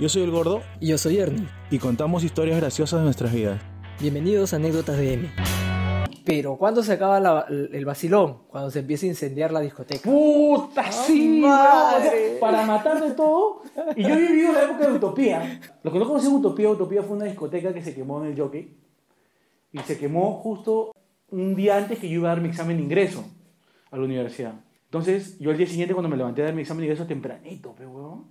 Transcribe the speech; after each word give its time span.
Yo 0.00 0.08
soy 0.08 0.22
el 0.22 0.30
gordo 0.30 0.62
Y 0.80 0.88
yo 0.88 0.98
soy 0.98 1.18
Ernie. 1.18 1.46
y 1.70 1.78
contamos 1.78 2.24
historias 2.24 2.58
graciosas 2.60 3.00
de 3.00 3.04
nuestras 3.04 3.32
vidas. 3.32 3.60
Bienvenidos 4.00 4.52
a 4.52 4.56
Anécdotas 4.56 4.98
de 4.98 5.14
M. 5.14 5.30
Pero 6.24 6.56
¿cuándo 6.56 6.82
se 6.82 6.92
acaba 6.94 7.20
la- 7.20 7.46
el 7.48 7.84
vacilón? 7.84 8.38
Cuando 8.48 8.70
se 8.70 8.80
empieza 8.80 9.04
a 9.06 9.10
incendiar 9.10 9.52
la 9.52 9.60
discoteca. 9.60 10.02
Puta, 10.10 10.90
sí, 10.90 11.40
madre. 11.40 12.38
para 12.40 12.64
matar 12.66 13.02
de 13.02 13.10
todo. 13.12 13.62
Y 13.94 14.02
yo 14.02 14.08
he 14.14 14.16
vivido 14.20 14.52
la 14.52 14.64
época 14.64 14.86
de 14.88 14.92
Utopía. 14.94 15.60
Los 15.82 15.92
que 15.92 15.98
no 15.98 16.06
conocen 16.06 16.32
Utopía, 16.32 16.70
Utopía 16.70 17.02
fue 17.02 17.16
una 17.16 17.26
discoteca 17.26 17.72
que 17.74 17.82
se 17.82 17.94
quemó 17.94 18.22
en 18.24 18.32
el 18.32 18.38
jockey. 18.40 18.76
Y 19.72 19.78
se 19.80 19.98
quemó 19.98 20.34
justo 20.42 20.92
un 21.30 21.54
día 21.54 21.76
antes 21.76 21.98
que 21.98 22.08
yo 22.08 22.16
iba 22.20 22.30
a 22.30 22.34
dar 22.34 22.42
mi 22.42 22.48
examen 22.48 22.76
de 22.78 22.82
ingreso 22.84 23.24
a 23.90 23.96
la 23.96 24.04
universidad. 24.04 24.54
Entonces, 24.86 25.38
yo 25.38 25.50
al 25.50 25.58
día 25.58 25.66
siguiente, 25.66 25.92
cuando 25.94 26.08
me 26.08 26.16
levanté 26.16 26.42
a 26.42 26.46
dar 26.46 26.54
mi 26.54 26.62
examen 26.62 26.80
de 26.82 26.86
ingreso 26.86 27.06
tempranito, 27.06 27.72
pe, 27.72 27.86
weón, 27.86 28.24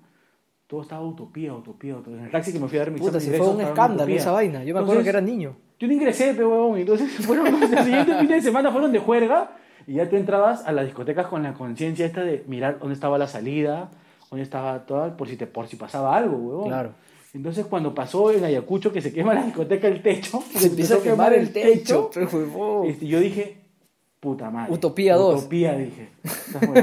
todo 0.74 0.82
estaba 0.82 1.06
Utopía, 1.06 1.54
Utopía, 1.54 1.96
Utopía. 1.96 2.18
En 2.18 2.26
el 2.26 2.32
taxi 2.32 2.52
que 2.52 2.60
me 2.60 2.68
fui 2.68 2.80
a 2.80 2.82
dar 2.82 2.90
mi 2.90 2.98
Puta, 2.98 3.20
de 3.20 3.38
fue 3.38 3.48
un 3.48 3.62
escándalo 3.62 4.06
Utopía. 4.06 4.16
esa 4.16 4.32
vaina. 4.32 4.64
Yo 4.64 4.74
me 4.74 4.80
acuerdo 4.80 5.02
Entonces, 5.02 5.04
que 5.04 5.10
era 5.10 5.22
niño. 5.22 5.56
yo 5.78 5.88
no 5.88 5.94
ingresé, 5.94 6.34
pero 6.36 6.50
huevón. 6.50 6.80
Entonces, 6.80 7.12
fueron 7.28 7.46
los 7.52 7.70
siguientes 7.70 8.18
fines 8.18 8.30
de 8.30 8.42
semana 8.42 8.72
fueron 8.72 8.92
de 8.92 8.98
juerga. 8.98 9.52
Y 9.86 9.94
ya 9.94 10.10
tú 10.10 10.16
entrabas 10.16 10.66
a 10.66 10.72
las 10.72 10.86
discotecas 10.86 11.28
con 11.28 11.44
la 11.44 11.54
conciencia 11.54 12.08
esta 12.08 12.22
de 12.24 12.44
mirar 12.48 12.80
dónde 12.80 12.96
estaba 12.96 13.20
la 13.20 13.28
salida, 13.28 13.92
dónde 14.32 14.42
estaba 14.42 14.88
todo, 14.88 15.16
por 15.16 15.28
si, 15.28 15.36
te, 15.36 15.46
por 15.46 15.68
si 15.68 15.76
pasaba 15.76 16.18
algo, 16.18 16.38
huevón. 16.38 16.70
Claro. 16.70 16.94
Entonces, 17.36 17.68
cuando 17.68 17.94
pasó 17.94 18.32
en 18.32 18.44
Ayacucho 18.44 18.92
que 18.92 19.02
se 19.02 19.14
quema 19.14 19.36
la 19.36 19.44
discoteca 19.44 19.88
el 19.88 20.02
techo, 20.02 20.42
Se 20.56 20.68
empieza 20.70 20.96
a 20.96 21.02
quemar 21.04 21.34
el 21.34 21.54
techo. 21.54 22.10
huevón. 22.34 22.88
este, 22.88 23.06
yo 23.06 23.20
dije, 23.20 23.58
puta 24.20 24.50
madre. 24.50 24.74
Utopía 24.74 25.18
2. 25.18 25.42
Utopía, 25.42 25.78
dije. 25.78 26.10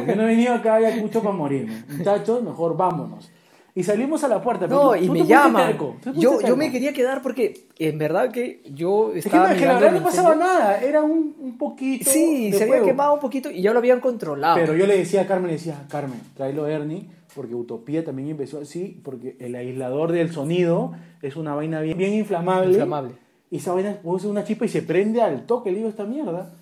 Yo 0.07 0.15
no 0.15 0.23
he 0.23 0.27
venido 0.27 0.55
acá 0.55 0.75
a 0.75 0.77
Ayacucho 0.77 1.25
para 1.25 1.35
morirme. 1.35 1.83
Muchachos, 1.89 2.41
mejor 2.45 2.77
vámonos. 2.77 3.33
Y 3.75 3.85
salimos 3.85 4.25
a 4.25 4.29
la 4.29 4.43
puerta. 4.43 4.67
No, 4.67 4.97
y 4.97 5.07
tú 5.07 5.13
me 5.13 5.23
te 5.23 6.13
Yo, 6.15 6.41
yo 6.41 6.57
me 6.57 6.73
quería 6.73 6.93
quedar 6.93 7.23
porque 7.23 7.69
en 7.79 7.99
verdad 7.99 8.31
que 8.31 8.63
yo 8.71 9.13
estaba 9.15 9.53
es 9.53 9.61
que 9.61 9.67
la 9.67 9.75
verdad 9.75 9.93
no 9.93 10.03
pasaba 10.03 10.35
nada, 10.35 10.81
era 10.81 11.03
un, 11.03 11.37
un 11.39 11.57
poquito. 11.57 12.11
Sí, 12.11 12.51
de 12.51 12.59
se 12.59 12.65
había 12.65 12.83
quemado 12.83 13.15
un 13.15 13.21
poquito 13.21 13.51
y 13.51 13.63
ya 13.63 13.73
lo 13.73 13.79
habían 13.79 14.01
controlado. 14.01 14.57
Pero 14.57 14.75
yo 14.75 14.87
le 14.87 14.97
decía 14.97 15.23
a 15.23 15.27
Carmen, 15.27 15.49
le 15.49 15.55
decía, 15.55 15.87
Carmen, 15.89 16.21
tráelo 16.37 16.67
Ernie, 16.67 17.09
porque 17.35 17.55
Utopía 17.55 18.05
también 18.05 18.29
empezó 18.31 18.61
así, 18.61 19.01
porque 19.05 19.37
el 19.39 19.55
aislador 19.55 20.13
del 20.13 20.33
sonido 20.33 20.93
es 21.23 21.37
una 21.37 21.55
vaina 21.55 21.81
bien, 21.81 21.97
bien 21.97 22.15
inflamable. 22.15 22.73
Inflamable. 22.73 23.15
Y 23.51 23.57
esa 23.57 23.73
vaina 23.73 23.99
puede 24.03 24.21
ser 24.21 24.31
una 24.31 24.45
chispa 24.45 24.65
y 24.65 24.69
se 24.69 24.83
prende 24.83 25.23
al 25.23 25.47
toque, 25.47 25.71
le 25.71 25.79
digo, 25.79 25.89
esta 25.89 26.05
mierda. 26.05 26.53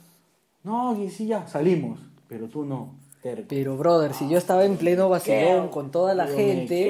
No, 0.65 1.03
y 1.03 1.09
sí, 1.11 1.27
ya, 1.27 1.47
salimos. 1.47 2.01
Pero 2.29 2.49
tú 2.49 2.65
no. 2.65 2.95
Pero, 3.49 3.77
brother, 3.77 4.13
si 4.15 4.29
yo 4.29 4.39
estaba 4.39 4.65
en 4.65 4.77
pleno 4.77 5.09
vacilón 5.09 5.69
con 5.69 5.91
toda 5.91 6.15
la 6.15 6.27
gente, 6.27 6.85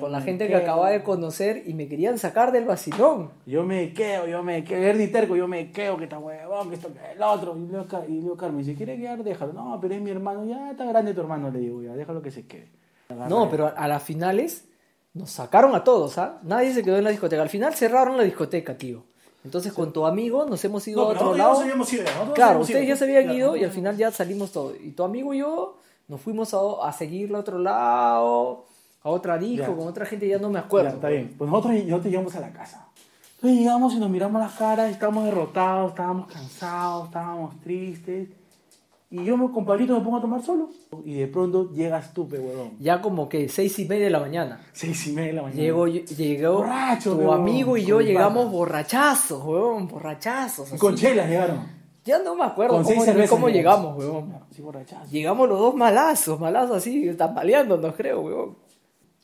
con 0.00 0.12
la 0.12 0.20
gente 0.20 0.46
que 0.46 0.52
acababa 0.62 0.90
de 0.90 1.02
conocer 1.02 1.62
y 1.66 1.74
me 1.74 1.88
querían 1.88 2.18
sacar 2.18 2.52
del 2.52 2.64
vacilón. 2.64 3.30
Yo 3.46 3.64
me 3.64 3.92
quedo, 3.92 4.26
yo 4.26 4.42
me 4.42 4.64
quedo, 4.64 4.82
Ernie 4.82 5.08
terco, 5.08 5.36
yo 5.36 5.46
me 5.48 5.70
quedo, 5.70 5.96
que 5.96 6.04
está 6.04 6.18
huevón, 6.18 6.68
que 6.70 6.74
esto, 6.76 6.88
que 6.92 7.12
el 7.16 7.22
otro. 7.22 7.56
Y 7.56 7.86
Car- 7.88 8.04
y 8.08 8.20
luego 8.20 8.36
Carmen, 8.36 8.64
si 8.64 8.74
quiere 8.74 8.96
quedar, 8.96 9.22
déjalo. 9.22 9.52
No, 9.52 9.78
pero 9.80 9.94
es 9.94 10.00
mi 10.00 10.10
hermano, 10.10 10.44
ya 10.44 10.70
está 10.70 10.84
grande 10.84 11.14
tu 11.14 11.20
hermano, 11.20 11.50
le 11.50 11.58
digo, 11.60 11.82
ya, 11.82 11.94
déjalo 11.94 12.20
que 12.22 12.30
se 12.30 12.46
quede. 12.46 12.68
No, 13.28 13.48
pero 13.50 13.66
a, 13.66 13.70
a 13.70 13.88
las 13.88 14.02
finales 14.02 14.64
nos 15.14 15.30
sacaron 15.30 15.74
a 15.74 15.82
todos, 15.84 16.18
¿ah? 16.18 16.38
Nadie 16.42 16.72
se 16.74 16.82
quedó 16.82 16.96
en 16.98 17.04
la 17.04 17.10
discoteca. 17.10 17.40
Al 17.42 17.48
final 17.48 17.74
cerraron 17.74 18.16
la 18.16 18.22
discoteca, 18.24 18.76
tío. 18.76 19.04
Entonces 19.44 19.72
con 19.72 19.92
tu 19.92 20.04
amigo 20.04 20.44
nos 20.46 20.62
hemos 20.64 20.86
ido 20.88 21.02
No, 21.02 21.08
a 21.08 21.12
otro 21.12 21.20
nosotros 21.34 21.36
ya 21.38 21.44
lado. 21.44 21.76
nos 21.76 21.92
ido, 21.92 22.04
nosotros 22.04 22.34
Claro, 22.34 22.60
ustedes 22.60 22.82
ido. 22.82 22.88
ya 22.88 22.96
se 22.96 23.04
habían 23.04 23.22
Claro, 23.24 23.36
ido 23.38 23.46
y 23.46 23.48
nosotros- 23.50 23.68
al 23.70 23.74
final 23.74 23.96
ya 23.96 24.10
salimos 24.10 24.52
todos. 24.52 24.74
Y 24.82 24.90
tu 24.90 25.02
amigo 25.04 25.32
y 25.34 25.38
yo 25.38 25.76
nos 26.08 26.20
fuimos 26.20 26.52
a, 26.54 26.58
a 26.82 26.92
seguirle 26.92 27.36
a 27.36 27.40
otro 27.40 27.58
lado, 27.58 28.64
a 29.02 29.08
otra 29.10 29.38
disco, 29.38 29.68
Ya. 29.70 29.76
con 29.76 29.86
otra 29.88 30.04
gente, 30.06 30.26
ya 30.28 30.38
no 30.38 30.48
me 30.48 30.58
Ya, 30.58 30.66
acuerdo. 30.66 30.88
está 30.90 31.08
bien. 31.08 31.34
Pues 31.38 31.50
nosotros, 31.50 31.74
nosotros 31.84 32.04
llegamos 32.12 32.34
a 32.34 32.40
la 32.40 32.52
casa. 32.52 32.88
Entonces 33.36 33.58
llegamos 33.60 33.94
y 33.94 33.98
nos 34.00 34.10
miramos 34.10 34.42
las 34.42 34.52
caras, 34.54 34.90
estábamos 34.90 35.24
derrotados, 35.24 35.90
estábamos 35.90 36.26
cansados, 36.26 37.04
estábamos 37.06 37.60
tristes. 37.60 38.28
Y 39.10 39.24
yo 39.24 39.38
me- 39.38 39.50
con 39.50 39.64
Pablito 39.64 39.94
me 39.98 40.04
pongo 40.04 40.18
a 40.18 40.20
tomar 40.20 40.42
solo. 40.42 40.68
Y 41.04 41.14
de 41.14 41.26
pronto 41.28 41.72
llegas 41.72 42.12
tú, 42.12 42.28
pe 42.28 42.38
huevón. 42.38 42.72
Ya 42.78 43.00
como 43.00 43.26
que 43.28 43.48
seis 43.48 43.78
y 43.78 43.86
media 43.86 44.04
de 44.04 44.10
la 44.10 44.20
mañana. 44.20 44.60
Seis 44.72 45.06
y 45.06 45.12
media 45.12 45.28
de 45.28 45.32
la 45.34 45.42
mañana. 45.44 45.60
Llegó, 45.62 45.86
llegó 45.86 46.52
Borracho, 46.58 47.12
tu 47.12 47.18
huevón, 47.20 47.40
amigo 47.40 47.76
y 47.78 47.84
yo 47.86 48.00
llegamos 48.02 48.50
borrachazos, 48.52 49.42
huevón, 49.42 49.88
borrachazos. 49.88 50.72
Y 50.74 50.76
con 50.76 50.94
chelas 50.94 51.26
llegaron. 51.28 51.78
Ya 52.04 52.18
no 52.22 52.34
me 52.34 52.44
acuerdo 52.44 52.74
Con 52.74 52.84
cómo, 52.84 53.02
cervezas 53.04 53.30
cómo 53.30 53.48
llegamos. 53.48 53.96
llegamos, 53.96 53.98
huevón. 54.28 54.38
Sí, 54.54 54.62
borrachazos. 54.62 55.10
Llegamos 55.10 55.48
los 55.48 55.58
dos 55.58 55.74
malazos, 55.74 56.38
malazos 56.40 56.76
así, 56.76 57.12
tambaleándonos, 57.14 57.94
creo, 57.96 58.20
huevón. 58.20 58.56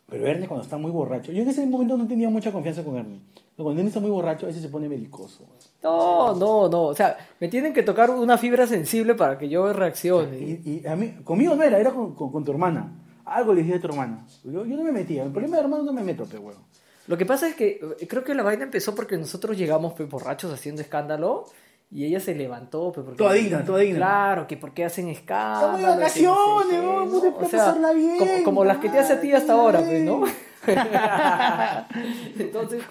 Pero 0.08 0.26
Ernie 0.26 0.46
cuando 0.46 0.64
está 0.64 0.76
muy 0.76 0.90
borracho. 0.90 1.32
Yo 1.32 1.42
en 1.42 1.48
ese 1.48 1.64
momento 1.66 1.96
no 1.96 2.06
tenía 2.06 2.28
mucha 2.28 2.52
confianza 2.52 2.84
con 2.84 2.96
Ernie. 2.96 3.20
Pero 3.56 3.64
cuando 3.64 3.80
Ernie 3.80 3.88
está 3.88 4.00
muy 4.00 4.10
borracho, 4.10 4.46
a 4.46 4.48
veces 4.48 4.62
se 4.62 4.68
pone 4.68 4.86
belicoso. 4.88 5.44
No, 5.82 6.34
no, 6.34 6.68
no. 6.68 6.82
O 6.84 6.94
sea, 6.94 7.16
me 7.40 7.48
tienen 7.48 7.72
que 7.72 7.82
tocar 7.82 8.10
una 8.10 8.36
fibra 8.38 8.66
sensible 8.66 9.14
para 9.14 9.38
que 9.38 9.48
yo 9.48 9.72
reaccione. 9.72 10.38
Y, 10.38 10.82
y 10.82 10.86
a 10.86 10.94
mí, 10.96 11.14
conmigo 11.24 11.54
no 11.56 11.62
era, 11.62 11.78
era 11.78 11.90
con, 11.92 12.14
con- 12.14 12.30
con 12.30 12.44
tu 12.44 12.50
hermana. 12.52 12.92
Algo 13.24 13.54
le 13.54 13.62
dije 13.62 13.76
a 13.76 13.80
tu 13.80 13.86
hermana. 13.88 14.26
Yo, 14.44 14.64
yo 14.66 14.76
no 14.76 14.82
me 14.82 14.92
metía. 14.92 15.22
El 15.24 15.30
problema 15.30 15.56
de 15.56 15.62
hermano 15.62 15.82
no 15.84 15.92
me 15.92 16.02
meto, 16.02 16.24
pe 16.26 16.38
huevo. 16.38 16.60
Lo 17.06 17.18
que 17.18 17.26
pasa 17.26 17.48
es 17.48 17.54
que 17.54 17.80
eh, 18.00 18.06
creo 18.06 18.24
que 18.24 18.34
la 18.34 18.42
vaina 18.42 18.64
empezó 18.64 18.94
porque 18.94 19.16
nosotros 19.18 19.56
llegamos 19.56 19.92
pues, 19.94 20.08
borrachos 20.08 20.52
haciendo 20.52 20.80
escándalo 20.82 21.44
y 21.94 22.04
ella 22.04 22.18
se 22.20 22.34
levantó. 22.34 22.92
Pues, 22.92 23.04
porque, 23.06 23.16
Toda 23.18 23.32
digna, 23.32 23.64
toda 23.64 23.78
digna. 23.78 23.96
Claro, 23.98 24.46
que 24.46 24.56
porque 24.58 24.84
hacen 24.84 25.08
escándalo. 25.08 25.78
Estamos 25.78 25.80
de 25.80 26.20
que 26.20 26.26
no 26.26 26.40
sé 26.40 26.60
vacaciones, 26.60 26.82
¿no? 26.84 27.10
puta, 27.10 27.28
O 27.28 27.48
sea, 27.48 27.58
pasarla 27.66 27.92
bien, 27.92 28.18
Como, 28.18 28.32
como 28.44 28.64
las 28.64 28.78
que 28.78 28.88
te 28.90 28.98
hace 28.98 29.12
a 29.14 29.20
ti 29.20 29.32
hasta 29.32 29.52
ahora, 29.54 29.78
pues, 29.80 30.02
¿no? 30.02 30.24
Entonces, 32.38 32.82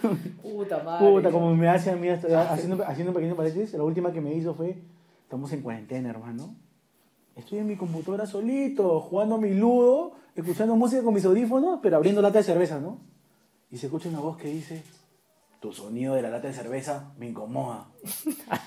puta 0.41 0.83
madre. 0.83 1.05
Puta, 1.11 1.31
como 1.31 1.55
me 1.55 1.67
hace 1.69 1.91
a 1.91 1.95
mí, 1.95 2.07
hasta- 2.09 2.51
haciendo, 2.51 2.83
haciendo 2.85 3.11
un 3.11 3.15
pequeño 3.15 3.35
paréntesis, 3.35 3.73
la 3.73 3.83
última 3.83 4.11
que 4.11 4.21
me 4.21 4.33
hizo 4.33 4.53
fue, 4.53 4.77
estamos 5.23 5.51
en 5.53 5.61
cuarentena, 5.61 6.09
hermano. 6.09 6.55
Estoy 7.35 7.59
en 7.59 7.67
mi 7.67 7.75
computadora 7.75 8.25
solito, 8.25 8.99
jugando 9.01 9.37
mi 9.37 9.53
ludo, 9.53 10.13
escuchando 10.35 10.75
música 10.75 11.03
con 11.03 11.13
mis 11.13 11.25
audífonos, 11.25 11.79
pero 11.81 11.97
abriendo 11.97 12.21
lata 12.21 12.37
de 12.37 12.43
cerveza, 12.43 12.79
¿no? 12.79 12.99
Y 13.71 13.77
se 13.77 13.87
escucha 13.87 14.07
una 14.09 14.19
voz 14.19 14.37
que 14.37 14.49
dice, 14.49 14.83
tu 15.63 15.71
sonido 15.71 16.13
de 16.15 16.21
la 16.21 16.29
lata 16.29 16.49
de 16.49 16.53
cerveza 16.53 17.13
me 17.17 17.25
incomoda. 17.27 17.85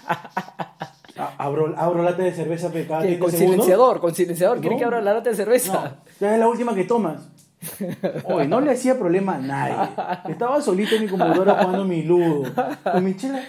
A- 1.18 1.34
abro, 1.38 1.74
abro 1.76 2.02
lata 2.02 2.22
de 2.22 2.32
cerveza 2.32 2.70
pe, 2.72 2.86
cada 2.86 3.02
Que 3.02 3.08
30 3.16 3.22
con 3.22 3.32
silenciador, 3.32 4.00
con 4.00 4.14
silenciador. 4.14 4.60
¿Quiere 4.60 4.76
No. 4.76 4.78
que 4.78 4.84
abra 4.86 5.02
la 5.02 5.12
lata 5.12 5.28
de 5.28 5.36
cerveza? 5.36 5.72
No, 5.74 5.90
ya 6.20 6.32
es 6.34 6.38
la 6.40 6.48
última 6.48 6.74
que 6.74 6.84
tomas. 6.84 7.28
Hoy 8.24 8.48
no 8.48 8.62
le 8.62 8.70
hacía 8.70 8.98
problema 8.98 9.34
a 9.34 9.38
nadie. 9.38 9.74
Estaba 10.30 10.60
solito 10.62 10.94
en 10.94 11.02
mi 11.02 11.08
computadora 11.08 11.62
jugando 11.64 11.84
mi 11.84 12.02
ludo. 12.02 12.50
Con 12.82 13.04
mi 13.04 13.14
chela. 13.14 13.42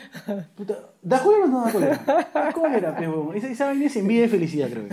Puta, 0.56 0.76
¿Da 1.02 1.20
cólera 1.22 1.46
o 1.46 1.48
no 1.48 1.66
da 1.66 1.72
cólera? 1.72 2.28
Da 2.34 2.52
cólera. 2.52 2.98
Esa, 3.36 3.48
esa 3.48 3.66
vaina 3.68 3.86
es 3.86 3.96
envidia 3.96 4.26
y 4.26 4.30
felicidad, 4.30 4.68
creo. 4.70 4.88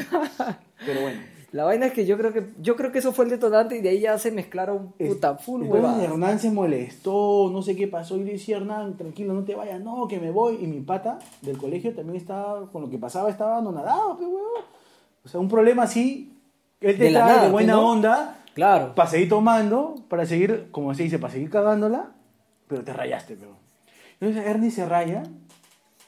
Pero 0.86 1.00
bueno. 1.00 1.20
La 1.54 1.62
vaina 1.62 1.86
es 1.86 1.92
que 1.92 2.04
yo 2.04 2.18
creo 2.18 2.32
que 2.32 2.48
yo 2.60 2.74
creo 2.74 2.90
que 2.90 2.98
eso 2.98 3.12
fue 3.12 3.26
el 3.26 3.30
detonante 3.30 3.76
y 3.76 3.80
de 3.80 3.90
ahí 3.90 4.00
ya 4.00 4.18
se 4.18 4.32
mezclaron 4.32 4.90
puta 4.98 5.36
full 5.36 5.62
Entonces 5.62 5.84
huevada. 5.84 6.04
Hernán 6.04 6.40
se 6.40 6.50
molestó, 6.50 7.48
no 7.52 7.62
sé 7.62 7.76
qué 7.76 7.86
pasó. 7.86 8.16
Y 8.16 8.24
le 8.24 8.32
decía, 8.32 8.56
Hernán, 8.56 8.96
tranquilo, 8.96 9.34
no 9.34 9.44
te 9.44 9.54
vayas, 9.54 9.80
no, 9.80 10.08
que 10.08 10.18
me 10.18 10.32
voy. 10.32 10.58
Y 10.60 10.66
mi 10.66 10.80
pata 10.80 11.20
del 11.42 11.56
colegio 11.56 11.94
también 11.94 12.16
estaba, 12.16 12.68
con 12.72 12.82
lo 12.82 12.90
que 12.90 12.98
pasaba, 12.98 13.30
estaba 13.30 13.58
anonadado, 13.58 14.18
pe, 14.18 14.24
huevón. 14.24 14.64
O 15.24 15.28
sea, 15.28 15.38
un 15.38 15.46
problema 15.46 15.84
así, 15.84 16.36
él 16.80 16.98
te 16.98 17.04
De 17.04 17.10
la 17.12 17.20
trae 17.20 17.34
nada, 17.34 17.46
de 17.46 17.52
buena 17.52 17.74
¿no? 17.74 17.88
onda. 17.88 18.38
Claro. 18.52 18.92
para 18.96 19.08
seguir 19.08 19.28
tomando, 19.28 19.94
para 20.08 20.26
seguir, 20.26 20.66
como 20.72 20.92
se 20.92 21.04
dice, 21.04 21.20
para 21.20 21.34
seguir 21.34 21.50
cagándola, 21.50 22.10
pero 22.66 22.82
te 22.82 22.92
rayaste, 22.92 23.36
pero. 23.36 23.52
Entonces 24.18 24.44
Ernie 24.44 24.72
se 24.72 24.86
raya 24.86 25.22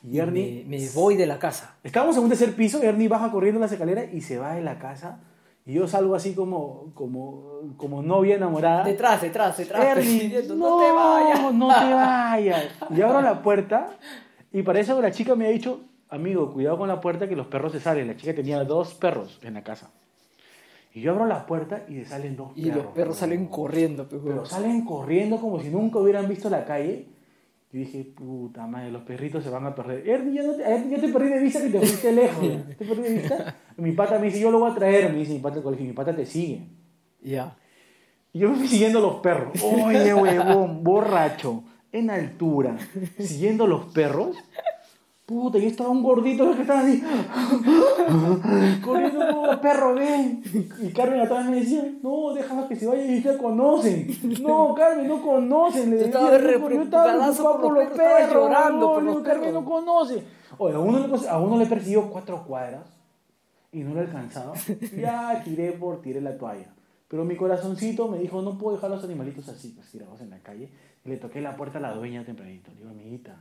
y 0.03 0.19
Ernie. 0.19 0.65
Me, 0.67 0.77
me 0.81 0.89
voy 0.91 1.15
de 1.15 1.27
la 1.27 1.39
casa. 1.39 1.77
Estábamos 1.85 2.17
en 2.17 2.25
un 2.25 2.31
tercer 2.31 2.53
piso, 2.57 2.83
Ernie 2.83 3.07
baja 3.07 3.31
corriendo 3.31 3.61
las 3.61 3.71
escaleras 3.71 4.13
y 4.13 4.23
se 4.23 4.39
va 4.39 4.57
de 4.57 4.63
la 4.63 4.81
casa. 4.81 5.21
Y 5.67 5.73
yo 5.75 5.89
salgo 5.89 6.15
así 6.15 6.33
como, 6.33 6.93
como, 6.95 7.61
como 7.77 8.01
novia 8.01 8.37
enamorada. 8.37 8.85
Detrás, 8.85 9.21
detrás, 9.21 9.57
detrás. 9.57 9.85
Ernie, 9.99 10.43
no, 10.49 10.55
no, 10.55 10.79
te 10.79 10.93
vayas. 10.93 11.55
No 11.55 11.69
te 11.69 11.93
vayas. 11.93 12.65
Y 12.97 13.03
abro 13.03 13.21
la 13.21 13.43
puerta 13.43 13.89
y 14.53 14.63
para 14.63 14.79
eso 14.81 15.01
la 15.03 15.11
chica 15.11 15.35
me 15.35 15.47
ha 15.47 15.51
dicho, 15.51 15.81
amigo, 16.09 16.53
cuidado 16.53 16.79
con 16.79 16.89
la 16.89 17.01
puerta 17.01 17.29
que 17.29 17.35
los 17.35 17.49
perros 17.49 17.73
se 17.73 17.81
salen. 17.81 18.07
La 18.07 18.17
chica 18.17 18.33
tenía 18.33 18.63
dos 18.63 18.95
perros 18.95 19.41
en 19.43 19.55
la 19.55 19.63
casa. 19.65 19.91
Y 20.95 21.01
yo 21.01 21.13
abro 21.13 21.27
la 21.27 21.45
puerta 21.45 21.83
y 21.89 21.95
le 21.95 22.05
salen 22.07 22.37
dos 22.37 22.53
Y 22.55 22.67
perros. 22.69 22.85
los 22.85 22.93
perros 22.95 23.17
salen 23.19 23.47
corriendo, 23.49 24.05
pe, 24.09 24.17
Pero 24.19 24.25
huevón. 24.31 24.47
salen 24.47 24.85
corriendo 24.85 25.37
como 25.39 25.61
si 25.61 25.69
nunca 25.69 25.99
hubieran 25.99 26.29
visto 26.29 26.49
la 26.49 26.65
calle. 26.65 27.09
Yo 27.73 27.81
dije, 27.81 28.05
puta 28.17 28.67
madre, 28.69 28.93
los 28.93 29.03
perritos 29.03 29.43
se 29.43 29.51
van 29.51 29.67
a 29.67 29.75
perder. 29.75 30.09
Ernie, 30.09 30.35
ya, 30.41 30.43
no 30.45 30.53
te, 30.55 30.63
ya 30.63 31.01
te 31.01 31.09
perdí 31.09 31.29
de 31.29 31.41
vista 31.41 31.61
que 31.61 31.69
te 31.71 31.79
fuiste 31.81 32.13
lejos. 32.13 32.41
Te 32.79 32.85
perdí 32.85 33.03
de 33.03 33.11
vista. 33.15 33.57
Mi 33.77 33.93
pata 33.93 34.19
me 34.19 34.27
dice, 34.27 34.41
yo 34.41 34.51
lo 34.51 34.59
voy 34.61 34.71
a 34.71 34.75
traer. 34.75 35.13
Me 35.13 35.19
dice 35.19 35.33
mi 35.35 35.39
pata 35.41 35.57
del 35.57 35.65
colegio. 35.65 35.87
Mi 35.87 35.93
pata 35.93 36.15
te 36.15 36.25
sigue. 36.27 36.67
Ya. 37.23 37.57
Y 38.33 38.39
yo 38.41 38.49
me 38.51 38.57
fui 38.57 38.69
siguiendo 38.69 39.01
los 39.01 39.17
perros. 39.17 39.53
Oye, 39.63 40.13
huevón, 40.15 40.83
borracho, 40.85 41.63
en 41.93 42.11
altura, 42.11 42.77
siguiendo 43.19 43.67
los 43.67 43.87
perros. 43.87 44.37
Puta, 45.25 45.59
y 45.59 45.67
estaba 45.67 45.91
un 45.91 46.03
gordito 46.05 46.55
que 46.55 46.61
estaba 46.63 46.81
así. 46.81 47.03
Corriendo 48.85 49.21
como 49.31 49.61
perro, 49.61 49.95
ven. 49.95 50.43
Y 50.81 50.93
Carmen 50.93 51.21
atrás 51.21 51.47
me 51.47 51.57
decía, 51.57 51.85
no, 52.03 52.33
déjala 52.33 52.69
que 52.69 52.77
se 52.77 52.87
vaya 52.87 53.05
y 53.05 53.21
te 53.21 53.37
conocen. 53.37 54.07
No, 54.41 54.75
Carmen, 54.75 55.09
no 55.09 55.21
conocen. 55.23 55.91
Le 55.91 55.97
Yo 55.99 56.05
decía, 56.05 56.07
estaba 56.07 56.31
"No, 56.31 56.39
re 56.39 56.59
pero 56.59 56.71
yo 56.71 56.83
estaba 56.83 57.05
preocupado 57.13 57.61
por 57.61 57.73
los 57.75 57.89
perros, 57.89 58.33
llorando 58.35 58.79
no, 58.87 58.93
por 58.95 59.03
no, 59.03 59.15
los 59.15 59.23
Carmen 59.25 59.45
perros. 59.47 59.65
no 59.65 59.69
conoce. 59.71 60.23
Oye, 60.59 60.75
a 60.75 60.79
uno, 60.79 61.07
le, 61.07 61.29
a 61.29 61.39
uno 61.39 61.57
le 61.59 61.67
persiguió 61.67 62.09
cuatro 62.11 62.45
cuadras 62.47 62.83
y 63.73 63.81
no 63.81 63.95
lo 63.95 64.01
alcanzaba. 64.01 64.55
Ya 64.97 65.43
tiré 65.45 65.73
por, 65.73 66.01
tiré 66.03 66.21
la 66.21 66.37
toalla. 66.37 66.73
Pero 67.09 67.25
mi 67.25 67.37
corazoncito 67.37 68.09
me 68.09 68.19
dijo, 68.19 68.43
no 68.43 68.59
puedo 68.59 68.77
dejar 68.77 68.91
los 68.91 69.05
animalitos 69.05 69.49
así, 69.49 69.69
pues 69.77 69.89
tirados 69.91 70.21
en 70.21 70.31
la 70.31 70.39
calle. 70.41 70.71
Y 71.05 71.09
le 71.09 71.17
toqué 71.19 71.41
la 71.41 71.57
puerta 71.57 71.79
a 71.79 71.81
la 71.81 71.93
dueña 71.95 72.25
tempranito. 72.25 72.71
Le 72.73 72.79
digo, 72.79 72.91
amiguita, 72.91 73.37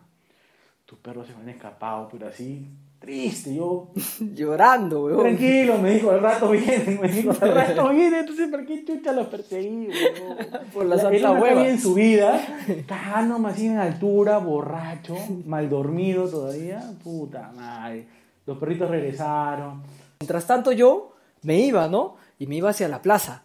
tus 0.85 0.99
perros 0.99 1.25
se 1.25 1.33
me 1.33 1.41
han 1.41 1.49
escapado, 1.49 2.07
pero 2.11 2.27
así, 2.27 2.67
triste. 2.99 3.55
Yo, 3.55 3.91
Llorando, 4.19 5.05
weón. 5.05 5.21
tranquilo, 5.21 5.79
me 5.79 5.95
dijo, 5.95 6.11
al 6.11 6.21
rato 6.21 6.51
vienen, 6.51 7.01
me 7.01 7.07
dijo, 7.07 7.31
al 7.41 7.55
rato 7.55 7.89
vienen. 7.89 8.19
Entonces, 8.19 8.49
¿por 8.49 8.65
qué 8.67 8.85
chucha 8.85 9.13
los 9.13 9.27
perseguí, 9.27 9.87
weón? 9.87 10.37
Por 10.73 10.85
la 10.85 10.95
Él 10.95 11.01
santa 11.01 11.31
hueva. 11.31 11.67
en 11.67 11.79
su 11.79 11.95
vida, 11.95 12.39
cagándome 12.85 13.49
así 13.49 13.65
en 13.65 13.77
altura, 13.77 14.37
borracho, 14.37 15.15
mal 15.47 15.67
dormido 15.71 16.29
todavía. 16.29 16.83
Puta 17.03 17.51
madre. 17.55 18.07
Los 18.45 18.59
perritos 18.59 18.91
regresaron. 18.91 19.81
Mientras 20.19 20.47
tanto 20.47 20.71
yo 20.71 21.13
me 21.41 21.59
iba, 21.59 21.87
¿no? 21.87 22.15
Y 22.39 22.47
me 22.47 22.55
iba 22.55 22.69
hacia 22.69 22.87
la 22.87 23.01
plaza. 23.01 23.43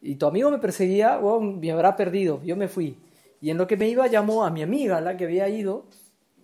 Y 0.00 0.16
tu 0.16 0.26
amigo 0.26 0.50
me 0.50 0.58
perseguía, 0.58 1.18
weón, 1.18 1.60
me 1.60 1.70
habrá 1.72 1.96
perdido. 1.96 2.40
Yo 2.42 2.56
me 2.56 2.68
fui. 2.68 2.96
Y 3.40 3.50
en 3.50 3.58
lo 3.58 3.66
que 3.66 3.76
me 3.76 3.88
iba 3.88 4.06
llamó 4.06 4.44
a 4.44 4.50
mi 4.50 4.62
amiga, 4.62 5.00
la 5.00 5.16
que 5.16 5.24
había 5.24 5.48
ido. 5.48 5.84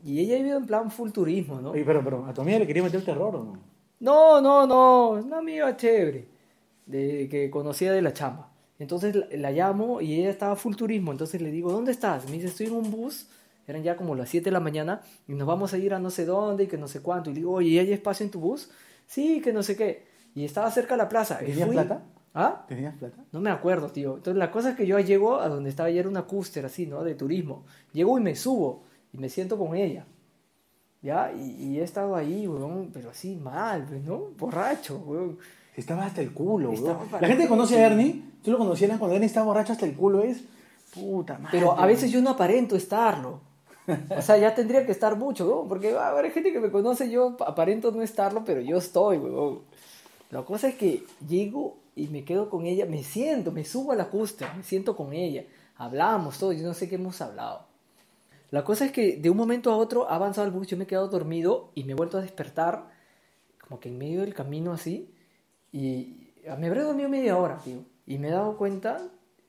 Y 0.04 0.20
ella 0.20 0.36
iba 0.36 0.56
en 0.56 0.66
plan 0.66 0.90
full 0.90 1.10
turismo, 1.10 1.60
¿no? 1.60 1.70
Oye, 1.70 1.84
pero, 1.84 2.02
pero, 2.02 2.26
¿a 2.26 2.34
tu 2.34 2.42
amiga 2.42 2.58
le 2.58 2.66
quería 2.66 2.82
meter 2.82 3.04
terror 3.04 3.34
o 3.36 3.44
no? 3.44 3.58
No, 3.98 4.40
no, 4.40 4.66
no, 4.66 5.10
una 5.10 5.38
amiga 5.38 5.74
chévere, 5.76 6.28
de, 6.84 7.28
que 7.30 7.50
conocía 7.50 7.92
de 7.92 8.02
la 8.02 8.12
chamba. 8.12 8.50
Entonces 8.78 9.16
la, 9.16 9.26
la 9.30 9.50
llamo 9.50 10.02
y 10.02 10.20
ella 10.20 10.28
estaba 10.28 10.54
full 10.54 10.74
turismo, 10.76 11.12
entonces 11.12 11.40
le 11.40 11.50
digo, 11.50 11.72
¿dónde 11.72 11.92
estás? 11.92 12.26
Me 12.26 12.32
dice, 12.32 12.48
estoy 12.48 12.66
en 12.66 12.74
un 12.74 12.90
bus, 12.90 13.26
eran 13.66 13.82
ya 13.82 13.96
como 13.96 14.14
las 14.14 14.28
7 14.28 14.44
de 14.44 14.50
la 14.50 14.60
mañana, 14.60 15.00
y 15.26 15.32
nos 15.32 15.48
vamos 15.48 15.72
a 15.72 15.78
ir 15.78 15.94
a 15.94 15.98
no 15.98 16.10
sé 16.10 16.26
dónde 16.26 16.64
y 16.64 16.66
que 16.66 16.76
no 16.76 16.88
sé 16.88 17.00
cuánto. 17.00 17.30
Y 17.30 17.34
le 17.34 17.40
digo, 17.40 17.52
oye, 17.52 17.70
¿y 17.70 17.78
hay 17.78 17.92
espacio 17.92 18.24
en 18.24 18.30
tu 18.30 18.38
bus? 18.38 18.70
Sí, 19.06 19.40
que 19.40 19.52
no 19.52 19.62
sé 19.62 19.76
qué. 19.76 20.06
Y 20.34 20.44
estaba 20.44 20.70
cerca 20.70 20.94
de 20.94 20.98
la 20.98 21.08
plaza. 21.08 21.38
Y 21.42 21.46
¿Tenías 21.46 21.66
fui- 21.66 21.76
plata? 21.76 22.02
¿Ah? 22.34 22.64
¿Tenías 22.68 22.94
plata? 22.96 23.24
No 23.32 23.40
me 23.40 23.50
acuerdo, 23.50 23.88
tío. 23.88 24.16
Entonces 24.16 24.36
la 24.38 24.50
cosa 24.50 24.70
es 24.70 24.76
que 24.76 24.86
yo 24.86 24.98
llego 25.00 25.40
a 25.40 25.48
donde 25.48 25.70
estaba, 25.70 25.88
ya 25.90 26.00
era 26.00 26.08
una 26.08 26.22
cúster 26.24 26.66
así, 26.66 26.86
¿no? 26.86 27.02
De 27.02 27.14
turismo. 27.14 27.64
Llego 27.92 28.18
y 28.18 28.20
me 28.22 28.34
subo 28.36 28.82
y 29.12 29.18
me 29.18 29.28
siento 29.30 29.56
con 29.58 29.74
ella. 29.74 30.04
¿Ya? 31.02 31.32
Y, 31.32 31.50
y 31.64 31.78
he 31.80 31.84
estado 31.84 32.16
ahí, 32.16 32.46
weón, 32.46 32.90
pero 32.92 33.10
así 33.10 33.36
mal, 33.36 33.84
pues, 33.88 34.02
¿no? 34.04 34.18
Borracho, 34.38 34.98
weón. 35.06 35.38
Estaba 35.76 36.06
hasta 36.06 36.20
el 36.20 36.32
culo, 36.32 36.72
Estaba 36.72 36.98
weón. 36.98 37.08
La 37.20 37.28
gente 37.28 37.44
que 37.44 37.48
conoce 37.48 37.78
a 37.82 37.86
Ernie, 37.86 38.22
tú 38.42 38.50
lo 38.50 38.58
conocieras 38.58 38.98
cuando 38.98 39.14
Ernie 39.14 39.26
está 39.26 39.42
borracho 39.42 39.72
hasta 39.72 39.86
el 39.86 39.94
culo, 39.94 40.22
es 40.22 40.42
puta 40.94 41.34
madre. 41.38 41.58
Pero 41.58 41.78
a 41.78 41.86
veces 41.86 42.10
yo 42.10 42.20
no 42.20 42.30
aparento 42.30 42.76
estarlo. 42.76 43.40
O 44.16 44.22
sea, 44.22 44.36
ya 44.36 44.54
tendría 44.54 44.84
que 44.84 44.92
estar 44.92 45.16
mucho, 45.16 45.44
¿no? 45.44 45.68
Porque 45.68 45.92
va 45.92 46.06
a 46.06 46.10
haber 46.10 46.30
gente 46.32 46.52
que 46.52 46.60
me 46.60 46.70
conoce, 46.70 47.10
yo 47.10 47.36
aparento 47.46 47.90
no 47.92 48.02
estarlo, 48.02 48.44
pero 48.44 48.60
yo 48.60 48.78
estoy, 48.78 49.18
weón. 49.18 49.62
La 50.30 50.42
cosa 50.42 50.68
es 50.68 50.74
que 50.74 51.04
llego 51.26 51.76
y 51.94 52.08
me 52.08 52.24
quedo 52.24 52.50
con 52.50 52.66
ella, 52.66 52.84
me 52.84 53.02
siento, 53.02 53.52
me 53.52 53.64
subo 53.64 53.92
a 53.92 53.96
la 53.96 54.06
cúster, 54.10 54.48
me 54.56 54.64
siento 54.64 54.96
con 54.96 55.12
ella, 55.12 55.44
hablamos 55.76 56.38
todo, 56.38 56.52
yo 56.52 56.66
no 56.66 56.74
sé 56.74 56.88
qué 56.88 56.96
hemos 56.96 57.20
hablado. 57.20 57.66
La 58.50 58.64
cosa 58.64 58.84
es 58.84 58.92
que 58.92 59.16
de 59.16 59.30
un 59.30 59.36
momento 59.36 59.70
a 59.70 59.76
otro 59.76 60.08
ha 60.10 60.16
avanzado 60.16 60.46
el 60.46 60.52
bus, 60.52 60.66
yo 60.66 60.76
me 60.76 60.84
he 60.84 60.86
quedado 60.86 61.08
dormido 61.08 61.70
y 61.74 61.84
me 61.84 61.92
he 61.92 61.94
vuelto 61.94 62.18
a 62.18 62.22
despertar, 62.22 62.90
como 63.60 63.80
que 63.80 63.88
en 63.88 63.98
medio 63.98 64.20
del 64.20 64.34
camino 64.34 64.72
así, 64.72 65.12
y 65.72 66.32
me 66.58 66.66
habré 66.66 66.82
dormido 66.82 67.08
media 67.08 67.36
hora, 67.36 67.58
tío, 67.64 67.78
y 68.06 68.18
me 68.18 68.28
he 68.28 68.32
dado 68.32 68.56
cuenta 68.56 69.00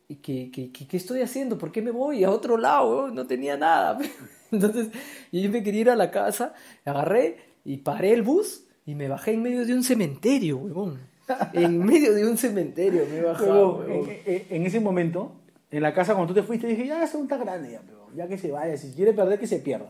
y 0.09 0.15
que, 0.17 0.51
que, 0.51 0.71
que- 0.71 0.87
¿qué 0.87 0.97
estoy 0.97 1.21
haciendo? 1.21 1.57
¿Por 1.57 1.71
qué 1.71 1.81
me 1.81 1.91
voy 1.91 2.23
a 2.23 2.31
otro 2.31 2.57
lado? 2.57 3.09
No 3.09 3.27
tenía 3.27 3.57
nada. 3.57 3.97
Entonces, 4.51 4.89
yo 5.31 5.49
me 5.49 5.63
quería 5.63 5.81
ir 5.81 5.89
a 5.89 5.95
la 5.95 6.11
casa, 6.11 6.53
agarré 6.85 7.37
y 7.65 7.77
paré 7.77 8.13
el 8.13 8.21
bus 8.21 8.63
y 8.85 8.95
me 8.95 9.09
bajé 9.09 9.33
en 9.33 9.41
medio 9.41 9.65
de 9.65 9.73
un 9.73 9.83
cementerio, 9.83 10.57
huevón. 10.57 10.99
En 11.53 11.85
medio 11.85 12.13
de 12.13 12.25
un 12.25 12.37
cementerio 12.37 13.01
me 13.11 13.21
Pero 13.21 13.85
en, 13.85 14.45
en- 14.49 14.65
ese 14.65 14.79
momento, 14.79 15.33
en 15.71 15.81
la 15.83 15.93
casa 15.93 16.13
cuando 16.13 16.33
tú 16.33 16.39
te 16.39 16.45
fuiste, 16.47 16.67
dije, 16.67 16.87
ya, 16.87 17.03
este 17.03 17.19
está 17.19 17.35
grande 17.35 17.71
ya, 17.71 17.81
ya 18.15 18.27
que 18.29 18.37
se 18.37 18.49
vaya, 18.49 18.77
si 18.77 18.93
quiere 18.93 19.11
perder, 19.11 19.37
que 19.37 19.47
se 19.47 19.59
pierda. 19.59 19.89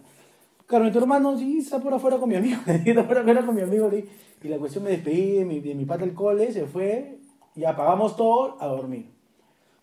Carmen, 0.66 0.92
tu 0.92 0.98
hermano, 0.98 1.38
sí, 1.38 1.60
está 1.60 1.80
por 1.80 1.94
afuera 1.94 2.18
con 2.18 2.28
mi 2.28 2.36
amigo, 2.36 2.60
está 2.66 3.08
por 3.08 3.20
afuera 3.20 3.46
con 3.46 3.54
mi 3.56 3.62
amigo, 3.62 3.90
y 4.44 4.48
la 4.48 4.58
cuestión 4.58 4.84
me 4.84 4.90
despedí 4.90 5.34
de 5.34 5.46
mi, 5.46 5.60
de 5.60 5.76
mi 5.76 5.86
pata 5.86 6.04
del 6.06 6.16
cole, 6.16 6.52
se 6.52 6.66
fue, 6.66 7.20
y 7.56 7.64
apagamos 7.66 8.18
todo 8.18 8.60
a 8.60 8.66
dormir. 8.66 9.06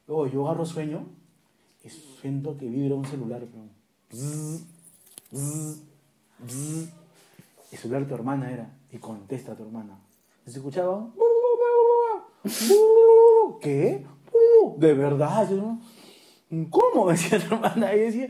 Luego 0.06 0.26
yo 0.26 0.46
agarro 0.46 0.66
sueño, 0.66 1.06
y 1.82 1.88
siento 1.90 2.56
que 2.56 2.66
vibra 2.66 2.94
un 2.94 3.04
celular, 3.04 3.46
pero... 3.50 3.64
Bzz, 4.10 4.64
bzz, 5.30 5.82
bzz. 6.38 6.88
El 7.72 7.78
celular 7.78 8.02
de 8.02 8.08
tu 8.08 8.14
hermana 8.14 8.52
era, 8.52 8.78
y 8.90 8.98
contesta 8.98 9.52
a 9.52 9.56
tu 9.56 9.64
hermana. 9.64 9.98
Se 10.46 10.58
escuchaba. 10.58 11.08
¿Qué? 13.60 14.06
¿De 14.76 14.94
verdad? 14.94 15.48
Yo, 15.50 15.56
¿no? 15.56 15.80
¿Cómo? 16.70 17.08
Decía 17.10 17.38
tu 17.38 17.54
hermana. 17.54 17.94
Y 17.94 18.00
decía, 18.00 18.28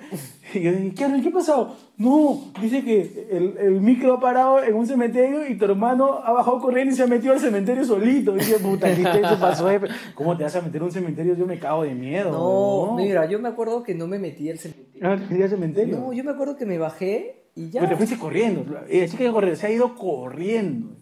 y 0.54 0.60
yo 0.60 0.72
dije, 0.72 0.94
¿qué, 0.94 1.22
¿qué 1.22 1.28
ha 1.28 1.32
pasado? 1.32 1.76
No, 1.96 2.52
dice 2.60 2.84
que 2.84 3.28
el, 3.30 3.56
el 3.58 3.80
micro 3.80 4.14
ha 4.14 4.20
parado 4.20 4.62
en 4.62 4.74
un 4.74 4.86
cementerio 4.86 5.46
y 5.48 5.56
tu 5.56 5.64
hermano 5.64 6.20
ha 6.24 6.32
bajado 6.32 6.60
corriendo 6.60 6.92
y 6.92 6.96
se 6.96 7.02
ha 7.02 7.06
metido 7.06 7.32
al 7.32 7.40
cementerio 7.40 7.84
solito. 7.84 8.34
Y 8.34 8.38
dije, 8.40 8.58
puta, 8.58 8.94
¿qué 8.94 9.02
eso 9.02 9.38
pasó? 9.40 9.68
¿Cómo 10.14 10.36
te 10.36 10.44
vas 10.44 10.56
a 10.56 10.62
meter 10.62 10.80
a 10.82 10.84
un 10.84 10.92
cementerio? 10.92 11.34
Yo 11.34 11.46
me 11.46 11.58
cago 11.58 11.84
de 11.84 11.94
miedo. 11.94 12.30
No, 12.30 12.96
mira, 12.96 13.26
yo 13.26 13.38
me 13.38 13.48
acuerdo 13.48 13.82
que 13.82 13.94
no 13.94 14.06
me 14.06 14.18
metí 14.18 14.50
al 14.50 14.58
cementerio. 14.58 15.08
Ah, 15.08 15.16
¿te 15.16 15.22
metías 15.22 15.42
al 15.52 15.58
cementerio? 15.58 15.98
No, 15.98 16.12
yo 16.12 16.24
me 16.24 16.30
acuerdo 16.30 16.56
que 16.56 16.66
me 16.66 16.78
bajé 16.78 17.44
y 17.54 17.70
ya. 17.70 17.80
Pero 17.80 17.92
te 17.92 17.96
fuiste 17.96 18.18
corriendo. 18.18 18.64
La 18.72 18.86
chica 19.08 19.40
que 19.40 19.56
se 19.56 19.66
ha 19.66 19.70
ido 19.70 19.94
corriendo. 19.94 20.96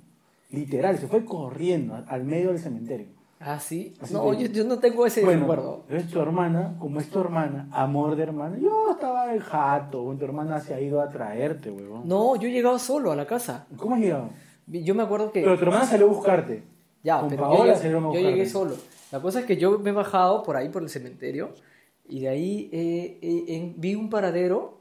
Literal, 0.50 0.98
se 0.98 1.06
fue 1.06 1.24
corriendo 1.24 2.04
al 2.06 2.24
medio 2.24 2.48
del 2.48 2.58
cementerio. 2.58 3.06
Ah, 3.44 3.58
sí. 3.58 3.94
Así 4.00 4.14
No, 4.14 4.32
yo, 4.32 4.46
yo 4.46 4.64
no 4.64 4.78
tengo 4.78 5.04
ese 5.06 5.22
Bueno, 5.24 5.40
recuerdo. 5.42 5.84
es 5.88 6.08
tu 6.08 6.20
hermana, 6.20 6.76
como 6.78 7.00
es 7.00 7.08
tu 7.10 7.20
hermana, 7.20 7.68
amor 7.72 8.14
de 8.16 8.22
hermana. 8.22 8.56
Yo 8.58 8.92
estaba 8.92 9.34
en 9.34 9.40
jato, 9.40 10.14
tu 10.18 10.24
hermana 10.24 10.60
se 10.60 10.74
ha 10.74 10.80
ido 10.80 11.00
a 11.00 11.08
traerte, 11.10 11.70
huevón. 11.70 12.02
No, 12.06 12.36
yo 12.36 12.48
he 12.48 12.52
llegado 12.52 12.78
solo 12.78 13.10
a 13.12 13.16
la 13.16 13.26
casa. 13.26 13.66
¿Cómo 13.76 13.96
has 13.96 14.00
llegado? 14.00 14.30
Yo 14.66 14.94
me 14.94 15.02
acuerdo 15.02 15.32
que... 15.32 15.42
Pero 15.42 15.58
tu 15.58 15.64
hermana 15.64 15.84
salió 15.84 16.06
a 16.06 16.10
buscarte. 16.10 16.62
Ya, 17.02 17.18
Con 17.20 17.30
pero 17.30 17.42
Paola 17.42 17.74
yo, 17.82 17.90
yo 17.90 18.00
buscarte. 18.00 18.22
llegué 18.30 18.46
solo. 18.46 18.76
La 19.10 19.20
cosa 19.20 19.40
es 19.40 19.46
que 19.46 19.56
yo 19.56 19.78
me 19.80 19.90
he 19.90 19.92
bajado 19.92 20.42
por 20.44 20.56
ahí, 20.56 20.68
por 20.68 20.82
el 20.82 20.88
cementerio, 20.88 21.50
y 22.08 22.20
de 22.20 22.28
ahí 22.28 22.70
eh, 22.72 23.18
eh, 23.22 23.74
vi 23.76 23.94
un 23.96 24.08
paradero 24.08 24.78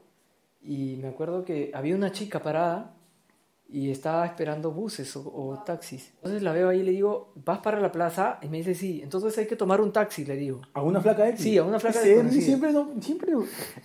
y 0.62 0.96
me 1.02 1.08
acuerdo 1.08 1.44
que 1.44 1.70
había 1.74 1.96
una 1.96 2.12
chica 2.12 2.40
parada 2.40 2.94
y 3.72 3.90
estaba 3.90 4.26
esperando 4.26 4.70
buses 4.70 5.16
o, 5.16 5.20
o 5.34 5.58
taxis. 5.64 6.12
Entonces 6.16 6.42
la 6.42 6.52
veo 6.52 6.68
ahí 6.68 6.80
y 6.80 6.82
le 6.82 6.90
digo, 6.90 7.32
¿vas 7.44 7.60
para 7.60 7.80
la 7.80 7.90
plaza? 7.90 8.38
Y 8.42 8.48
me 8.48 8.58
dice, 8.58 8.74
sí. 8.74 9.00
Entonces 9.02 9.36
hay 9.38 9.46
que 9.46 9.56
tomar 9.56 9.80
un 9.80 9.92
taxi, 9.92 10.24
le 10.26 10.36
digo. 10.36 10.60
¿A 10.74 10.82
una 10.82 11.00
flaca 11.00 11.26
X? 11.30 11.40
Sí, 11.42 11.56
a 11.56 11.64
una 11.64 11.80
flaca 11.80 12.00
desconocida. 12.00 12.42
siempre, 12.42 12.72
no- 12.72 12.90
siempre, 13.00 13.32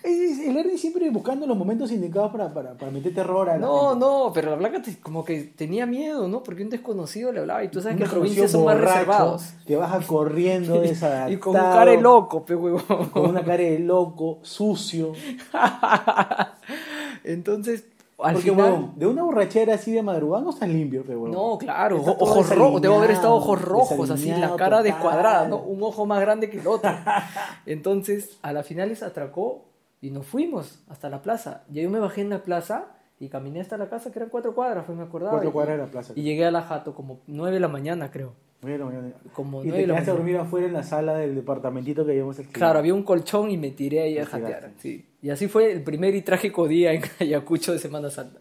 es- 0.04 0.20
es- 0.20 0.40
el 0.48 0.58
Ernie 0.58 0.78
siempre 0.78 1.10
buscando 1.10 1.48
los 1.48 1.58
momentos 1.58 1.92
indicados 1.92 2.32
para, 2.32 2.54
para, 2.54 2.74
para 2.78 2.92
meter 2.92 3.14
terror 3.14 3.50
a 3.50 3.54
la 3.54 3.60
No, 3.66 3.90
gente. 3.92 4.00
no, 4.06 4.32
pero 4.34 4.52
la 4.52 4.58
placa 4.58 4.82
te- 4.82 4.98
como 5.00 5.24
que 5.24 5.42
tenía 5.44 5.86
miedo, 5.86 6.28
¿no? 6.28 6.44
Porque 6.44 6.64
un 6.64 6.70
desconocido 6.70 7.32
le 7.32 7.40
hablaba 7.40 7.64
y 7.64 7.70
tú 7.70 7.80
sabes 7.82 7.94
Un 7.96 8.00
que 8.00 8.04
en 8.06 8.10
provincias 8.12 8.52
son 8.52 8.66
más 8.66 8.80
reservados. 8.80 9.54
Que 9.66 9.76
baja 9.78 10.02
corriendo 10.06 10.82
desadaptado. 10.82 11.32
Y 11.32 11.38
con 11.38 11.56
un 11.56 11.62
cara 11.62 11.92
de 11.92 12.02
loco, 12.02 12.46
pe 12.46 12.56
huevón. 12.56 13.10
Con 13.14 13.30
una 13.30 13.42
cara 13.44 13.64
de 13.64 13.80
loco, 13.80 14.40
sucio. 14.42 15.14
Entonces, 17.24 17.86
al 18.20 18.34
Porque, 18.34 18.50
final... 18.50 18.72
huevón, 18.72 18.94
de 18.96 19.06
una 19.06 19.24
borrachera 19.24 19.76
así 19.76 19.92
de 19.92 20.02
madrugada 20.02 20.44
no 20.44 20.50
estás 20.50 20.68
limpio, 20.70 21.04
pero 21.06 21.22
huevón. 21.22 21.32
No, 21.38 21.58
claro, 21.58 21.98
Está 21.98 22.12
ojos 22.12 22.56
rojos, 22.56 22.82
debo 22.82 22.96
haber 22.96 23.12
estado 23.12 23.36
ojos 23.36 23.62
rojos, 23.62 24.10
así, 24.10 24.30
la 24.32 24.56
cara 24.56 24.78
total. 24.78 24.84
descuadrada, 24.84 25.48
¿no? 25.48 25.58
Un 25.58 25.84
ojo 25.84 26.06
más 26.06 26.20
grande 26.22 26.50
que 26.50 26.60
el 26.60 26.68
otro. 26.68 26.90
Entonces, 27.66 28.38
a 28.42 28.54
la 28.54 28.64
final 28.64 28.96
se 28.96 29.06
atracó 29.06 29.66
y 30.02 30.12
nos 30.12 30.26
fuimos 30.26 30.80
hasta 30.90 31.10
la 31.10 31.22
plaza. 31.22 31.64
Ya 31.70 31.82
yo 31.82 31.90
me 31.90 32.00
bajé 32.00 32.22
en 32.22 32.30
la 32.30 32.44
plaza 32.44 32.86
y 33.20 33.30
caminé 33.30 33.62
hasta 33.62 33.78
la 33.78 33.90
casa, 33.90 34.12
que 34.12 34.20
eran 34.20 34.30
cuatro 34.30 34.54
cuadras, 34.54 34.86
pues 34.86 34.98
me 34.98 35.04
acordaba. 35.04 35.32
Cuatro 35.32 35.50
y- 35.50 35.54
cuadras 35.54 35.78
de 35.78 35.84
la 35.86 35.92
plaza. 35.92 36.14
Y 36.16 36.22
llegué 36.24 36.46
a 36.46 36.52
la 36.52 36.62
jato 36.62 36.94
como 36.96 37.20
nueve 37.28 37.56
de 37.56 37.60
la 37.60 37.68
mañana, 37.68 38.12
creo. 38.12 38.34
Mañana. 38.62 39.14
Como 39.34 39.64
y 39.64 39.68
nueve 39.68 39.84
te 39.84 39.88
quedaste 39.88 40.12
a 40.12 40.14
dormir 40.14 40.38
afuera 40.38 40.68
en 40.68 40.74
la 40.74 40.84
sala 40.84 41.16
del 41.16 41.36
departamentito 41.36 42.06
que 42.06 42.12
habíamos 42.12 42.38
alquilado. 42.40 42.60
Claro, 42.60 42.80
había 42.80 42.94
un 42.94 43.04
colchón 43.04 43.52
y 43.52 43.58
me 43.58 43.72
tiré 43.72 44.02
ahí 44.02 44.18
a 44.18 44.26
jatear. 44.26 44.72
Sí. 44.80 45.06
Y 45.22 45.30
así 45.30 45.48
fue 45.48 45.72
el 45.72 45.84
primer 45.84 46.16
y 46.16 46.22
trágico 46.22 46.68
día 46.68 46.94
en 46.94 47.04
Ayacucho 47.20 47.72
de 47.72 47.80
Semana 47.80 48.10
Santa. 48.10 48.40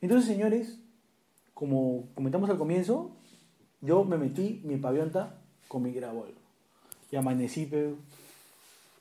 Entonces, 0.00 0.28
señores, 0.28 0.80
como 1.54 2.08
comentamos 2.14 2.50
al 2.50 2.58
comienzo, 2.58 3.16
yo 3.80 4.04
me 4.04 4.18
metí 4.18 4.60
mi 4.64 4.76
pavionta 4.76 5.38
con 5.68 5.82
mi 5.82 5.92
grabol. 5.92 6.34
Y 7.10 7.16
amanecí 7.16 7.70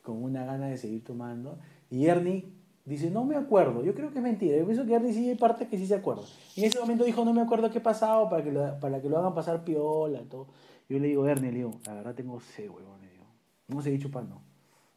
con 0.04 0.24
una 0.24 0.46
gana 0.46 0.68
de 0.68 0.78
seguir 0.78 1.04
tomando. 1.04 1.58
Y 1.90 2.06
Ernie 2.06 2.61
Dice, 2.86 3.12
no 3.12 3.24
me 3.26 3.36
acuerdo. 3.36 3.84
Yo 3.84 3.94
creo 3.94 4.12
que 4.12 4.18
es 4.18 4.24
mentira. 4.24 4.58
Yo 4.58 4.66
pienso 4.66 4.86
que 4.86 4.94
Ernie 4.94 5.14
sí 5.14 5.30
hay 5.30 5.36
partes 5.36 5.68
que 5.68 5.78
sí 5.78 5.86
se 5.86 5.96
acuerda. 5.96 6.24
Y 6.56 6.62
en 6.62 6.68
ese 6.68 6.80
momento 6.80 7.04
dijo, 7.04 7.24
no 7.24 7.34
me 7.34 7.42
acuerdo 7.42 7.70
qué 7.70 7.80
pasado 7.80 8.30
para 8.30 8.44
que 8.44 8.52
lo, 8.52 8.80
para 8.80 9.02
que 9.02 9.10
lo 9.10 9.18
hagan 9.20 9.36
pasar 9.36 9.64
piola. 9.64 10.22
Todo. 10.30 10.48
Yo 10.90 10.98
le 11.00 11.10
digo, 11.10 11.28
Ernie, 11.28 11.52
le 11.52 11.58
digo, 11.60 11.72
la 11.86 11.94
verdad 11.94 12.16
tengo 12.16 12.40
sed, 12.40 12.70
huevón. 12.70 13.00
Le 13.02 13.12
digo, 13.12 13.26
no 13.68 13.82
seguí 13.82 14.00
chupando. 14.00 14.42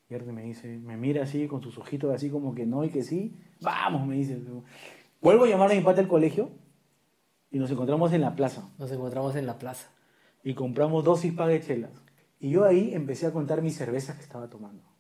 Y 0.09 0.15
Ernie 0.15 0.33
me 0.33 0.43
dice, 0.43 0.79
me 0.79 0.97
mira 0.97 1.25
así 1.25 1.47
con 1.47 1.63
sus 1.63 1.79
ojitos 1.79 2.15
así 2.15 2.31
como 2.31 2.55
que 2.55 2.65
no 2.65 2.85
y 2.85 2.89
que 2.89 3.03
sí. 3.03 3.39
Vamos, 3.61 4.07
me 4.07 4.17
dice. 4.17 4.41
Vuelvo 5.21 5.45
a 5.45 5.49
llamar 5.49 5.71
a 5.71 5.75
mi 5.75 5.81
pata 5.81 5.97
del 5.97 6.09
colegio 6.09 6.51
y 7.51 7.59
nos 7.59 7.71
encontramos 7.71 8.13
en 8.13 8.23
la 8.23 8.35
plaza. 8.35 8.69
Nos 8.79 8.91
encontramos 8.93 9.37
en 9.37 9.47
la 9.47 9.59
plaza. 9.59 9.91
Y 10.43 10.55
compramos 10.55 11.05
dos 11.05 11.21
cispas 11.21 11.49
de 11.49 11.61
chelas. 11.61 11.93
Y 12.41 12.51
yo 12.51 12.65
ahí 12.65 12.95
empecé 12.95 13.27
a 13.27 13.33
contar 13.33 13.63
mis 13.63 13.77
cervezas 13.77 14.17
que 14.17 14.23
estaba 14.23 14.49
tomando. 14.49 14.94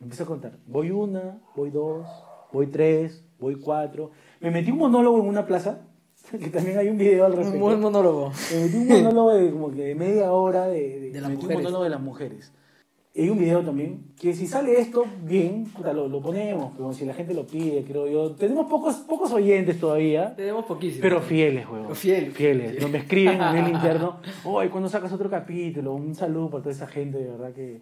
Empecé 0.00 0.22
a 0.22 0.26
contar. 0.26 0.52
Voy 0.66 0.90
una, 0.90 1.40
voy 1.54 1.70
dos, 1.70 2.06
voy 2.52 2.66
tres, 2.68 3.24
voy 3.38 3.56
cuatro. 3.56 4.10
Me 4.40 4.50
metí 4.50 4.70
un 4.70 4.78
monólogo 4.78 5.20
en 5.20 5.28
una 5.28 5.44
plaza, 5.46 5.82
que 6.30 6.48
también 6.48 6.78
hay 6.78 6.88
un 6.88 6.98
video 6.98 7.26
al 7.26 7.32
respecto. 7.32 7.56
Un 7.56 7.60
buen 7.62 7.80
monólogo. 7.80 8.32
Me 8.52 8.60
metí 8.62 8.76
un 8.76 8.88
monólogo 8.88 9.34
de 9.34 9.50
como 9.50 9.70
que 9.70 9.82
de 9.84 9.94
media 9.94 10.32
hora 10.32 10.66
de, 10.66 11.10
De 11.10 11.20
las 11.20 11.30
me 11.30 11.36
metí 11.36 11.42
mujeres. 11.44 11.56
un 11.56 11.62
monólogo 11.62 11.84
de 11.84 11.90
las 11.90 12.00
mujeres. 12.00 12.52
Y 13.12 13.22
hay 13.22 13.30
un 13.30 13.38
video 13.38 13.60
también, 13.64 14.04
que 14.18 14.32
si 14.34 14.46
sale 14.46 14.80
esto, 14.80 15.04
bien, 15.24 15.64
puta, 15.64 15.92
lo, 15.92 16.06
lo 16.06 16.22
ponemos, 16.22 16.72
pero 16.76 16.92
si 16.92 17.04
la 17.04 17.12
gente 17.12 17.34
lo 17.34 17.44
pide, 17.44 17.82
creo 17.82 18.06
yo. 18.06 18.36
Tenemos 18.36 18.70
pocos, 18.70 18.94
pocos 18.98 19.32
oyentes 19.32 19.80
todavía, 19.80 20.36
Tenemos 20.36 20.64
poquísimo. 20.64 21.02
pero 21.02 21.20
fieles, 21.20 21.68
huevón. 21.68 21.96
Fieles. 21.96 22.32
Fieles. 22.32 22.80
No 22.80 22.88
me 22.88 22.98
escriben 22.98 23.42
en 23.42 23.56
el 23.56 23.68
interno, 23.74 24.20
hoy 24.44 24.68
cuando 24.68 24.88
sacas 24.88 25.12
otro 25.12 25.28
capítulo, 25.28 25.92
un 25.92 26.14
saludo 26.14 26.50
para 26.50 26.62
toda 26.62 26.72
esa 26.72 26.86
gente, 26.86 27.18
de 27.18 27.28
verdad, 27.28 27.52
que, 27.52 27.80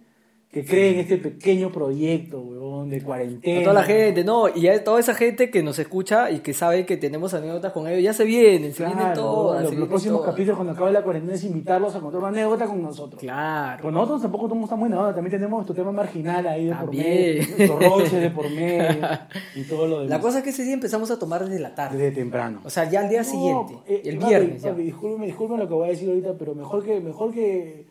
que 0.51 0.65
cree 0.65 0.95
en 0.95 1.01
este 1.01 1.19
pequeño 1.19 1.71
proyecto, 1.71 2.41
huevón, 2.41 2.89
de 2.89 3.03
cuarentena. 3.03 3.61
A 3.61 3.63
toda 3.65 3.75
la 3.75 3.83
gente, 3.83 4.25
no, 4.25 4.49
y 4.49 4.67
a 4.69 4.83
toda 4.83 4.99
esa 4.99 5.15
gente 5.15 5.51
que 5.51 5.63
nos 5.63 5.79
escucha 5.79 6.31
y 6.31 6.39
que 6.39 6.55
sabe 6.55 6.87
que 6.87 6.97
tenemos 6.97 7.35
anécdotas 7.35 7.71
con 7.73 7.87
ellos, 7.87 8.03
ya 8.03 8.15
se 8.15 8.25
vienen, 8.25 8.73
se 8.73 8.87
vienen 8.87 9.13
todas. 9.13 9.63
los, 9.63 9.89
próximos 9.89 10.21
todas. 10.21 10.31
capítulos 10.33 10.57
cuando 10.57 10.73
acabe 10.73 10.93
la 10.93 11.03
cuarentena 11.03 11.35
es 11.35 11.45
invitarlos 11.45 11.95
a 11.95 12.01
contar 12.01 12.21
una 12.21 12.29
anécdota 12.29 12.65
con 12.65 12.81
nosotros. 12.81 13.21
Claro. 13.21 13.83
Con 13.83 13.93
nosotros 13.93 14.23
tampoco 14.23 14.47
estamos 14.47 14.71
tan 14.71 14.81
buena 14.81 14.99
onda, 14.99 15.15
también 15.15 15.33
tenemos 15.33 15.59
nuestro 15.59 15.75
tema 15.75 15.93
marginal 15.93 16.47
ahí 16.47 16.65
de 16.65 16.71
por 16.71 16.81
También. 16.85 17.05
medio, 17.07 17.43
nuestros 17.59 17.85
roches 17.85 18.13
de 18.21 18.31
por 18.31 18.51
medio 18.51 19.09
y 19.55 19.63
todo 19.65 19.87
lo 19.87 19.95
demás. 19.97 20.11
La 20.11 20.21
cosa 20.21 20.39
es 20.39 20.45
que 20.45 20.51
ese 20.51 20.63
día 20.65 20.73
empezamos 20.73 21.11
a 21.11 21.19
tomar 21.19 21.45
desde 21.45 21.61
la 21.61 21.75
tarde. 21.75 21.99
Desde 21.99 22.17
temprano. 22.17 22.63
O 22.65 22.71
sea, 22.71 22.89
ya 22.89 23.01
al 23.01 23.11
día 23.11 23.19
No, 23.23 23.25
siguiente, 23.25 23.75
eh, 23.87 24.01
el 24.07 24.17
papi, 24.17 24.29
viernes. 24.31 24.63
papi, 24.63 24.83
disculpen, 24.83 25.27
disculpen 25.27 25.59
lo 25.59 25.69
que 25.69 25.75
voy 25.75 25.89
a 25.89 25.91
decir 25.91 26.09
ahorita, 26.09 26.39
pero 26.39 26.55
mejor 26.55 26.83
que, 26.83 27.01
mejor 27.01 27.35
que, 27.35 27.87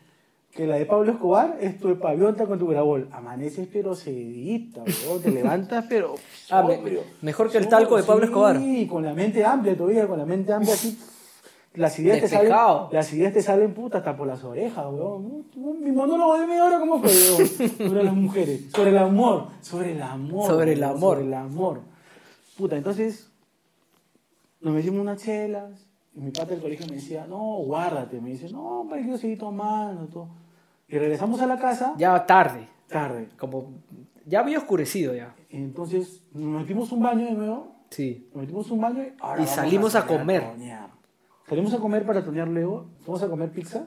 que 0.58 0.66
la 0.66 0.74
de 0.74 0.86
Pablo 0.86 1.12
Escobar 1.12 1.56
es 1.60 1.78
tu 1.78 1.96
pavionta 2.00 2.44
con 2.44 2.58
tu 2.58 2.66
grabol. 2.66 3.08
Amaneces 3.12 3.68
pero 3.72 3.94
sedita, 3.94 4.82
te 5.22 5.30
levantas 5.30 5.84
pero... 5.88 6.16
Ah, 6.50 6.66
sobrio. 6.66 7.02
mejor 7.22 7.48
que 7.48 7.58
el 7.58 7.68
talco 7.68 7.96
de 7.96 8.02
Pablo 8.02 8.24
Escobar. 8.24 8.58
Sí, 8.58 8.88
con 8.88 9.04
la 9.04 9.14
mente 9.14 9.44
amplia 9.44 9.76
todavía, 9.76 10.08
con 10.08 10.18
la 10.18 10.26
mente 10.26 10.52
amplia 10.52 10.74
así... 10.74 10.98
Las 11.74 11.96
ideas, 12.00 12.20
te 12.20 12.26
salen, 12.26 12.52
las 12.90 13.12
ideas 13.12 13.32
te 13.32 13.40
salen 13.40 13.72
puta 13.72 13.98
hasta 13.98 14.16
por 14.16 14.26
las 14.26 14.42
orejas, 14.42 14.84
weón. 14.90 15.44
Mi 15.80 15.92
monólogo 15.92 16.40
de 16.40 16.46
media 16.48 16.64
hora, 16.64 16.80
¿cómo 16.80 17.00
fue, 17.00 17.08
weón? 17.08 17.78
Sobre 17.90 18.02
las 18.02 18.14
mujeres, 18.14 18.62
sobre 18.74 18.90
el 18.90 18.98
amor, 18.98 19.46
sobre 19.60 19.92
el 19.92 20.02
amor. 20.02 20.46
Sobre 20.48 20.72
el 20.72 20.82
amor. 20.82 21.18
Sobre 21.18 21.26
el 21.28 21.34
amor. 21.34 21.80
Puta, 22.56 22.76
entonces 22.76 23.30
nos 24.60 24.74
metimos 24.74 24.98
unas 25.02 25.22
chelas 25.22 25.86
y 26.16 26.20
mi 26.20 26.32
padre 26.32 26.56
del 26.56 26.62
colegio 26.62 26.86
me 26.88 26.96
decía, 26.96 27.26
no, 27.28 27.58
guárdate. 27.58 28.20
Me 28.20 28.30
dice, 28.30 28.50
no, 28.50 28.86
para 28.90 29.00
quiero 29.02 29.18
seguir 29.18 29.38
tomando. 29.38 30.06
Todo. 30.06 30.47
Y 30.88 30.98
regresamos 30.98 31.40
a 31.42 31.46
la 31.46 31.58
casa 31.58 31.94
Ya 31.98 32.24
tarde, 32.26 32.68
tarde. 32.88 33.28
como 33.38 33.74
ya 34.26 34.40
había 34.40 34.58
oscurecido 34.58 35.14
ya. 35.14 35.34
Entonces 35.50 36.22
nos 36.32 36.62
metimos 36.62 36.90
un 36.92 37.02
baño 37.02 37.26
de 37.26 37.32
nuevo. 37.32 37.76
Sí. 37.90 38.28
Nos 38.34 38.42
metimos 38.42 38.70
un 38.70 38.80
baño 38.80 39.02
y, 39.02 39.12
ahora 39.20 39.42
Y 39.42 39.44
vamos 39.44 39.50
salimos 39.50 39.94
a 39.94 40.02
salir 40.02 40.18
comer. 40.18 40.42
tonear. 40.50 40.90
Salimos 41.48 41.74
a 41.74 41.78
comer 41.78 42.04
para 42.04 42.22
tonear 42.24 42.48
luego. 42.48 42.90
Fuimos 43.00 43.22
a 43.22 43.28
comer 43.28 43.50
pizza. 43.50 43.86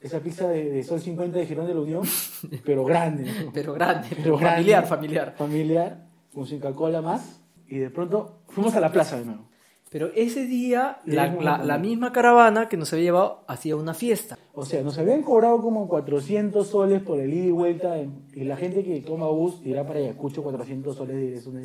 Esa 0.00 0.20
pizza 0.20 0.48
de, 0.48 0.70
de 0.70 0.82
Sol 0.82 1.00
50 1.00 1.38
de 1.38 1.46
Girón 1.46 1.66
de 1.66 1.74
la 1.74 1.80
Unión, 1.80 2.02
pero 2.64 2.84
grande. 2.84 3.24
¿no? 3.44 3.50
Pero 3.52 3.72
grande, 3.72 4.08
Pero 4.22 4.36
grande. 4.36 4.56
familiar, 4.56 4.86
familiar. 4.86 5.34
Familiar, 5.36 6.06
con 6.34 6.46
sin 6.46 6.60
Coca-Cola 6.60 7.00
más. 7.00 7.40
Y 7.68 7.78
de 7.78 7.88
pronto 7.90 8.40
fuimos 8.48 8.74
a 8.76 8.80
la 8.80 8.92
plaza 8.92 9.18
de 9.18 9.24
nuevo. 9.24 9.48
Pero 9.90 10.10
ese 10.16 10.44
día, 10.46 10.98
la, 11.04 11.28
la- 11.28 11.74
a 11.74 11.78
misma 11.78 12.12
caravana 12.12 12.68
que 12.68 12.76
nos 12.76 12.92
había 12.92 13.04
llevado 13.04 13.44
hacía 13.46 13.76
una 13.76 13.94
fiesta. 13.94 14.36
O 14.52 14.64
sea, 14.64 14.82
nos 14.82 14.98
habían 14.98 15.22
cobrado 15.22 15.60
como 15.62 15.86
400 15.88 16.66
soles 16.66 17.00
por 17.02 17.20
el 17.20 17.32
ida 17.32 17.44
y 17.46 17.50
vuelta. 17.52 17.96
en- 17.98 18.24
y 18.34 18.42
la 18.44 18.56
gente 18.56 18.82
que 18.82 19.00
toma 19.02 19.28
bus 19.28 19.60
irá 19.64 19.86
para 19.86 20.00
Ayacucho 20.00 20.42
400 20.42 20.96
soles 20.96 21.16
y 21.16 21.38
es 21.38 21.46
una... 21.46 21.60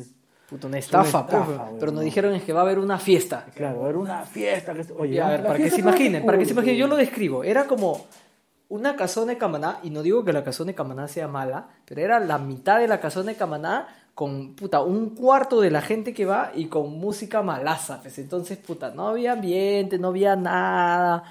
Puta, 0.48 0.66
una 0.66 0.78
estafa. 0.78 1.26
Pero 1.78 1.92
nos 1.92 2.02
dijeron 2.04 2.34
es 2.34 2.42
que 2.42 2.52
va 2.52 2.60
a 2.60 2.62
haber 2.64 2.78
una 2.80 2.98
fiesta. 2.98 3.46
Claro, 3.54 3.88
era 3.88 3.98
una 3.98 4.22
fiesta. 4.24 4.74
Oye, 4.98 5.14
Ya, 5.14 5.26
a 5.28 5.30
ver, 5.30 5.42
para 5.44 5.58
que 5.58 5.70
se 5.70 5.80
imaginen, 5.80 6.26
para 6.26 6.38
que 6.38 6.44
se 6.44 6.52
imaginen, 6.52 6.76
yo 6.76 6.86
lo 6.88 6.96
describo. 6.96 7.44
Era 7.44 7.66
como 7.68 8.06
una 8.68 8.94
casona 8.96 9.32
de 9.32 9.38
Camaná, 9.38 9.78
y 9.84 9.90
no 9.90 10.02
digo 10.02 10.24
que 10.24 10.32
la 10.32 10.42
casona 10.44 10.68
de 10.70 10.74
Camaná 10.76 11.06
sea 11.08 11.26
mala, 11.28 11.68
pero 11.84 12.00
era 12.00 12.18
la 12.20 12.38
mitad 12.38 12.78
de 12.80 12.86
la 12.88 13.00
casona 13.00 13.30
de 13.32 13.36
Camaná 13.36 13.86
con, 14.20 14.52
puta, 14.52 14.82
un 14.82 15.14
cuarto 15.14 15.62
de 15.62 15.70
la 15.70 15.80
gente 15.80 16.12
que 16.12 16.26
va 16.26 16.52
y 16.54 16.66
con 16.66 16.92
música 16.98 17.40
malaza. 17.40 18.02
Pues 18.02 18.18
entonces, 18.18 18.58
puta, 18.58 18.90
no 18.90 19.08
había 19.08 19.32
ambiente, 19.32 19.98
no 19.98 20.08
había 20.08 20.36
nada. 20.36 21.24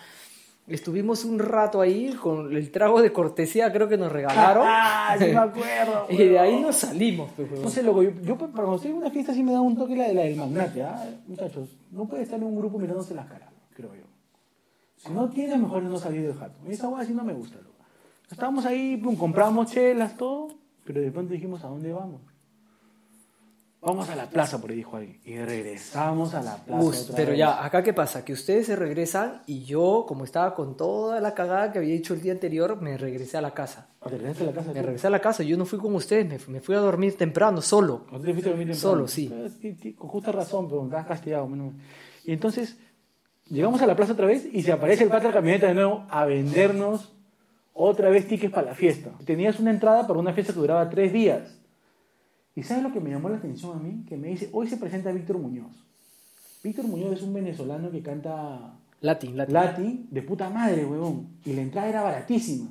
Estuvimos 0.67 1.23
un 1.23 1.37
rato 1.37 1.81
ahí 1.81 2.11
con 2.13 2.51
el 2.51 2.71
trago 2.71 2.99
de 3.03 3.13
cortesía, 3.13 3.71
creo 3.71 3.87
que 3.87 3.95
nos 3.95 4.11
regalaron. 4.11 4.65
Ah, 4.67 5.15
sí 5.19 5.25
me 5.25 5.37
acuerdo. 5.37 6.07
y 6.09 6.17
de 6.17 6.39
ahí 6.39 6.59
nos 6.61 6.77
salimos. 6.77 7.29
pues. 7.35 7.51
No 7.61 7.69
sé, 7.69 7.83
loco, 7.83 8.01
yo, 8.01 8.09
yo 8.23 8.35
para 8.39 8.53
cuando 8.53 8.77
estoy 8.77 8.89
en 8.89 8.97
una 8.97 9.11
fiesta 9.11 9.35
sí 9.35 9.43
me 9.43 9.51
da 9.51 9.61
un 9.61 9.77
toque 9.77 9.95
la, 9.95 10.11
la 10.11 10.23
del 10.23 10.35
magnate, 10.35 10.81
¿ah? 10.81 11.07
Muchachos, 11.27 11.69
no 11.91 12.07
puede 12.07 12.23
estar 12.23 12.39
en 12.39 12.45
un 12.45 12.55
grupo 12.55 12.79
mirándose 12.79 13.13
las 13.13 13.27
caras, 13.27 13.49
creo 13.75 13.93
yo. 13.93 14.05
Si 14.97 15.11
no 15.11 15.29
tiene, 15.29 15.59
mejor 15.59 15.83
no 15.83 15.99
salir 15.99 16.23
del 16.23 16.33
jato. 16.33 16.55
Esa 16.67 16.87
hueá 16.87 17.05
sí 17.05 17.13
no 17.13 17.23
me 17.23 17.33
gusta, 17.33 17.57
loco. 17.57 17.85
Estábamos 18.31 18.65
ahí, 18.65 18.97
pum, 18.97 19.15
compramos 19.15 19.71
chelas, 19.71 20.17
todo, 20.17 20.47
pero 20.85 21.01
de 21.01 21.11
pronto 21.11 21.33
dijimos, 21.33 21.63
¿a 21.63 21.67
dónde 21.67 21.93
vamos? 21.93 22.21
Vamos 23.81 24.09
a 24.09 24.15
la 24.17 24.25
plaza, 24.29 24.59
por 24.59 24.71
ahí 24.71 24.75
dijo 24.75 24.97
alguien. 24.97 25.21
Y 25.23 25.37
regresamos 25.37 26.33
a 26.33 26.41
la 26.43 26.57
plaza. 26.57 26.85
Otra 26.85 27.15
pero 27.15 27.29
vez. 27.29 27.39
ya, 27.39 27.63
acá 27.63 27.81
qué 27.81 27.93
pasa, 27.93 28.25
que 28.25 28.33
ustedes 28.33 28.65
se 28.65 28.75
regresan 28.75 29.41
y 29.47 29.63
yo, 29.63 30.03
como 30.05 30.25
estaba 30.25 30.53
con 30.53 30.75
toda 30.75 31.21
la 31.21 31.33
cagada 31.33 31.71
que 31.71 31.79
había 31.79 31.95
hecho 31.95 32.13
el 32.13 32.21
día 32.21 32.33
anterior, 32.33 32.81
me 32.81 32.97
regresé 32.97 33.37
a 33.37 33.41
la 33.41 33.51
casa. 33.53 33.87
¿Te 34.03 34.09
regresaste 34.09 34.43
a 34.43 34.47
la 34.47 34.51
casa? 34.53 34.73
Me 34.73 34.81
regresé 34.81 35.07
a 35.07 35.09
la 35.09 35.21
casa, 35.21 35.43
yo 35.43 35.55
no 35.55 35.65
fui 35.65 35.79
con 35.79 35.95
ustedes, 35.95 36.27
me, 36.27 36.39
fu- 36.39 36.51
me 36.51 36.59
fui 36.59 36.75
a 36.75 36.79
dormir 36.79 37.17
temprano, 37.17 37.61
solo. 37.61 38.05
¿No 38.11 38.19
te 38.19 38.31
fuiste 38.33 38.49
a 38.49 38.51
dormir 38.51 38.67
temprano? 38.67 38.75
Solo, 38.95 39.07
sí. 39.07 39.31
Eh, 39.33 39.75
sí, 39.81 39.93
Con 39.93 40.09
justa 40.09 40.33
razón, 40.33 40.67
pero 40.67 40.83
estabas 40.83 41.07
castigado. 41.07 41.47
menos- 41.47 41.73
Y 42.25 42.33
entonces, 42.33 42.77
llegamos 43.47 43.81
a 43.81 43.87
la 43.87 43.95
plaza 43.95 44.11
otra 44.11 44.25
vez 44.25 44.45
y 44.51 44.61
se 44.61 44.73
aparece 44.73 45.03
el 45.05 45.09
pata 45.09 45.21
de 45.23 45.27
la 45.29 45.33
camioneta 45.35 45.67
de 45.67 45.73
nuevo 45.75 46.03
a 46.09 46.25
vendernos 46.25 47.13
otra 47.73 48.09
vez 48.09 48.27
tickets 48.27 48.53
para 48.53 48.67
la 48.67 48.75
fiesta. 48.75 49.11
Tenías 49.25 49.57
una 49.57 49.71
entrada 49.71 50.05
para 50.05 50.19
una 50.19 50.33
fiesta 50.33 50.51
que 50.51 50.59
duraba 50.59 50.89
tres 50.89 51.13
días. 51.13 51.55
¿Y 52.59 52.63
sabes 52.63 52.83
lo 52.83 52.91
que 52.91 52.99
me 52.99 53.09
llamó 53.09 53.29
la 53.29 53.37
atención 53.37 53.77
a 53.77 53.79
mí? 53.79 54.03
Que 54.05 54.17
me 54.17 54.27
dice, 54.27 54.49
hoy 54.51 54.67
se 54.67 54.75
presenta 54.75 55.13
Víctor 55.13 55.37
Muñoz. 55.37 55.71
Víctor 56.61 56.85
Muñoz 56.89 57.13
es 57.13 57.21
un 57.21 57.33
venezolano 57.33 57.89
que 57.89 58.01
canta 58.01 58.73
Latin, 58.99 59.37
Latin. 59.37 59.53
Latin 59.53 60.07
de 60.11 60.21
puta 60.23 60.49
madre, 60.49 60.85
huevón. 60.85 61.37
Y 61.45 61.53
la 61.53 61.61
entrada 61.61 61.87
era 61.87 62.01
baratísima. 62.01 62.69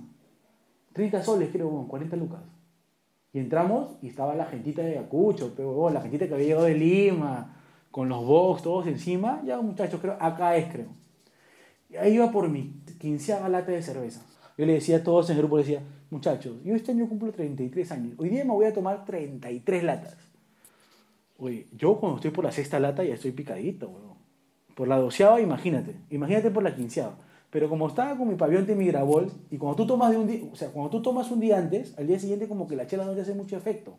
30 0.93 1.25
soles, 1.25 1.49
creo, 1.51 1.69
huevón, 1.69 1.89
40 1.89 2.17
lucas. 2.17 2.41
Y 3.33 3.39
entramos 3.39 3.93
y 4.03 4.09
estaba 4.09 4.35
la 4.35 4.45
gentita 4.45 4.83
de 4.83 4.91
Ayacucho, 4.99 5.55
pero 5.57 5.71
huevón, 5.71 5.95
la 5.95 6.03
gentita 6.03 6.29
que 6.29 6.35
había 6.35 6.49
llegado 6.49 6.67
de 6.67 6.75
Lima, 6.75 7.57
con 7.91 8.11
los 8.11 8.27
box 8.27 8.65
todos 8.65 8.87
encima. 8.89 9.41
Ya, 9.47 9.59
muchachos, 9.59 10.03
creo, 10.03 10.19
acá 10.21 10.55
es, 10.57 10.71
creo. 10.71 10.89
Y 11.89 11.97
ahí 11.97 12.13
iba 12.13 12.31
por 12.31 12.51
mi 12.51 12.83
quinceava 13.01 13.49
lata 13.49 13.73
de 13.73 13.81
cerveza. 13.81 14.21
Yo 14.59 14.67
le 14.67 14.75
decía 14.75 14.99
a 14.99 15.03
todos 15.03 15.31
en 15.31 15.37
el 15.37 15.39
grupo, 15.39 15.57
le 15.57 15.63
decía, 15.63 15.83
muchachos, 16.11 16.57
yo 16.65 16.75
este 16.75 16.93
año 16.93 17.09
cumplo 17.09 17.33
33 17.33 17.93
años. 17.93 18.15
Hoy 18.19 18.29
día 18.29 18.45
me 18.45 18.53
voy 18.53 18.67
a 18.67 18.73
tomar 18.73 19.05
33 19.05 19.85
latas. 19.85 20.17
Oye, 21.39 21.67
yo 21.77 21.99
cuando 21.99 22.17
estoy 22.17 22.31
por 22.31 22.45
la 22.45 22.53
sexta 22.53 22.81
lata 22.81 23.05
ya 23.05 23.15
estoy 23.15 23.33
picadito, 23.33 23.89
huevón. 23.89 24.19
Por 24.75 24.89
la 24.89 24.99
doceava, 24.99 25.41
imagínate. 25.41 25.97
Imagínate 26.11 26.51
por 26.51 26.63
la 26.63 26.75
quinceava. 26.75 27.17
Pero 27.51 27.69
como 27.69 27.89
estaba 27.89 28.17
con 28.17 28.29
mi 28.29 28.35
y 28.35 28.75
mi 28.75 28.87
grabol, 28.87 29.31
y 29.51 29.57
cuando 29.57 29.77
tú 29.77 29.87
tomas 29.87 30.11
de 30.11 30.19
un 30.19 30.27
día, 30.27 30.43
o 30.53 30.57
sea, 30.57 30.69
cuando 30.71 30.91
tú 30.91 31.01
tomas 31.01 31.31
un 31.31 31.41
día 31.41 31.59
antes, 31.59 31.97
al 31.99 32.07
día 32.07 32.19
siguiente 32.19 32.47
como 32.47 32.69
que 32.69 32.77
la 32.77 32.87
chela 32.87 33.05
no 33.05 33.15
te 33.15 33.23
hace 33.23 33.35
mucho 33.35 33.57
efecto. 33.57 33.97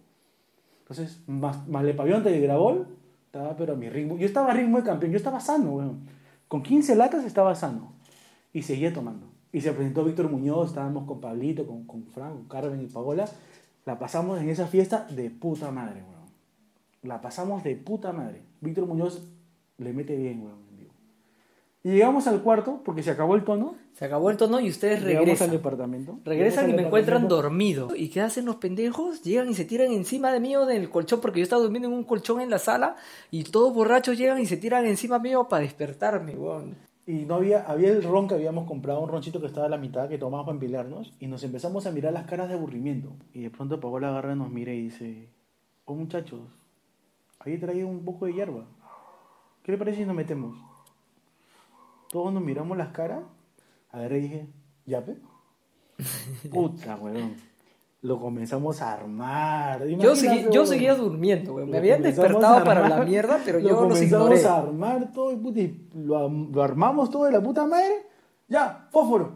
Entonces, 0.81 1.21
más, 1.27 1.67
más 1.67 1.83
el 1.83 1.95
y 1.97 2.33
el 2.33 2.41
grabol, 2.41 2.87
estaba 3.25 3.55
pero 3.55 3.73
a 3.73 3.75
mi 3.75 3.89
ritmo. 3.89 4.17
Yo 4.17 4.25
estaba 4.25 4.51
a 4.51 4.53
ritmo 4.53 4.77
de 4.77 4.83
campeón, 4.83 5.11
yo 5.11 5.17
estaba 5.17 5.39
sano, 5.39 5.71
weón. 5.71 6.01
Con 6.47 6.63
15 6.63 6.95
latas 6.95 7.25
estaba 7.25 7.55
sano. 7.55 7.93
Y 8.53 8.63
seguía 8.63 8.93
tomando. 8.93 9.27
Y 9.51 9.61
se 9.61 9.71
presentó 9.73 10.03
Víctor 10.03 10.29
Muñoz, 10.29 10.69
estábamos 10.69 11.05
con 11.05 11.19
Pablito, 11.19 11.65
con, 11.65 11.85
con 11.85 12.05
Frank, 12.05 12.33
con 12.33 12.47
Carmen 12.47 12.81
y 12.81 12.87
Paola. 12.87 13.25
La 13.85 13.97
pasamos 13.97 14.39
en 14.41 14.49
esa 14.49 14.67
fiesta 14.67 15.07
de 15.09 15.29
puta 15.31 15.71
madre, 15.71 16.03
weón. 16.03 16.29
La 17.01 17.21
pasamos 17.21 17.63
de 17.63 17.75
puta 17.75 18.11
madre. 18.11 18.43
Víctor 18.61 18.85
Muñoz 18.85 19.23
le 19.77 19.93
mete 19.93 20.15
bien, 20.15 20.43
weón, 20.43 20.59
en 20.69 20.77
vivo. 20.77 20.91
Y 21.83 21.89
llegamos 21.91 22.27
al 22.27 22.43
cuarto 22.43 22.81
porque 22.85 23.01
se 23.01 23.09
acabó 23.09 23.35
el 23.35 23.43
tono. 23.43 23.75
Se 23.93 24.05
acabó 24.05 24.29
el 24.29 24.37
tono 24.37 24.59
y 24.59 24.69
ustedes 24.69 24.99
Llegamos 24.99 25.17
al 25.17 25.25
regresan. 25.25 25.51
departamento. 25.51 26.19
Regresan 26.25 26.69
y 26.69 26.73
me 26.73 26.83
encuentran 26.83 27.27
dormido. 27.27 27.95
¿Y 27.95 28.09
qué 28.09 28.21
hacen 28.21 28.45
los 28.45 28.57
pendejos? 28.57 29.23
Llegan 29.23 29.49
y 29.49 29.55
se 29.55 29.65
tiran 29.65 29.91
encima 29.91 30.31
de 30.31 30.39
mí 30.39 30.55
o 30.55 30.65
del 30.65 30.89
colchón, 30.89 31.21
porque 31.21 31.39
yo 31.39 31.43
estaba 31.43 31.61
durmiendo 31.61 31.87
en 31.87 31.95
un 31.95 32.03
colchón 32.03 32.39
en 32.39 32.49
la 32.49 32.59
sala, 32.59 32.95
y 33.31 33.43
todos 33.45 33.73
borrachos 33.73 34.17
llegan 34.17 34.39
y 34.39 34.45
se 34.45 34.57
tiran 34.57 34.85
encima 34.85 35.19
mío 35.19 35.47
para 35.49 35.63
despertarme, 35.63 36.35
weón. 36.35 36.75
Y 37.09 37.25
no 37.25 37.33
había, 37.33 37.63
había 37.63 37.89
el 37.89 38.03
ron 38.03 38.27
que 38.27 38.35
habíamos 38.35 38.67
comprado, 38.67 38.99
un 38.99 39.09
roncito 39.09 39.41
que 39.41 39.47
estaba 39.47 39.65
a 39.65 39.69
la 39.69 39.79
mitad, 39.79 40.07
que 40.07 40.19
tomamos 40.19 40.45
para 40.45 40.53
empilarnos, 40.53 41.11
y 41.19 41.25
nos 41.25 41.43
empezamos 41.43 41.87
a 41.87 41.91
mirar 41.91 42.13
las 42.13 42.27
caras 42.27 42.49
de 42.49 42.53
aburrimiento. 42.53 43.13
Y 43.33 43.41
de 43.41 43.49
pronto 43.49 43.79
Paola 43.79 44.09
agarra, 44.09 44.35
nos 44.35 44.51
mira 44.51 44.71
y 44.73 44.83
dice, 44.83 45.27
oh 45.85 45.95
muchachos, 45.95 46.39
ahí 47.39 47.57
traído 47.57 47.87
un 47.87 48.05
poco 48.05 48.27
de 48.27 48.33
hierba. 48.33 48.63
¿Qué 49.63 49.71
le 49.71 49.79
parece 49.79 49.97
si 49.97 50.05
nos 50.05 50.15
metemos? 50.15 50.55
Todos 52.11 52.31
nos 52.31 52.43
miramos 52.43 52.77
las 52.77 52.89
caras, 52.89 53.23
agarré 53.91 54.19
y 54.19 54.21
dije, 54.21 54.47
¿ya 54.85 55.03
pe? 55.03 55.17
Puta, 56.51 56.95
weón. 56.95 57.37
Lo 58.01 58.17
comenzamos 58.19 58.81
a 58.81 58.93
armar. 58.93 59.85
Yo, 59.85 60.15
seguí- 60.15 60.47
seguía 60.65 60.95
durmiendo, 60.95 61.53
weón. 61.55 61.67
Me 61.69 61.73
Lo 61.73 61.77
habían 61.79 61.97
comenzamos 61.97 62.29
despertado 62.29 62.63
para 62.63 62.87
la 62.87 63.03
mierda, 63.03 63.41
pero 63.43 63.59
lo 63.59 63.67
yo 63.67 63.71
los 63.71 63.79
comenzamos 63.93 64.27
ignoré. 64.29 64.45
a 64.45 64.57
armar 64.57 65.11
todo 65.11 65.31
y, 65.33 65.59
y 65.59 65.89
lo, 65.95 66.29
lo 66.29 66.63
armamos 66.63 67.09
todo 67.09 67.25
de 67.25 67.33
la 67.33 67.41
puta 67.43 67.65
madre. 67.65 68.05
Ya, 68.47 68.87
fósforo. 68.91 69.33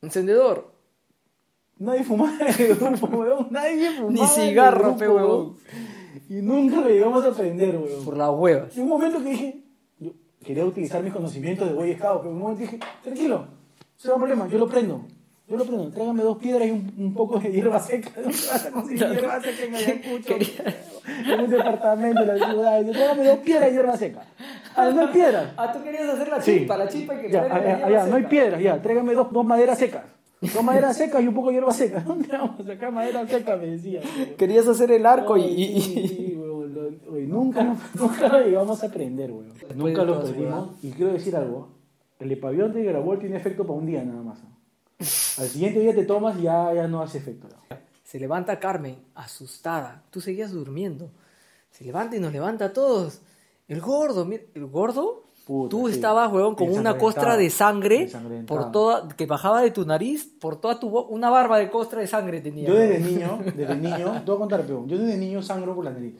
Encendedor. 0.00 0.72
Nadie 1.78 2.02
fumaba 2.02 2.32
en 2.40 2.48
el 2.70 2.74
grupo, 2.76 3.06
weón. 3.18 3.48
Nadie 3.50 3.90
fumaba. 3.92 4.10
Ni 4.12 4.26
cigarro, 4.26 4.96
pe, 4.96 5.08
weón. 5.08 5.56
Y 6.28 6.34
nunca 6.42 6.80
lo 6.80 6.88
llegamos 6.88 7.24
a 7.24 7.28
aprender, 7.28 7.76
weón. 7.76 8.04
Por 8.04 8.16
las 8.16 8.30
huevas. 8.30 8.76
Y 8.76 8.80
un 8.80 8.88
momento 8.88 9.18
que 9.22 9.28
dije, 9.30 9.64
yo 9.98 10.12
quería 10.42 10.64
utilizar 10.64 11.02
mis 11.02 11.12
conocimientos 11.12 11.68
de 11.68 11.74
Boy 11.74 11.94
Scout, 11.94 12.18
pero 12.22 12.30
en 12.30 12.36
un 12.36 12.42
momento 12.42 12.62
dije, 12.62 12.80
tranquilo, 13.02 13.46
no 14.04 14.12
hay 14.12 14.18
problema, 14.18 14.48
yo 14.48 14.58
lo 14.58 14.66
prendo. 14.68 15.02
Yo 15.48 15.56
lo 15.56 15.64
prendo, 15.64 15.88
tráigame 15.90 16.22
dos 16.22 16.36
piedras 16.38 16.68
y 16.68 16.70
un, 16.72 16.92
un 16.98 17.14
poco 17.14 17.38
de 17.40 17.50
hierba 17.50 17.80
seca. 17.80 18.10
¿Dónde 18.14 18.36
vas 18.50 18.66
a 18.66 18.70
conseguir 18.70 18.98
hierba 19.08 19.40
seca 19.40 19.64
en 19.64 19.74
Ayacucho? 19.74 20.34
En 21.08 21.40
un 21.40 21.50
departamento 21.50 22.20
de 22.20 22.26
la 22.26 22.46
ciudad. 22.50 22.82
Yo, 22.84 22.92
tráigame 22.92 23.24
dos 23.24 23.38
piedras 23.38 23.70
y 23.70 23.72
hierba 23.72 23.96
seca. 23.96 24.24
Ah, 24.76 24.90
no 24.90 25.00
hay 25.00 25.06
piedras. 25.08 25.52
Ah, 25.56 25.72
tú 25.72 25.82
querías 25.82 26.06
hacer 26.08 26.28
la 26.28 26.40
Sí. 26.42 26.58
chispa, 26.58 26.76
la 26.76 26.86
chispa 26.88 27.14
y 27.14 27.18
que 27.22 27.30
Ya, 27.30 27.42
allá, 27.44 27.86
allá, 27.86 28.06
no 28.06 28.16
hay 28.16 28.24
piedras, 28.24 28.60
ya, 28.60 28.80
tráigame 28.82 29.14
dos, 29.14 29.32
dos 29.32 29.44
maderas 29.44 29.78
secas. 29.78 30.04
Dos 30.40 30.62
maderas 30.62 30.96
secas 30.96 31.22
y 31.22 31.26
un 31.28 31.34
poco 31.34 31.48
de 31.48 31.54
hierba 31.54 31.72
seca. 31.72 32.00
¿Dónde 32.06 32.28
vamos 32.28 32.60
a 32.60 32.64
sacar 32.64 32.92
madera 32.92 33.26
seca? 33.26 33.56
Me 33.56 33.66
decía. 33.68 34.00
weón. 34.04 34.34
Querías 34.36 34.68
hacer 34.68 34.90
el 34.92 35.06
arco 35.06 35.36
y... 35.38 35.42
Ay, 35.44 35.62
y- 35.76 35.80
sí, 35.80 35.98
y- 35.98 36.34
lo- 36.36 36.58
oye, 37.10 37.26
nunca, 37.26 37.74
nunca 37.98 38.28
lo 38.28 38.40
llegamos 38.44 38.82
a 38.82 38.86
aprender, 38.86 39.32
weón. 39.32 39.48
Nunca 39.74 40.04
lo 40.04 40.12
todas 40.18 40.30
perdimos. 40.30 40.70
Y 40.82 40.90
quiero 40.90 41.12
decir 41.14 41.34
algo. 41.34 41.70
El 42.20 42.30
epavión 42.32 42.72
de 42.74 42.84
Grabol 42.84 43.18
tiene 43.18 43.36
efecto 43.38 43.66
para 43.66 43.78
un 43.78 43.86
día 43.86 44.04
nada 44.04 44.22
más. 44.22 44.38
Al 45.38 45.48
siguiente 45.48 45.80
día 45.80 45.94
te 45.94 46.04
tomas 46.04 46.38
y 46.38 46.42
ya, 46.42 46.72
ya 46.74 46.88
no 46.88 47.00
hace 47.00 47.18
efecto. 47.18 47.48
Se 48.04 48.18
levanta 48.18 48.58
Carmen, 48.58 48.96
asustada. 49.14 50.02
Tú 50.10 50.20
seguías 50.20 50.50
durmiendo. 50.50 51.10
Se 51.70 51.84
levanta 51.84 52.16
y 52.16 52.20
nos 52.20 52.32
levanta 52.32 52.66
a 52.66 52.72
todos. 52.72 53.20
El 53.68 53.80
gordo, 53.80 54.24
mira, 54.24 54.44
el 54.54 54.66
gordo. 54.66 55.24
Puta, 55.46 55.70
tú 55.70 55.88
sí. 55.88 55.94
estabas, 55.94 56.30
weón, 56.32 56.54
con 56.54 56.70
una 56.70 56.98
costra 56.98 57.36
de 57.36 57.48
sangre 57.48 58.10
por 58.46 58.70
toda, 58.70 59.08
que 59.08 59.24
bajaba 59.24 59.62
de 59.62 59.70
tu 59.70 59.86
nariz, 59.86 60.26
por 60.40 60.60
toda 60.60 60.78
tu 60.78 60.90
boca. 60.90 61.12
Una 61.12 61.30
barba 61.30 61.58
de 61.58 61.70
costra 61.70 62.00
de 62.00 62.06
sangre 62.06 62.40
tenía. 62.40 62.68
Yo 62.68 62.74
desde 62.74 63.00
niño, 63.00 63.38
desde 63.56 63.76
niño, 63.76 64.12
te 64.12 64.26
voy 64.26 64.36
a 64.36 64.38
contar, 64.38 64.66
peón. 64.66 64.88
Yo 64.88 64.98
desde 64.98 65.16
niño 65.16 65.42
sangro 65.42 65.74
por 65.74 65.84
la 65.84 65.92
nariz. 65.92 66.14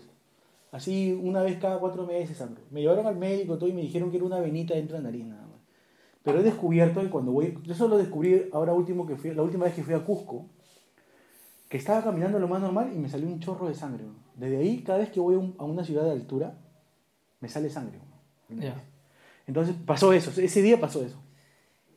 Así 0.70 1.18
una 1.22 1.42
vez 1.42 1.58
cada 1.58 1.78
cuatro 1.78 2.06
meses 2.06 2.36
sangro. 2.36 2.62
Me 2.70 2.80
llevaron 2.80 3.06
al 3.06 3.16
médico 3.16 3.56
todo 3.56 3.68
y 3.68 3.72
me 3.72 3.80
dijeron 3.82 4.10
que 4.10 4.18
era 4.18 4.26
una 4.26 4.40
venita 4.40 4.74
dentro 4.74 4.96
de 4.96 5.02
la 5.02 5.10
nariz 5.10 5.26
nada. 5.26 5.47
Pero 6.22 6.40
he 6.40 6.42
descubierto 6.42 7.00
que 7.00 7.08
cuando 7.08 7.32
voy, 7.32 7.58
yo 7.62 7.74
solo 7.74 7.96
descubrí 7.96 8.48
ahora 8.52 8.72
último 8.74 9.06
que 9.06 9.16
fui, 9.16 9.32
la 9.34 9.42
última 9.42 9.64
vez 9.64 9.74
que 9.74 9.82
fui 9.82 9.94
a 9.94 10.04
Cusco, 10.04 10.46
que 11.68 11.76
estaba 11.76 12.02
caminando 12.02 12.38
lo 12.38 12.48
más 12.48 12.60
normal 12.60 12.90
y 12.94 12.98
me 12.98 13.08
salió 13.08 13.26
un 13.28 13.40
chorro 13.40 13.68
de 13.68 13.74
sangre. 13.74 14.04
Desde 14.34 14.56
ahí, 14.56 14.82
cada 14.82 14.98
vez 14.98 15.10
que 15.10 15.20
voy 15.20 15.34
a, 15.34 15.38
un- 15.38 15.54
a 15.58 15.64
una 15.64 15.84
ciudad 15.84 16.04
de 16.04 16.12
altura, 16.12 16.58
me 17.40 17.48
sale 17.48 17.70
sangre. 17.70 17.98
Entonces 19.46 19.74
pasó 19.86 20.12
eso, 20.12 20.30
ese 20.40 20.62
día 20.62 20.80
pasó 20.80 21.02
eso. 21.04 21.20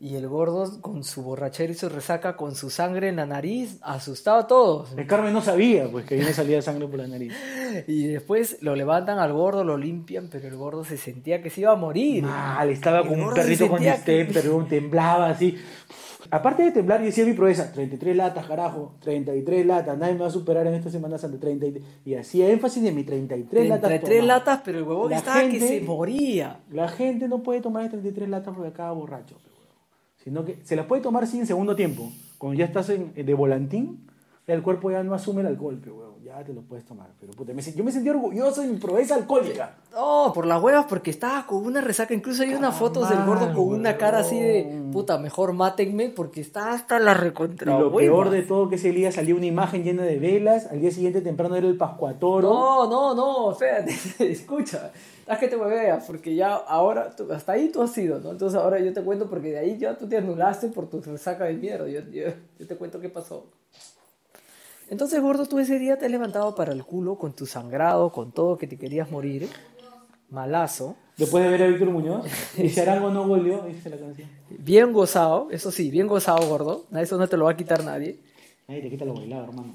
Y 0.04 0.16
el 0.16 0.28
gordo, 0.28 0.82
con 0.82 1.04
su 1.04 1.22
borrachera 1.22 1.72
y 1.72 1.76
su 1.76 1.88
resaca, 1.88 2.36
con 2.36 2.56
su 2.56 2.72
sangre 2.72 3.10
en 3.10 3.18
la 3.18 3.28
nariz, 3.28 3.78
asustaba 3.84 4.40
a 4.40 4.48
todos. 4.48 4.94
El 4.98 5.06
Carmen 5.06 5.32
no 5.32 5.42
sabía 5.44 5.88
pues 5.92 6.06
que 6.08 6.16
a 6.16 6.18
mí 6.18 6.24
me 6.24 6.34
salía 6.34 6.60
sangre 6.64 6.88
por 6.88 6.98
la 7.00 7.08
nariz. 7.08 7.32
Y 7.88 8.08
después 8.08 8.58
lo 8.62 8.76
levantan 8.76 9.20
al 9.20 9.32
gordo, 9.32 9.64
lo 9.64 9.78
limpian, 9.78 10.28
pero 10.30 10.48
el 10.48 10.56
gordo 10.56 10.84
se 10.84 10.98
sentía 10.98 11.42
que 11.44 11.50
se 11.52 11.62
iba 11.62 11.72
a 11.72 11.76
morir. 11.76 12.24
Mal, 12.24 12.70
estaba 12.72 13.02
El 13.02 13.08
como 13.10 13.28
un 13.28 13.34
perrito 13.34 13.70
con 13.70 13.82
este, 13.84 14.26
que- 14.28 14.34
pero 14.34 14.66
temblaba 14.68 15.30
así. 15.30 15.56
Aparte 16.32 16.64
de 16.64 16.72
temblar, 16.72 17.00
yo 17.02 17.06
decía 17.08 17.26
mi 17.26 17.34
proeza, 17.34 17.72
33 17.72 18.16
latas, 18.16 18.46
carajo, 18.48 18.94
33 19.02 19.66
latas, 19.66 19.98
nadie 19.98 20.14
me 20.14 20.22
va 20.22 20.28
a 20.28 20.32
superar 20.32 20.66
en 20.66 20.74
esta 20.76 20.90
Semana 20.90 21.18
Santa, 21.18 21.38
33. 21.40 21.84
Y 22.06 22.16
hacía 22.16 22.50
énfasis 22.50 22.84
en 22.86 22.96
mi 22.96 23.04
33 23.04 23.68
latas. 23.70 23.90
33 23.90 24.20
tomadas. 24.22 24.40
latas, 24.40 24.62
pero 24.66 24.78
el 24.80 24.84
huevón 24.86 25.14
estaba 25.14 25.42
que 25.42 25.60
se 25.60 25.82
moría. 25.82 26.60
La 26.72 26.88
gente 26.90 27.28
no 27.28 27.44
puede 27.44 27.62
tomar 27.62 27.88
33 27.90 28.30
latas 28.30 28.54
porque 28.56 28.70
acaba 28.70 28.92
borracho. 28.94 29.36
Sino 30.24 30.46
que 30.46 30.60
se 30.64 30.76
las 30.76 30.86
puede 30.86 31.02
tomar 31.02 31.28
sí 31.28 31.40
en 31.40 31.48
segundo 31.48 31.76
tiempo. 31.76 32.12
Cuando 32.38 32.58
ya 32.58 32.66
estás 32.66 32.90
en- 32.90 33.14
de 33.14 33.34
volantín, 33.34 34.08
el 34.48 34.62
cuerpo 34.64 34.92
ya 34.92 35.02
no 35.04 35.14
asume 35.14 35.42
el 35.42 35.48
alcohol, 35.48 35.78
pe, 35.78 35.90
huevón. 35.92 36.12
ya 36.24 36.44
te 36.44 36.54
lo 36.54 36.62
puedes 36.62 36.86
tomar. 36.86 37.08
Pero 37.20 37.34
puta, 37.34 37.54
me, 37.54 37.62
yo 37.62 37.84
me 37.84 37.92
sentí 37.92 38.10
orgulloso 38.10 38.62
de 38.62 38.68
mi 38.68 38.78
proeza 38.78 39.16
alcohólica. 39.16 39.76
No, 39.94 40.32
por 40.34 40.46
las 40.46 40.62
huevas, 40.62 40.86
porque 40.88 41.10
estaba 41.12 41.46
con 41.46 41.66
una 41.66 41.82
resaca. 41.82 42.14
Incluso 42.14 42.44
hay 42.44 42.54
unas 42.54 42.76
fotos 42.78 43.10
del 43.10 43.24
gordo 43.26 43.54
con 43.54 43.68
una 43.80 43.98
cara 43.98 44.20
así 44.20 44.40
de 44.40 44.82
puta, 44.94 45.18
mejor 45.18 45.54
mátenme, 45.54 46.10
porque 46.10 46.40
está 46.42 46.74
hasta 46.74 47.00
la 47.00 47.12
Y 47.12 47.16
recontra. 47.16 47.78
lo 47.78 47.90
hueva. 47.90 48.00
peor 48.00 48.30
de 48.30 48.44
todo 48.44 48.70
que 48.70 48.76
ese 48.76 48.92
día 48.92 49.12
salía 49.12 49.36
una 49.36 49.46
imagen 49.46 49.84
llena 49.84 50.04
de 50.04 50.20
velas, 50.20 50.68
al 50.68 50.80
día 50.82 50.92
siguiente 50.92 51.22
temprano 51.22 51.56
era 51.56 51.68
el 51.68 51.76
Pascuatoro. 51.78 52.50
No, 52.50 52.90
no, 52.90 53.14
no, 53.16 53.52
espérate, 53.52 53.92
escucha. 54.32 54.92
Haz 55.32 55.40
que 55.40 55.48
te 55.48 55.56
hueveas, 55.56 56.04
porque 56.06 56.36
ya 56.36 56.56
ahora, 56.56 57.16
tú- 57.16 57.32
hasta 57.32 57.54
ahí 57.54 57.70
tú 57.70 57.82
has 57.82 57.98
ido, 57.98 58.20
¿no? 58.20 58.32
Entonces 58.32 58.60
ahora 58.60 58.80
yo 58.80 58.92
te 58.92 59.02
cuento, 59.02 59.30
porque 59.30 59.52
de 59.52 59.60
ahí 59.60 59.78
ya 59.78 59.98
tú 59.98 60.06
te 60.08 60.18
anulaste 60.18 60.68
por 60.68 60.90
tu 60.90 61.00
resaca 61.02 61.46
de 61.46 61.54
mierda. 61.54 61.88
Yo, 61.88 62.02
yo- 62.12 62.34
yo 62.60 62.68
te 62.68 62.76
cuento 62.76 63.00
qué 63.00 63.08
pasó. 63.08 63.46
Entonces, 64.90 65.22
gordo, 65.22 65.46
tú 65.46 65.58
ese 65.60 65.80
día 65.80 65.98
te 65.98 66.06
has 66.06 66.12
levantado 66.12 66.54
para 66.54 66.74
el 66.74 66.84
culo 66.84 67.16
con 67.16 67.34
tu 67.34 67.46
sangrado, 67.46 68.12
con 68.12 68.34
todo 68.34 68.58
que 68.58 68.68
te 68.68 68.78
querías 68.78 69.10
morir. 69.10 69.48
Malazo. 70.30 70.96
Después 71.18 71.44
de 71.46 71.50
ver 71.50 71.64
a 71.64 71.68
Víctor 71.68 71.90
Muñoz, 71.92 72.26
y 72.58 72.68
si 72.70 72.80
Arango 72.82 73.10
no 73.10 73.26
volvió, 73.26 73.62
dice 73.64 73.90
la 73.90 73.98
canción. 73.98 74.28
Bien 74.50 74.92
gozado, 74.92 75.48
eso 75.52 75.72
sí, 75.72 75.90
bien 75.92 76.08
gozado, 76.08 76.46
gordo. 76.48 76.86
Eso 76.94 77.18
no 77.18 77.28
te 77.30 77.38
lo 77.38 77.46
va 77.46 77.52
a 77.52 77.56
quitar 77.58 77.84
nadie. 77.86 78.20
Nadie 78.68 78.82
te 78.82 78.90
quita 78.90 79.06
lo 79.06 79.14
bailado, 79.14 79.46
hermano. 79.46 79.74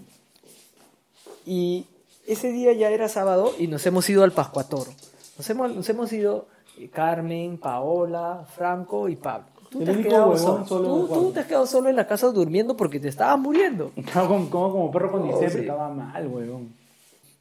Y 1.47 1.87
ese 2.27 2.53
día 2.53 2.73
ya 2.75 2.91
era 2.91 3.09
sábado 3.09 3.55
y 3.59 3.69
nos 3.69 3.87
hemos 3.87 4.09
ido 4.11 4.23
al 4.25 4.33
Pascuatoro. 4.33 4.91
Nos 5.37 5.51
hemos, 5.51 5.75
nos 5.75 5.89
hemos 5.89 6.13
ido 6.13 6.47
eh, 6.79 6.89
Carmen, 6.89 7.59
Paola, 7.59 8.45
Franco 8.55 9.09
y 9.09 9.17
Pablo. 9.17 9.47
Tú 9.71 9.85
te, 9.85 9.91
has 9.91 9.97
quedado 9.99 10.37
solo. 10.39 10.65
solo 10.67 10.85
en 10.89 10.95
el 10.95 11.01
Tú, 11.03 11.07
cuarto. 11.09 11.25
tú 11.27 11.33
te 11.33 11.41
has 11.41 11.47
quedado 11.47 11.67
solo 11.67 11.89
en 11.89 11.97
la 11.97 12.07
casa 12.07 12.29
durmiendo 12.31 12.77
porque 12.77 13.01
te 13.01 13.09
estabas 13.09 13.39
muriendo. 13.39 13.91
Estaba 13.97 14.29
como, 14.29 14.49
como, 14.51 14.71
como 14.73 14.91
perro 14.91 15.13
con 15.13 15.23
Oh, 15.23 15.25
diciembre, 15.25 15.51
sí. 15.53 15.59
estaba 15.61 15.89
mal, 15.89 16.27
huevón. 16.29 16.73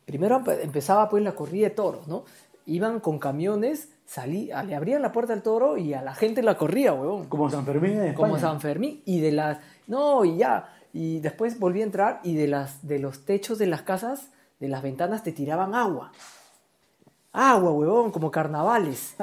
Primero 0.05 0.39
empe- 0.39 0.60
empezaba 0.62 1.08
pues 1.10 1.23
la 1.23 1.34
corrida 1.34 1.69
de 1.69 1.75
toros, 1.75 2.08
¿no? 2.08 2.23
Iban 2.67 2.99
con 2.99 3.19
camiones, 3.19 3.89
salí, 4.08 4.49
le 4.65 4.75
abrían 4.75 5.01
la 5.03 5.12
puerta 5.12 5.34
al 5.34 5.43
toro 5.43 5.77
y 5.77 5.93
a 5.93 6.01
la 6.01 6.15
gente 6.15 6.41
la 6.43 6.58
corría, 6.58 6.93
huevón. 6.93 7.25
Como 7.25 7.49
San 7.49 7.63
Fermín 7.65 7.91
España. 7.93 8.13
como 8.15 8.39
San 8.39 8.60
Fermín 8.60 9.01
y 9.05 9.19
de 9.19 9.31
las 9.31 9.60
no 9.88 10.25
y 10.25 10.38
ya 10.38 10.73
y 10.91 11.19
después 11.19 11.60
volví 11.60 11.81
a 11.81 11.86
entrar 11.86 12.21
y 12.23 12.36
de 12.36 12.47
las 12.47 12.88
de 12.88 12.97
los 12.99 13.23
techos 13.25 13.60
de 13.60 13.67
las 13.67 13.84
casas 13.84 14.29
de 14.60 14.67
las 14.67 14.81
ventanas 14.81 15.21
te 15.23 15.31
tiraban 15.31 15.75
agua 15.75 16.12
agua 17.36 17.71
huevón 17.71 18.12
como 18.12 18.32
carnavales 18.32 19.15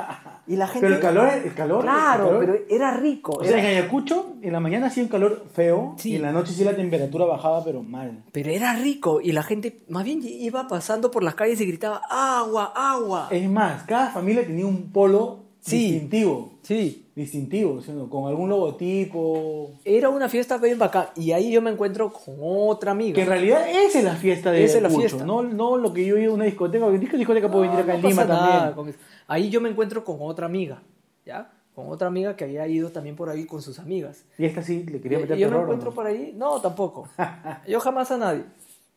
y 0.47 0.57
la 0.57 0.67
gente 0.69 0.81
Pero 0.87 0.95
el 0.97 1.01
calor, 1.01 1.29
el 1.45 1.55
calor. 1.55 1.83
claro 1.83 2.25
el 2.25 2.31
calor- 2.31 2.41
pero 2.41 2.59
era 2.69 2.97
rico 2.97 3.33
O 3.41 3.45
sea, 3.45 3.59
en 3.59 3.67
Ayacucho, 3.67 4.35
en 4.43 4.53
la 4.53 4.61
mañana 4.61 4.87
hacía 4.89 5.03
un 5.03 5.09
calor 5.09 5.45
feo, 5.53 5.95
Sí. 5.99 6.11
y 6.13 6.17
en 6.17 6.23
la 6.23 6.33
noche 6.33 6.53
sí 6.53 6.65
la 6.65 6.77
temperatura 6.77 7.25
bajaba, 7.25 7.65
pero 7.65 7.83
mal. 7.83 8.23
pero 8.33 8.51
era 8.51 8.75
rico 8.75 9.21
y 9.21 9.33
la 9.33 9.43
gente 9.43 9.85
más 9.89 10.05
bien 10.05 10.21
iba 10.23 10.69
pasando 10.69 11.11
por 11.11 11.23
las 11.23 11.35
calles 11.35 11.61
y 11.61 11.67
gritaba 11.67 12.03
agua 12.11 12.73
agua 12.75 13.29
Es 13.31 13.49
más, 13.49 13.85
cada 13.85 14.11
familia 14.11 14.47
tenía 14.47 14.67
un 14.67 14.91
polo 14.93 15.41
Sí. 15.63 15.93
distintivo. 15.93 16.53
sí 16.63 17.09
Distintivo, 17.15 17.81
con 18.11 18.27
algún 18.27 18.49
logotipo. 18.49 19.71
era 19.85 20.09
una 20.09 20.29
fiesta 20.29 20.57
bien 20.59 20.79
bacán 20.79 21.07
y 21.15 21.31
ahí 21.33 21.53
yo 21.53 21.63
me 21.63 21.71
encuentro 21.71 22.13
con 22.13 22.37
otra 22.41 22.91
amiga 22.93 23.15
Que 23.15 23.23
en 23.23 23.29
realidad 23.29 23.69
esa 23.69 23.99
es 23.99 24.05
la 24.05 24.17
fiesta 24.17 24.51
de 24.51 24.65
Esa 24.65 24.79
es 24.79 24.83
la 24.83 24.91
fiesta. 24.91 25.25
No, 25.25 25.43
no 25.43 25.77
lo 25.77 25.93
que 25.93 26.05
yo 26.05 26.19
ido 26.19 26.33
a 26.33 26.35
una 26.35 26.47
discoteca, 26.47 26.85
porque 26.85 26.99
disco 26.99 27.17
discoteca 27.17 27.49
puedo 27.49 27.63
venir 27.63 27.79
acá 27.79 27.93
No 27.93 27.99
en 27.99 28.07
Lima 28.07 28.25
nada 28.25 28.75
también. 28.75 28.97
Ahí 29.29 29.51
yo 29.51 29.61
me 29.61 29.69
encuentro 29.69 30.05
con 30.05 30.17
otra 30.21 30.47
amiga, 30.47 30.83
¿ya? 31.25 31.53
Con 31.75 31.89
otra 31.89 32.09
amiga 32.09 32.35
que 32.35 32.45
había 32.45 32.67
ido 32.67 32.91
también 32.91 33.15
por 33.15 33.29
ahí 33.31 33.47
con 33.47 33.63
sus 33.63 33.79
amigas. 33.79 34.25
Y 34.37 34.47
esta 34.47 34.63
sí 34.63 34.83
le 34.85 35.01
quería 35.01 35.19
meter 35.19 35.37
y 35.37 35.41
yo 35.41 35.47
me 35.47 35.53
terror. 35.53 35.61
¿o 35.61 35.65
encuentro 35.65 35.91
no? 35.91 35.95
por 35.95 36.07
ahí, 36.07 36.35
no, 36.37 36.61
tampoco. 36.61 37.09
Yo 37.69 37.79
jamás 37.79 38.11
a 38.11 38.17
nadie. 38.19 38.45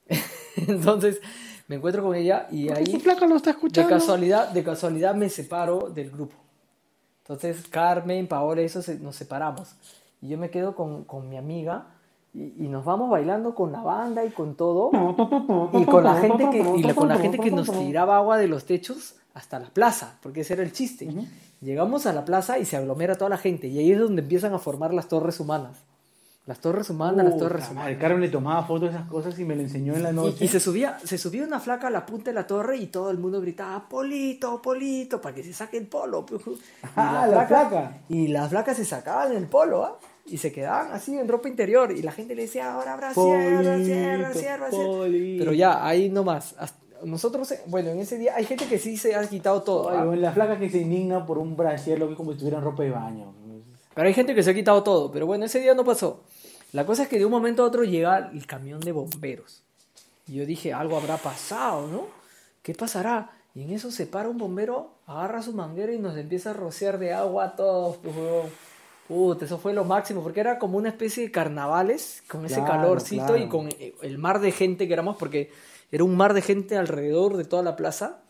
Entonces, 0.68 1.22
me 1.68 1.76
encuentro 1.76 2.02
con 2.04 2.16
ella 2.16 2.48
y 2.52 2.70
ahí 2.70 2.86
Su 2.86 3.00
flaca 3.00 3.28
lo 3.28 3.36
está 3.36 3.52
de 3.52 3.56
escuchando. 3.56 3.90
casualidad, 3.90 4.50
de 4.50 4.64
casualidad 4.64 5.16
me 5.16 5.30
separo 5.30 5.90
del 5.90 6.10
grupo. 6.12 6.45
Entonces 7.28 7.68
Carmen, 7.70 8.28
Paola 8.28 8.62
eso 8.62 8.82
se- 8.82 9.00
nos 9.00 9.16
separamos. 9.16 9.76
Y 10.22 10.30
yo 10.30 10.38
me 10.38 10.50
quedo 10.50 10.76
con, 10.76 11.04
con 11.06 11.28
mi 11.28 11.38
amiga 11.38 11.88
y, 12.34 12.66
y 12.66 12.68
nos 12.68 12.86
vamos 12.86 13.10
bailando 13.10 13.56
con 13.56 13.72
la 13.72 13.82
banda 13.82 14.24
y 14.26 14.30
con 14.30 14.56
todo. 14.56 14.92
Y 15.74 15.86
con 15.86 16.04
la 16.04 16.16
gente 16.22 16.50
que, 16.52 16.58
y 16.78 16.84
la- 16.84 16.94
con 16.94 17.08
la 17.08 17.16
gente 17.18 17.38
que 17.40 17.50
nos 17.52 17.68
tiraba 17.88 18.18
agua 18.18 18.38
de 18.38 18.48
los 18.48 18.66
techos 18.66 19.16
hasta 19.34 19.60
la 19.60 19.68
plaza, 19.70 20.18
porque 20.22 20.42
ese 20.42 20.54
era 20.54 20.64
el 20.64 20.72
chiste. 20.72 21.06
Llegamos 21.62 22.06
a 22.06 22.14
la 22.14 22.26
plaza 22.26 22.60
y 22.60 22.66
se 22.66 22.78
aglomera 22.78 23.16
toda 23.16 23.30
la 23.30 23.38
gente. 23.38 23.68
Y 23.68 23.80
ahí 23.80 23.92
es 23.92 24.00
donde 24.00 24.22
empiezan 24.22 24.54
a 24.54 24.60
formar 24.60 24.94
las 24.94 25.08
torres 25.08 25.40
humanas. 25.40 25.78
Las 26.48 26.60
torres 26.60 26.88
humanas, 26.92 27.26
las 27.26 27.34
Puta 27.34 27.48
torres 27.48 27.70
humanas. 27.72 27.98
Carmen 28.00 28.22
le 28.22 28.30
tomaba 28.30 28.62
fotos 28.64 28.92
de 28.92 28.96
esas 28.98 29.10
cosas 29.10 29.38
y 29.40 29.44
me 29.46 29.56
le 29.56 29.64
enseñó 29.64 29.96
en 29.96 30.04
la 30.04 30.12
Y, 30.12 30.14
noche. 30.14 30.46
y 30.46 30.48
se 30.48 30.60
subía, 30.60 31.00
se 31.04 31.18
subía 31.18 31.44
una 31.44 31.60
flaca 31.60 31.88
a 31.88 31.90
la 31.90 32.06
punta 32.06 32.30
de 32.30 32.36
la 32.36 32.46
torre 32.46 32.78
y 32.78 32.86
todo 32.88 33.10
el 33.10 33.18
mundo 33.18 33.42
gritaba, 33.42 33.90
Polito, 33.90 34.62
Polito, 34.62 35.20
para 35.20 35.34
que 35.34 35.44
se 35.44 35.54
saque 35.54 35.78
el 35.78 35.88
polo. 35.88 36.24
Y 36.32 36.58
Ah, 36.96 37.26
la 37.28 37.48
flaca. 37.48 37.98
Y 38.10 38.28
las 38.28 38.50
flacas 38.52 38.78
se 38.78 38.86
sacaban 38.86 39.34
el 39.36 39.48
polo, 39.48 39.84
¿ah? 39.86 39.98
Y 40.28 40.38
se 40.38 40.52
quedaban 40.52 40.92
así 40.92 41.18
en 41.18 41.28
ropa 41.28 41.48
interior. 41.50 41.92
Y 41.92 42.04
la 42.04 42.12
gente 42.12 42.36
le 42.36 42.44
decía, 42.44 42.74
ahora 42.74 42.96
Polito, 43.14 43.64
brasier, 43.64 44.20
brasier". 44.20 44.60
Polito. 44.70 45.44
Pero 45.44 45.54
ya, 45.54 45.86
ahí 45.86 46.10
nomás. 46.10 46.56
Nosotros, 47.04 47.52
eh, 47.54 47.62
bueno, 47.68 47.90
en 47.90 48.00
ese 48.00 48.18
día 48.20 48.34
hay 48.36 48.46
gente 48.46 48.66
que 48.68 48.78
sí 48.78 48.98
se 48.98 49.16
ha 49.16 49.28
quitado 49.28 49.64
todo. 49.64 49.90
Ay, 49.90 49.98
¿ah? 50.00 50.06
bueno, 50.06 50.22
la 50.22 50.32
flaca 50.32 50.60
que 50.60 50.70
se 50.70 50.78
indigna 50.80 51.26
por 51.26 51.40
un 51.40 51.56
brasier, 51.58 51.98
lo 52.00 52.06
que 52.06 52.14
es 52.14 52.18
como 52.18 52.34
si 52.34 52.38
tuvieran 52.40 52.64
ropa 52.64 52.84
de 52.84 52.92
baño. 52.92 53.34
Pero 53.94 54.08
hay 54.08 54.14
gente 54.14 54.36
que 54.36 54.44
se 54.44 54.52
ha 54.52 54.54
quitado 54.54 54.84
todo. 54.84 55.12
Pero 55.12 55.26
bueno, 55.26 55.46
ese 55.46 55.60
día 55.60 55.74
no 55.74 55.84
pasó. 55.84 56.24
La 56.76 56.86
cosa 56.86 57.04
es 57.04 57.08
que 57.08 57.18
de 57.18 57.24
un 57.26 57.32
momento 57.32 57.64
a 57.64 57.68
otro 57.68 57.86
llega 57.86 58.32
el 58.34 58.46
camión 58.46 58.82
de 58.82 58.92
bomberos. 58.92 59.64
Y 60.28 60.36
yo 60.36 60.46
dije, 60.46 60.74
algo 60.74 60.98
habrá 60.98 61.16
pasado, 61.16 61.88
¿no? 61.88 62.08
¿Qué 62.62 62.74
pasará? 62.74 63.32
Y 63.54 63.62
en 63.64 63.72
eso 63.72 63.92
se 63.92 64.06
para 64.08 64.28
un 64.28 64.38
bombero, 64.38 64.90
agarra 65.08 65.42
su 65.42 65.54
manguera 65.54 65.94
y 65.94 66.00
nos 66.00 66.18
empieza 66.18 66.50
a 66.50 66.54
rociar 66.54 67.00
de 67.00 67.14
agua 67.14 67.46
a 67.46 67.56
todos. 67.56 67.96
pues. 67.98 68.16
Puta, 69.08 69.46
eso 69.46 69.58
fue 69.58 69.74
lo 69.74 69.86
máximo, 69.86 70.22
porque 70.22 70.42
era 70.42 70.60
como 70.60 70.78
una 70.78 70.90
especie 70.90 71.24
de 71.24 71.32
carnavales, 71.32 72.24
con 72.28 72.46
ese 72.46 72.56
Claro, 72.56 72.72
calorcito 72.72 73.26
claro. 73.28 73.38
y 73.38 73.48
con 73.48 73.70
el 74.02 74.18
mar 74.18 74.42
de 74.42 74.52
gente 74.52 74.88
que 74.88 74.94
éramos, 74.94 75.16
porque 75.16 75.52
era 75.92 76.04
un 76.04 76.18
mar 76.18 76.34
de 76.34 76.42
gente 76.42 76.76
alrededor 76.76 77.38
de 77.38 77.46
toda 77.46 77.64
la 77.64 77.78
plaza. 77.78 78.22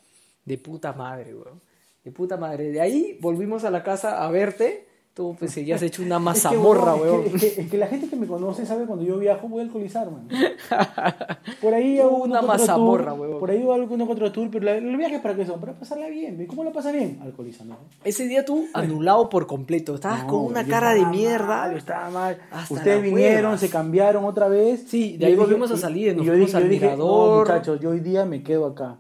De 0.44 0.60
puta 0.60 0.94
madre, 0.94 1.34
weón. 1.34 1.62
De 2.04 2.12
puta 2.12 2.38
madre. 2.38 2.70
De 2.70 2.80
ahí 2.80 3.18
volvimos 3.22 3.64
a 3.64 3.72
la 3.72 3.82
casa 3.82 4.24
a 4.24 4.30
verte. 4.30 4.85
Tú 5.16 5.34
pues 5.40 5.52
seguías 5.54 5.82
hecho 5.82 6.02
una 6.04 6.16
Es 6.18 6.20
que, 6.20 6.26
mazamorra, 6.26 6.94
huevón, 6.96 7.20
weón. 7.22 7.36
Es 7.36 7.42
que, 7.42 7.48
es 7.48 7.54
que- 7.56 7.62
es 7.62 7.70
que 7.72 7.78
la 7.78 7.88
gente 7.88 8.10
que 8.10 8.18
me 8.18 8.28
conoce 8.28 8.66
sabe 8.66 8.86
cuando 8.86 9.06
yo 9.06 9.18
viajo 9.18 9.48
voy 9.48 9.62
a 9.62 9.64
alcoholizar, 9.64 10.12
man. 10.12 10.28
Por 11.62 11.74
ahí 11.74 12.00
hago 12.00 12.18
Una 12.18 12.42
mazamorra, 12.42 13.14
huevón. 13.14 13.40
Por 13.40 13.50
ahí 13.50 13.62
hago 13.62 13.74
alguno 13.74 14.06
otro 14.10 14.30
tour, 14.34 14.50
pero 14.52 14.66
la- 14.66 14.80
los 14.80 14.98
viajes 14.98 15.22
para 15.22 15.34
qué 15.36 15.46
son? 15.46 15.62
Para 15.62 15.72
pasarla 15.74 16.08
bien. 16.10 16.42
¿Y 16.42 16.46
¿Cómo 16.48 16.66
la 16.66 16.72
pasa 16.74 16.92
bien? 16.92 17.20
Alcoholizando. 17.24 17.78
Ese 18.04 18.28
día 18.28 18.44
tú 18.44 18.66
anulado 18.74 19.30
por 19.30 19.48
completo. 19.48 19.96
Estabas 19.96 20.24
No, 20.24 20.28
con 20.28 20.46
una 20.48 20.64
yo 20.64 20.70
cara 20.70 20.94
de 20.94 21.06
mierda. 21.06 21.48
mal, 21.48 21.72
yo 21.72 21.78
estaba 21.78 22.10
mal. 22.10 22.38
Hasta 22.52 22.74
Ustedes 22.74 23.02
vinieron, 23.02 23.58
se 23.58 23.70
cambiaron 23.70 24.26
otra 24.26 24.50
vez. 24.50 24.84
Sí, 24.88 25.16
de 25.18 25.28
ahí 25.28 25.32
yo 25.36 25.40
volvimos 25.42 25.72
a 25.72 25.78
salir, 25.78 26.10
y 26.12 26.16
nos 26.18 26.26
yo 26.26 26.34
fuimos 26.34 26.48
dije, 26.48 26.58
al 26.58 26.64
yo 26.64 26.70
dije, 26.70 26.86
mirador. 26.88 27.48
no, 27.48 27.54
muchachos, 27.54 27.80
yo 27.80 27.90
hoy 27.92 28.02
día 28.02 28.26
me 28.26 28.44
quedo 28.44 28.66
acá. 28.66 28.98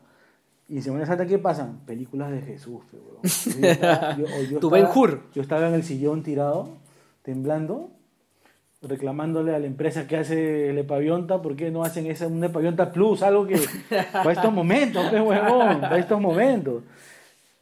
Y 0.68 0.78
en 0.78 0.84
Semana 0.84 1.06
Santa, 1.06 1.26
¿qué 1.28 1.38
pasan? 1.38 1.80
Películas 1.86 2.32
de 2.32 2.42
Jesús, 2.42 2.82
huevón. 2.92 3.22
Yo 3.62 3.68
estaba- 3.70 4.18
yo- 4.18 4.26
yo 4.26 4.60
Tu 4.60 4.68
estaba-. 4.76 5.22
Yo 5.34 5.42
estaba 5.42 5.68
en 5.68 5.74
el 5.76 5.84
sillón 5.84 6.24
tirado, 6.24 6.70
temblando, 7.22 7.92
reclamándole 8.82 9.54
a 9.56 9.60
la 9.60 9.68
empresa 9.68 10.08
que 10.08 10.18
hace 10.18 10.70
el 10.70 10.78
Epavionta, 10.78 11.42
¿por 11.42 11.56
qué 11.56 11.72
no 11.72 11.84
hacen 11.84 12.06
esa, 12.08 12.28
un 12.28 12.44
Epavionta 12.44 12.92
Plus? 12.92 13.22
Algo 13.24 13.46
que 13.48 13.60
para 14.14 14.32
estos 14.32 14.52
momentos, 14.54 15.06
pe, 15.10 15.22
huevón, 15.22 15.82
para 15.82 15.98
estos 16.00 16.20
momentos. 16.20 16.84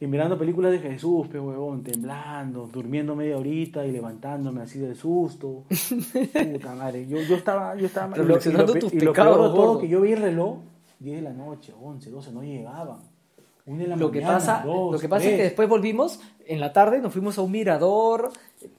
Y 0.00 0.06
mirando 0.06 0.36
películas 0.36 0.72
de 0.72 0.80
Jesús, 0.80 1.28
pe 1.28 1.38
huevón, 1.40 1.82
temblando, 1.82 2.68
durmiendo 2.70 3.14
media 3.14 3.38
horita 3.38 3.86
y 3.86 3.92
levantándome 3.92 4.60
así 4.62 4.78
del 4.78 4.96
susto. 4.96 5.64
Puta 6.52 6.74
madre, 6.74 7.06
yo, 7.06 7.18
yo 7.20 7.36
estaba, 7.36 7.74
yo 7.76 7.86
estaba 7.86 8.14
Reflexionando 8.14 8.72
y 8.72 8.74
lo, 8.74 8.80
tus 8.80 8.92
y 8.94 9.00
lo 9.00 9.12
pecados, 9.12 9.36
peor 9.36 9.48
de 9.50 9.54
todo 9.56 9.66
gordo. 9.66 9.80
que 9.80 9.88
yo 9.88 10.00
vi 10.02 10.12
el 10.12 10.20
reloj, 10.20 10.58
10 11.04 11.16
de 11.16 11.22
la 11.22 11.32
noche, 11.32 11.72
11, 11.80 12.10
12, 12.10 12.32
no 12.32 12.42
llegaban. 12.42 12.98
Una 13.66 13.82
de 13.82 13.88
la 13.88 13.96
Lo 13.96 14.10
que 14.10 14.20
mañana, 14.20 14.38
pasa, 14.38 14.62
dos, 14.64 14.92
lo 14.92 14.98
que 14.98 15.08
pasa 15.08 15.24
es 15.24 15.30
que 15.30 15.36
tres. 15.36 15.46
después 15.48 15.68
volvimos 15.68 16.20
en 16.46 16.60
la 16.60 16.72
tarde, 16.72 17.00
nos 17.00 17.12
fuimos 17.12 17.38
a 17.38 17.42
un 17.42 17.50
mirador, 17.52 18.30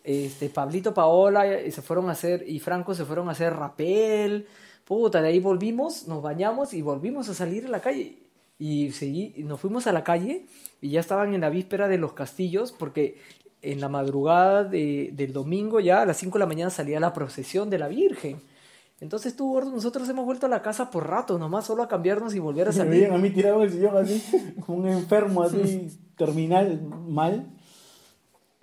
este 0.04 0.50
Pablito 0.50 0.94
Paola 0.94 1.62
y 1.62 1.72
se 1.72 1.82
fueron 1.82 2.10
a 2.10 2.12
hacer 2.12 2.44
y 2.48 2.60
Franco 2.60 2.94
se 2.94 3.06
fueron 3.06 3.28
a 3.30 3.32
hacer 3.32 3.54
rapel. 3.54 4.46
Puta, 4.84 5.22
de 5.22 5.30
ahí 5.30 5.40
volvimos, 5.40 6.08
nos 6.08 6.22
bañamos 6.22 6.74
y 6.76 6.82
volvimos 6.84 7.28
a 7.30 7.34
salir 7.34 7.66
a 7.66 7.70
la 7.70 7.80
calle 7.82 8.18
y 8.60 8.92
seguí, 8.92 9.34
nos 9.40 9.60
fuimos 9.60 9.88
a 9.88 9.92
la 9.92 10.04
calle 10.04 10.46
y 10.82 10.90
ya 10.92 11.00
estaban 11.00 11.34
en 11.34 11.42
la 11.42 11.50
víspera 11.50 11.88
de 11.88 11.98
los 11.98 12.14
castillos 12.14 12.72
porque 12.72 13.18
en 13.64 13.82
la 13.82 13.90
madrugada 13.90 14.64
de- 14.64 15.10
del 15.14 15.34
domingo 15.34 15.80
ya 15.80 16.04
a 16.04 16.06
las 16.06 16.18
5 16.18 16.38
de 16.38 16.40
la 16.42 16.46
mañana 16.46 16.70
salía 16.70 17.00
la 17.00 17.12
procesión 17.14 17.72
de 17.72 17.80
la 17.80 17.88
Virgen. 17.88 18.40
Entonces 19.02 19.36
tú, 19.36 19.50
gordo, 19.52 19.72
nosotros 19.72 20.08
hemos 20.08 20.26
vuelto 20.26 20.46
a 20.46 20.50
la 20.50 20.62
casa 20.62 20.90
por 20.90 21.10
rato, 21.10 21.38
nomás 21.38 21.66
solo 21.66 21.84
a 21.84 21.88
cambiarnos 21.88 22.34
y 22.34 22.40
volver 22.40 22.68
a 22.68 22.72
Me 22.72 22.78
salir. 22.78 22.92
veían 22.92 23.14
a 23.14 23.18
mí 23.18 23.30
tirado 23.30 23.58
en 23.58 23.64
el 23.64 23.72
sillón 23.72 23.98
así, 23.98 24.24
como 24.66 24.78
un 24.80 24.88
enfermo 24.88 25.44
así, 25.44 25.90
terminal, 26.18 26.82
mal. 27.08 27.46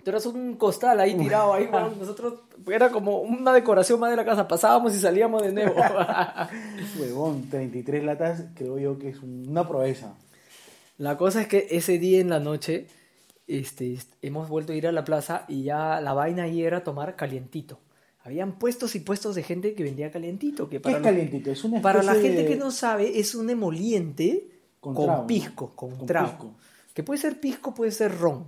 Tú 0.03 0.09
eras 0.09 0.25
un 0.25 0.55
costal 0.57 0.99
ahí 0.99 1.15
tirado 1.15 1.53
ahí, 1.53 1.69
weón. 1.71 1.97
Nosotros 1.97 2.33
era 2.67 2.89
como 2.89 3.19
una 3.21 3.53
decoración 3.53 4.01
más 4.01 4.09
de 4.09 4.17
la 4.17 4.25
casa. 4.25 4.49
Pasábamos 4.49 4.93
y 4.93 4.99
salíamos 4.99 5.41
de 5.43 5.53
nuevo. 5.53 5.75
Huevón, 6.99 7.49
33 7.49 8.03
latas, 8.03 8.43
creo 8.55 8.77
yo 8.79 8.97
que 8.99 9.09
es 9.09 9.19
un- 9.21 9.45
una 9.47 9.65
proeza. 9.67 10.15
la 10.97 11.17
cosa 11.17 11.41
es 11.41 11.47
que 11.47 11.67
ese 11.71 11.99
día 11.99 12.19
en 12.19 12.29
la 12.29 12.39
noche 12.39 12.87
este, 13.47 13.93
est- 13.93 14.13
hemos 14.21 14.49
vuelto 14.49 14.73
a 14.73 14.75
ir 14.75 14.87
a 14.87 14.91
la 14.91 15.03
plaza 15.05 15.45
y 15.47 15.63
ya 15.63 16.01
la 16.01 16.13
vaina 16.13 16.43
ahí 16.43 16.63
era 16.63 16.83
tomar 16.83 17.15
calientito. 17.15 17.79
Habían 18.23 18.57
puestos 18.57 18.95
y 18.95 18.99
puestos 19.01 19.35
de 19.35 19.43
gente 19.43 19.73
que 19.75 19.83
vendía 19.83 20.11
calientito. 20.11 20.69
Que 20.69 20.77
¿Qué 20.77 20.79
para 20.79 20.95
es 20.97 21.01
los- 21.01 21.11
calientito? 21.11 21.51
Es 21.51 21.63
una 21.63 21.81
Para 21.81 22.01
la 22.03 22.13
gente 22.13 22.43
de- 22.43 22.47
que 22.47 22.55
no 22.55 22.71
sabe, 22.71 23.19
es 23.19 23.35
un 23.35 23.49
emoliente 23.49 24.47
Con 24.79 24.95
con, 24.95 25.05
trago, 25.05 25.21
¿no? 25.21 25.27
pisco, 25.27 25.71
con, 25.75 25.95
Con 25.97 26.05
trago. 26.07 26.27
pisco. 26.29 26.53
Que 26.93 27.03
puede 27.03 27.19
ser 27.19 27.39
pisco, 27.39 27.73
puede 27.73 27.91
ser 27.91 28.17
ron. 28.17 28.45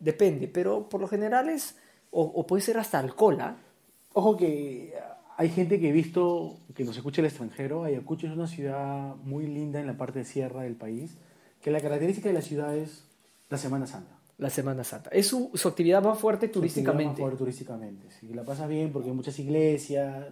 Depende, 0.00 0.48
pero 0.48 0.88
por 0.88 1.00
lo 1.00 1.08
general 1.08 1.48
es. 1.48 1.76
O, 2.10 2.22
o 2.22 2.46
puede 2.46 2.62
ser 2.62 2.78
hasta 2.78 2.98
alcohol, 2.98 3.40
¿ah? 3.40 3.56
Ojo 4.14 4.36
que 4.36 4.94
hay 5.36 5.48
gente 5.50 5.78
que 5.78 5.90
he 5.90 5.92
visto, 5.92 6.56
que 6.74 6.82
nos 6.84 6.96
escucha 6.96 7.20
el 7.20 7.26
extranjero, 7.26 7.84
Ayacucho 7.84 8.26
es 8.26 8.32
una 8.32 8.46
ciudad 8.48 9.14
muy 9.16 9.46
linda 9.46 9.78
en 9.78 9.86
la 9.86 9.96
parte 9.96 10.20
de 10.20 10.24
sierra 10.24 10.62
del 10.62 10.74
país, 10.74 11.16
que 11.60 11.70
la 11.70 11.80
característica 11.80 12.28
de 12.28 12.34
la 12.34 12.42
ciudad 12.42 12.74
es 12.76 13.04
la 13.50 13.58
Semana 13.58 13.86
Santa. 13.86 14.17
La 14.38 14.50
Semana 14.50 14.84
Santa. 14.84 15.10
Es 15.10 15.26
su, 15.26 15.50
su 15.54 15.68
actividad 15.68 16.02
más 16.02 16.18
fuerte 16.18 16.46
actividad 16.46 16.62
más 16.64 16.72
turísticamente. 16.74 17.20
fuerte 17.22 17.38
turísticamente. 17.38 18.10
Sí, 18.18 18.28
la 18.32 18.44
pasas 18.44 18.68
bien 18.68 18.92
porque 18.92 19.08
hay 19.10 19.14
muchas 19.14 19.38
iglesias, 19.38 20.26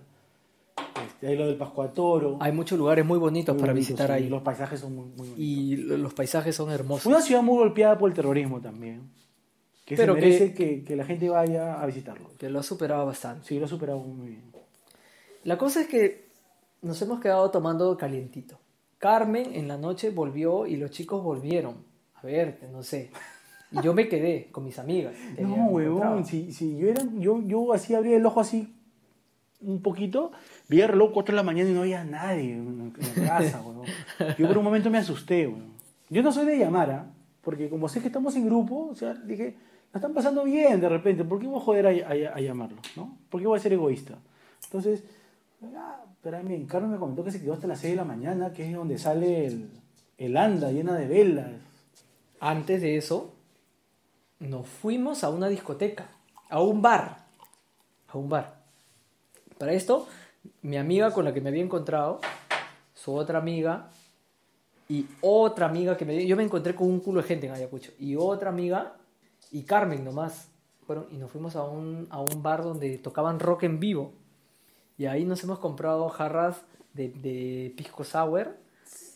este, 1.05 1.27
hay 1.29 1.37
lo 1.37 1.47
del 1.47 1.57
Pascuatoro. 1.57 2.38
Hay 2.40 2.53
muchos 2.53 2.79
lugares 2.79 3.05
muy 3.05 3.19
bonitos 3.19 3.55
muy 3.55 3.61
para 3.61 3.73
bonito, 3.73 3.88
visitar 3.88 4.07
sí, 4.09 4.12
ahí. 4.12 4.29
Los 4.29 4.42
paisajes 4.42 4.79
son 4.81 4.95
muy, 4.95 5.05
muy 5.07 5.16
bonitos. 5.16 5.38
Y 5.38 5.77
lo- 5.77 5.97
los 5.99 6.14
paisajes 6.14 6.55
son 6.55 6.71
hermosos. 6.71 7.07
Una 7.07 7.21
ciudad 7.21 7.42
muy 7.42 7.57
golpeada 7.57 7.99
por 7.99 8.09
el 8.11 8.14
terrorismo 8.14 8.61
también, 8.61 9.11
que 9.85 9.97
Pero 9.97 10.14
se 10.14 10.21
que- 10.21 10.27
merece 10.27 10.55
que, 10.55 10.85
que 10.85 10.97
la 10.97 11.05
gente 11.05 11.29
vaya 11.29 11.81
a 11.81 11.87
visitarlo. 11.87 12.31
Que 12.38 12.49
lo 12.49 12.61
ha 12.61 12.62
superado 12.62 13.07
bastante. 13.07 13.47
Sí, 13.47 13.59
lo 13.59 13.66
ha 13.66 13.69
superado 13.69 13.99
muy 13.99 14.29
bien. 14.29 14.53
La 15.45 15.59
cosa 15.59 15.81
es 15.81 15.88
que 15.88 16.27
nos 16.83 17.01
hemos 17.03 17.21
quedado 17.21 17.51
tomando 17.51 17.97
calientito. 17.97 18.59
Carmen 18.99 19.53
en 19.55 19.66
la 19.69 19.77
noche 19.77 20.11
volvió 20.11 20.66
y 20.66 20.77
los 20.77 20.90
chicos 20.92 21.23
volvieron 21.23 21.75
a 22.14 22.23
verte, 22.23 22.69
no 22.69 22.83
sé. 22.85 23.11
Y 23.72 23.83
yo 23.83 23.94
me 23.94 24.09
quedé 24.09 24.48
con 24.52 24.64
mis 24.64 24.79
amigas. 24.79 25.14
No, 25.38 25.66
huevón, 25.66 26.24
si, 26.24 26.52
si 26.52 26.76
yo, 26.76 26.88
era, 26.88 27.02
yo, 27.14 27.42
yo 27.42 27.72
así 27.72 27.94
abría 27.94 28.16
el 28.16 28.26
ojo 28.26 28.40
así 28.40 28.72
un 29.61 29.83
poquito, 29.83 30.33
vi 30.68 30.81
el 30.81 30.88
reloj 30.88 31.12
4 31.12 31.33
de 31.33 31.37
la 31.37 31.42
mañana 31.42 31.70
y 31.70 31.72
no 31.72 31.81
había 31.81 32.05
nadie 32.05 32.52
en, 32.52 32.92
la 33.16 33.24
casa, 33.24 33.62
huevón. 33.62 33.87
Yo 34.38 34.46
por 34.46 34.59
un 34.59 34.64
momento 34.64 34.90
me 34.90 34.98
asusté, 34.98 35.46
huevón. 35.46 35.74
Yo 36.09 36.22
no 36.22 36.31
soy 36.31 36.46
de 36.46 36.59
llamar, 36.59 36.90
¿ah? 36.90 37.07
porque 37.42 37.68
como 37.68 37.88
sé 37.88 38.00
que 38.00 38.07
estamos 38.07 38.37
en 38.37 38.46
grupo, 38.46 38.88
o 38.90 38.94
sea, 38.94 39.14
dije, 39.14 39.57
la 39.92 39.98
están 39.98 40.14
pasando 40.14 40.44
bien 40.44 40.81
de 40.81 40.88
repente, 40.88 41.24
¿por 41.24 41.40
qué 41.40 41.46
voy 41.46 41.59
a 41.59 41.61
joder 41.61 41.87
a, 41.87 41.90
a, 41.90 42.37
a 42.37 42.40
llamarlo? 42.40 42.79
¿no? 42.96 43.18
¿Por 43.29 43.40
qué 43.40 43.46
voy 43.46 43.59
a 43.59 43.62
ser 43.62 43.72
egoísta? 43.72 44.18
Entonces, 44.64 45.05
ah, 45.76 46.05
espérame, 46.12 46.66
Carmen 46.66 46.90
me 46.90 46.98
comentó 46.98 47.24
que 47.24 47.31
se 47.31 47.40
quedó 47.40 47.55
hasta 47.55 47.66
las 47.66 47.81
6 47.81 47.92
de 47.92 47.96
la 47.96 48.05
mañana, 48.05 48.52
que 48.52 48.66
es 48.66 48.74
donde 48.74 48.98
sale 48.98 49.46
el, 49.46 49.70
el 50.18 50.37
anda 50.37 50.70
llena 50.70 50.94
de 50.94 51.07
velas. 51.07 51.50
Antes 52.40 52.83
de 52.83 52.96
eso, 52.96 53.36
nos 54.40 54.66
fuimos 54.66 55.25
a 55.25 55.31
una 55.31 55.49
discoteca, 55.49 56.09
a 56.51 56.61
un 56.61 56.83
bar. 56.83 57.25
A 58.09 58.18
un 58.18 58.29
bar. 58.29 58.57
Para 59.59 59.72
esto, 59.72 60.07
mi 60.62 60.77
amiga 60.77 61.12
con 61.12 61.25
la 61.25 61.33
que 61.33 61.40
me 61.40 61.49
había 61.49 61.62
encontrado, 61.62 62.20
su 62.94 63.14
otra 63.14 63.38
amiga 63.38 63.88
y 64.88 65.07
otra 65.20 65.66
amiga 65.66 65.96
que 65.96 66.05
me... 66.05 66.27
Yo 66.27 66.37
me 66.37 66.42
encontré 66.44 66.75
con 66.75 66.88
un 66.88 67.01
culo 67.01 67.22
de 67.22 67.29
gente 67.29 67.46
en 67.46 67.53
Ayacucho. 67.53 67.92
Y 67.99 68.16
otra 68.16 68.51
amiga 68.51 68.94
y 69.51 69.62
Carmen 69.62 70.05
nomás. 70.05 70.49
Fueron, 70.87 71.07
y 71.11 71.16
nos 71.16 71.31
fuimos 71.31 71.57
a 71.57 71.64
un, 71.64 72.07
a 72.11 72.20
un 72.20 72.42
bar 72.42 72.62
donde 72.62 72.96
tocaban 72.99 73.40
rock 73.40 73.64
en 73.64 73.81
vivo. 73.81 74.12
Y 74.99 75.07
ahí 75.07 75.25
nos 75.25 75.42
hemos 75.42 75.59
comprado 75.59 76.09
jarras 76.11 76.61
de, 76.94 77.09
de 77.09 77.75
pisco 77.77 78.05
sour. 78.05 78.57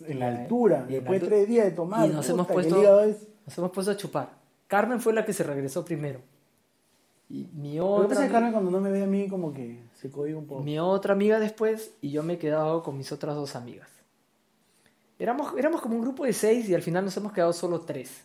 En 0.06 0.18
la 0.18 0.28
altura, 0.28 0.86
y 0.88 0.94
después 0.94 1.20
de 1.20 1.26
tres 1.28 1.48
días 1.48 1.66
de 1.66 1.70
tomar. 1.72 2.08
Y 2.08 2.12
nos 2.12 2.28
hemos 2.28 2.46
puta, 2.46 2.54
puesto- 2.54 2.80
Nos 3.46 3.58
hemos 3.58 3.70
puesto 3.70 3.92
a 3.92 3.96
chupar. 3.96 4.39
Carmen 4.70 5.00
fue 5.00 5.12
la 5.12 5.24
que 5.24 5.32
se 5.32 5.42
regresó 5.42 5.84
primero. 5.84 6.20
Y 7.28 7.48
mi 7.54 7.76
Lo 7.76 8.02
que 8.02 8.08
pasa 8.08 8.12
otra, 8.12 8.20
es 8.22 8.26
que 8.28 8.32
Carmen 8.32 8.52
cuando 8.52 8.70
no 8.70 8.80
me 8.80 8.90
ve 8.90 9.02
a 9.02 9.06
mí 9.06 9.28
como 9.28 9.52
que 9.52 9.82
se 9.94 10.10
cohibe 10.10 10.36
un 10.38 10.46
poco. 10.46 10.62
mi 10.62 10.78
otra 10.78 11.12
amiga 11.14 11.38
después 11.40 11.92
y 12.00 12.10
yo 12.12 12.22
me 12.22 12.34
he 12.34 12.38
quedado 12.38 12.82
con 12.82 12.96
mis 12.96 13.10
otras 13.12 13.34
dos 13.34 13.56
amigas. 13.56 13.88
Éramos, 15.18 15.52
éramos 15.58 15.80
como 15.80 15.96
un 15.96 16.02
grupo 16.02 16.24
de 16.24 16.32
seis 16.32 16.68
y 16.68 16.74
al 16.74 16.82
final 16.82 17.04
nos 17.04 17.16
hemos 17.16 17.32
quedado 17.32 17.52
solo 17.52 17.80
tres. 17.82 18.24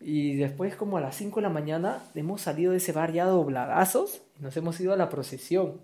Y 0.00 0.36
después 0.36 0.76
como 0.76 0.98
a 0.98 1.00
las 1.00 1.16
5 1.16 1.36
de 1.36 1.42
la 1.42 1.48
mañana 1.48 2.02
hemos 2.14 2.42
salido 2.42 2.72
de 2.72 2.76
ese 2.78 2.92
bar 2.92 3.12
ya 3.12 3.24
dobladazos 3.24 4.20
y 4.38 4.42
nos 4.42 4.54
hemos 4.56 4.78
ido 4.80 4.92
a 4.92 4.96
la 4.96 5.08
procesión. 5.08 5.80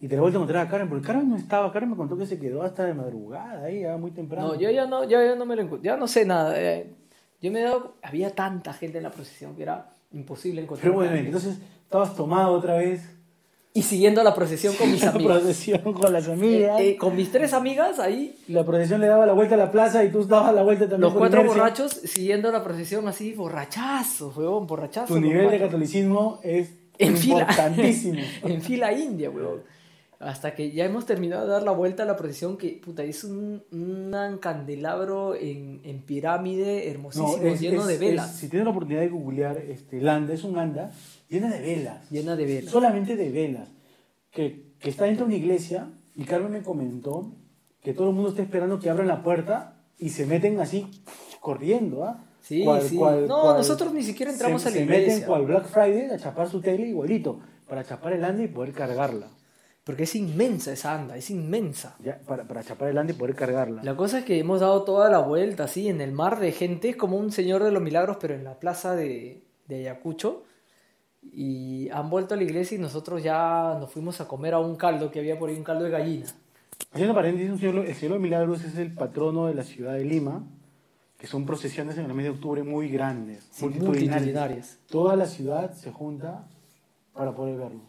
Y 0.00 0.08
te 0.08 0.16
la 0.16 0.22
vuelto 0.22 0.38
a 0.38 0.42
encontrar 0.42 0.66
a 0.66 0.70
Karen, 0.70 0.88
porque 0.88 1.06
Karen 1.06 1.28
no 1.28 1.36
estaba, 1.36 1.70
Karen 1.72 1.90
me 1.90 1.96
contó 1.96 2.16
que 2.16 2.26
se 2.26 2.40
quedó 2.40 2.62
hasta 2.62 2.84
de 2.84 2.94
madrugada 2.94 3.64
ahí, 3.66 3.82
ya 3.82 3.96
muy 3.98 4.10
temprano. 4.10 4.48
No, 4.48 4.54
yo 4.56 4.68
ya 4.70 4.86
no, 4.86 5.04
ya, 5.04 5.22
ya 5.24 5.36
no 5.36 5.46
me 5.46 5.54
lo 5.54 5.62
encu- 5.62 5.80
ya 5.80 5.96
no 5.96 6.08
sé 6.08 6.24
nada. 6.24 6.60
eh, 6.60 6.92
Yo 7.42 7.50
me 7.50 7.60
he 7.60 7.62
dado, 7.62 7.94
había 8.02 8.30
tanta 8.34 8.72
gente 8.72 8.98
en 8.98 9.04
la 9.04 9.10
procesión 9.10 9.54
que 9.56 9.62
era 9.62 9.90
imposible 10.12 10.60
encontrar. 10.62 10.90
Pero 10.92 10.94
bueno, 10.94 11.14
entonces 11.16 11.58
estabas 11.84 12.14
tomado 12.14 12.52
otra 12.52 12.76
vez. 12.76 13.02
y 13.72 13.82
siguiendo 13.82 14.22
la 14.24 14.34
procesión 14.34 14.74
con 14.74 14.90
mis 14.90 15.02
la 15.04 15.10
amigas. 15.10 15.38
procesión 15.38 15.92
con 15.94 16.12
las 16.12 16.28
amigas. 16.28 16.80
Eh, 16.80 16.90
eh, 16.90 16.96
con 16.96 17.14
mis 17.16 17.30
tres 17.32 17.52
amigas 17.52 17.98
ahí, 17.98 18.36
La 18.48 18.64
procesión 18.64 19.00
le 19.00 19.06
daba 19.06 19.24
la 19.26 19.32
vuelta 19.32 19.54
a 19.54 19.58
la 19.58 19.70
plaza 19.70 20.04
y 20.04 20.10
tú 20.10 20.26
dabas 20.26 20.52
la 20.54 20.62
vuelta 20.62 20.84
también 20.84 21.00
los 21.02 21.14
cuatro 21.14 21.40
inercia. 21.40 21.62
borrachos 21.62 21.92
siguiendo 21.92 22.50
la 22.52 22.62
procesión 22.64 23.06
así, 23.08 23.32
borrachazos, 23.34 24.36
huevón, 24.36 24.66
borrachazos. 24.66 25.08
Tu 25.08 25.20
nivel 25.20 25.50
de 25.50 25.58
catolicismo 25.60 26.40
es 26.42 26.70
en 26.98 27.16
fila. 27.16 27.40
importantísimo. 27.42 28.20
en 28.42 28.60
fila 28.60 28.92
india, 28.92 29.30
huevón. 29.30 29.62
Hasta 30.20 30.54
que 30.54 30.70
ya 30.70 30.84
hemos 30.84 31.06
terminado 31.06 31.46
de 31.46 31.52
dar 31.52 31.62
la 31.62 31.70
vuelta 31.72 32.02
a 32.02 32.06
la 32.06 32.14
procesión, 32.16 32.58
que 32.58 32.78
puta, 32.84 33.02
es 33.02 33.24
un, 33.24 33.62
un 33.72 34.38
candelabro 34.38 35.34
en, 35.34 35.80
en 35.82 36.02
pirámide 36.02 36.90
hermosísimo, 36.90 37.38
No, 37.38 37.48
es- 37.48 37.58
lleno 37.60 37.80
es- 37.80 37.86
de 37.88 37.96
velas. 37.98 38.30
es- 38.34 38.36
si 38.36 38.48
tienes 38.48 38.64
la 38.66 38.70
oportunidad 38.70 39.00
de 39.00 39.08
googlear, 39.08 39.56
este, 39.56 39.98
Landa 40.02 40.34
es 40.34 40.44
un 40.44 40.58
anda 40.58 40.92
llena 41.30 41.48
de 41.50 41.60
velas. 41.60 42.10
Llena 42.10 42.36
de 42.36 42.44
velas. 42.44 42.70
Solamente 42.70 43.16
de 43.16 43.30
velas. 43.30 43.68
Que, 44.30 44.74
que 44.78 44.90
está 44.90 45.06
dentro 45.06 45.24
de 45.26 45.34
una 45.34 45.42
iglesia 45.42 45.88
y 46.14 46.24
Carmen 46.24 46.52
me 46.52 46.62
comentó 46.62 47.32
que 47.82 47.94
todo 47.94 48.10
el 48.10 48.14
mundo 48.14 48.28
está 48.28 48.42
esperando 48.42 48.78
que 48.78 48.90
abran 48.90 49.08
la 49.08 49.22
puerta 49.22 49.76
y 49.98 50.10
se 50.10 50.26
meten 50.26 50.60
así 50.60 50.86
corriendo, 51.40 52.04
¿ah? 52.04 52.22
Sí, 52.42 52.62
Cual- 52.64 52.82
sí. 52.82 52.96
cual- 52.96 53.26
no, 53.26 53.40
cual- 53.40 53.56
nosotros 53.56 53.94
ni 53.94 54.02
siquiera 54.02 54.32
entramos 54.32 54.60
se, 54.62 54.68
a 54.68 54.70
la 54.70 54.76
se 54.76 54.82
iglesia. 54.82 55.12
meten 55.14 55.26
cual 55.26 55.46
Black 55.46 55.66
Friday 55.66 56.10
a 56.10 56.18
chapar 56.18 56.48
su 56.50 56.60
tele 56.60 56.88
igualito, 56.88 57.40
para 57.66 57.84
chapar 57.84 58.12
el 58.12 58.24
anda 58.24 58.42
y 58.42 58.48
poder 58.48 58.72
cargarla. 58.72 59.28
Porque 59.84 60.02
es 60.04 60.14
inmensa 60.14 60.72
esa 60.72 60.94
anda, 60.94 61.16
es 61.16 61.30
inmensa. 61.30 61.96
Ya, 62.04 62.18
para, 62.26 62.44
para 62.46 62.62
chapar 62.62 62.88
el 62.90 62.98
anda 62.98 63.12
y 63.12 63.16
poder 63.16 63.34
cargarla. 63.34 63.82
La 63.82 63.96
cosa 63.96 64.18
es 64.18 64.24
que 64.24 64.38
hemos 64.38 64.60
dado 64.60 64.84
toda 64.84 65.08
la 65.10 65.18
vuelta 65.20 65.64
así 65.64 65.88
en 65.88 66.00
el 66.00 66.12
mar 66.12 66.38
de 66.38 66.52
gente, 66.52 66.90
es 66.90 66.96
como 66.96 67.16
un 67.16 67.32
señor 67.32 67.64
de 67.64 67.70
los 67.72 67.82
milagros, 67.82 68.18
pero 68.20 68.34
en 68.34 68.44
la 68.44 68.58
plaza 68.60 68.94
de, 68.94 69.42
de 69.66 69.76
Ayacucho. 69.76 70.44
Y 71.22 71.88
han 71.90 72.08
vuelto 72.08 72.34
a 72.34 72.36
la 72.36 72.44
iglesia 72.44 72.76
y 72.76 72.80
nosotros 72.80 73.22
ya 73.22 73.76
nos 73.78 73.90
fuimos 73.90 74.20
a 74.20 74.28
comer 74.28 74.54
a 74.54 74.58
un 74.58 74.76
caldo 74.76 75.10
que 75.10 75.18
había 75.18 75.38
por 75.38 75.50
ahí, 75.50 75.56
un 75.56 75.64
caldo 75.64 75.84
de 75.84 75.90
gallina. 75.90 76.26
Haciendo 76.92 77.14
paréntesis, 77.14 77.50
un 77.50 77.58
cielo- 77.58 77.82
el 77.82 77.94
Cielo 77.94 78.14
de 78.14 78.20
Milagros 78.20 78.64
es 78.64 78.76
el 78.76 78.94
patrono 78.94 79.46
de 79.46 79.54
la 79.54 79.64
ciudad 79.64 79.94
de 79.94 80.04
Lima, 80.04 80.44
que 81.18 81.26
son 81.26 81.44
procesiones 81.44 81.98
en 81.98 82.06
el 82.06 82.14
mes 82.14 82.24
de 82.24 82.30
octubre 82.30 82.62
muy 82.62 82.88
grandes, 82.88 83.46
Sí, 83.50 83.64
multitudinarias. 83.64 84.12
multitudinarias. 84.16 84.78
Toda 84.88 85.16
la 85.16 85.26
ciudad 85.26 85.72
se 85.74 85.90
junta 85.90 86.46
para 87.12 87.34
poder 87.34 87.58
verlo. 87.58 87.82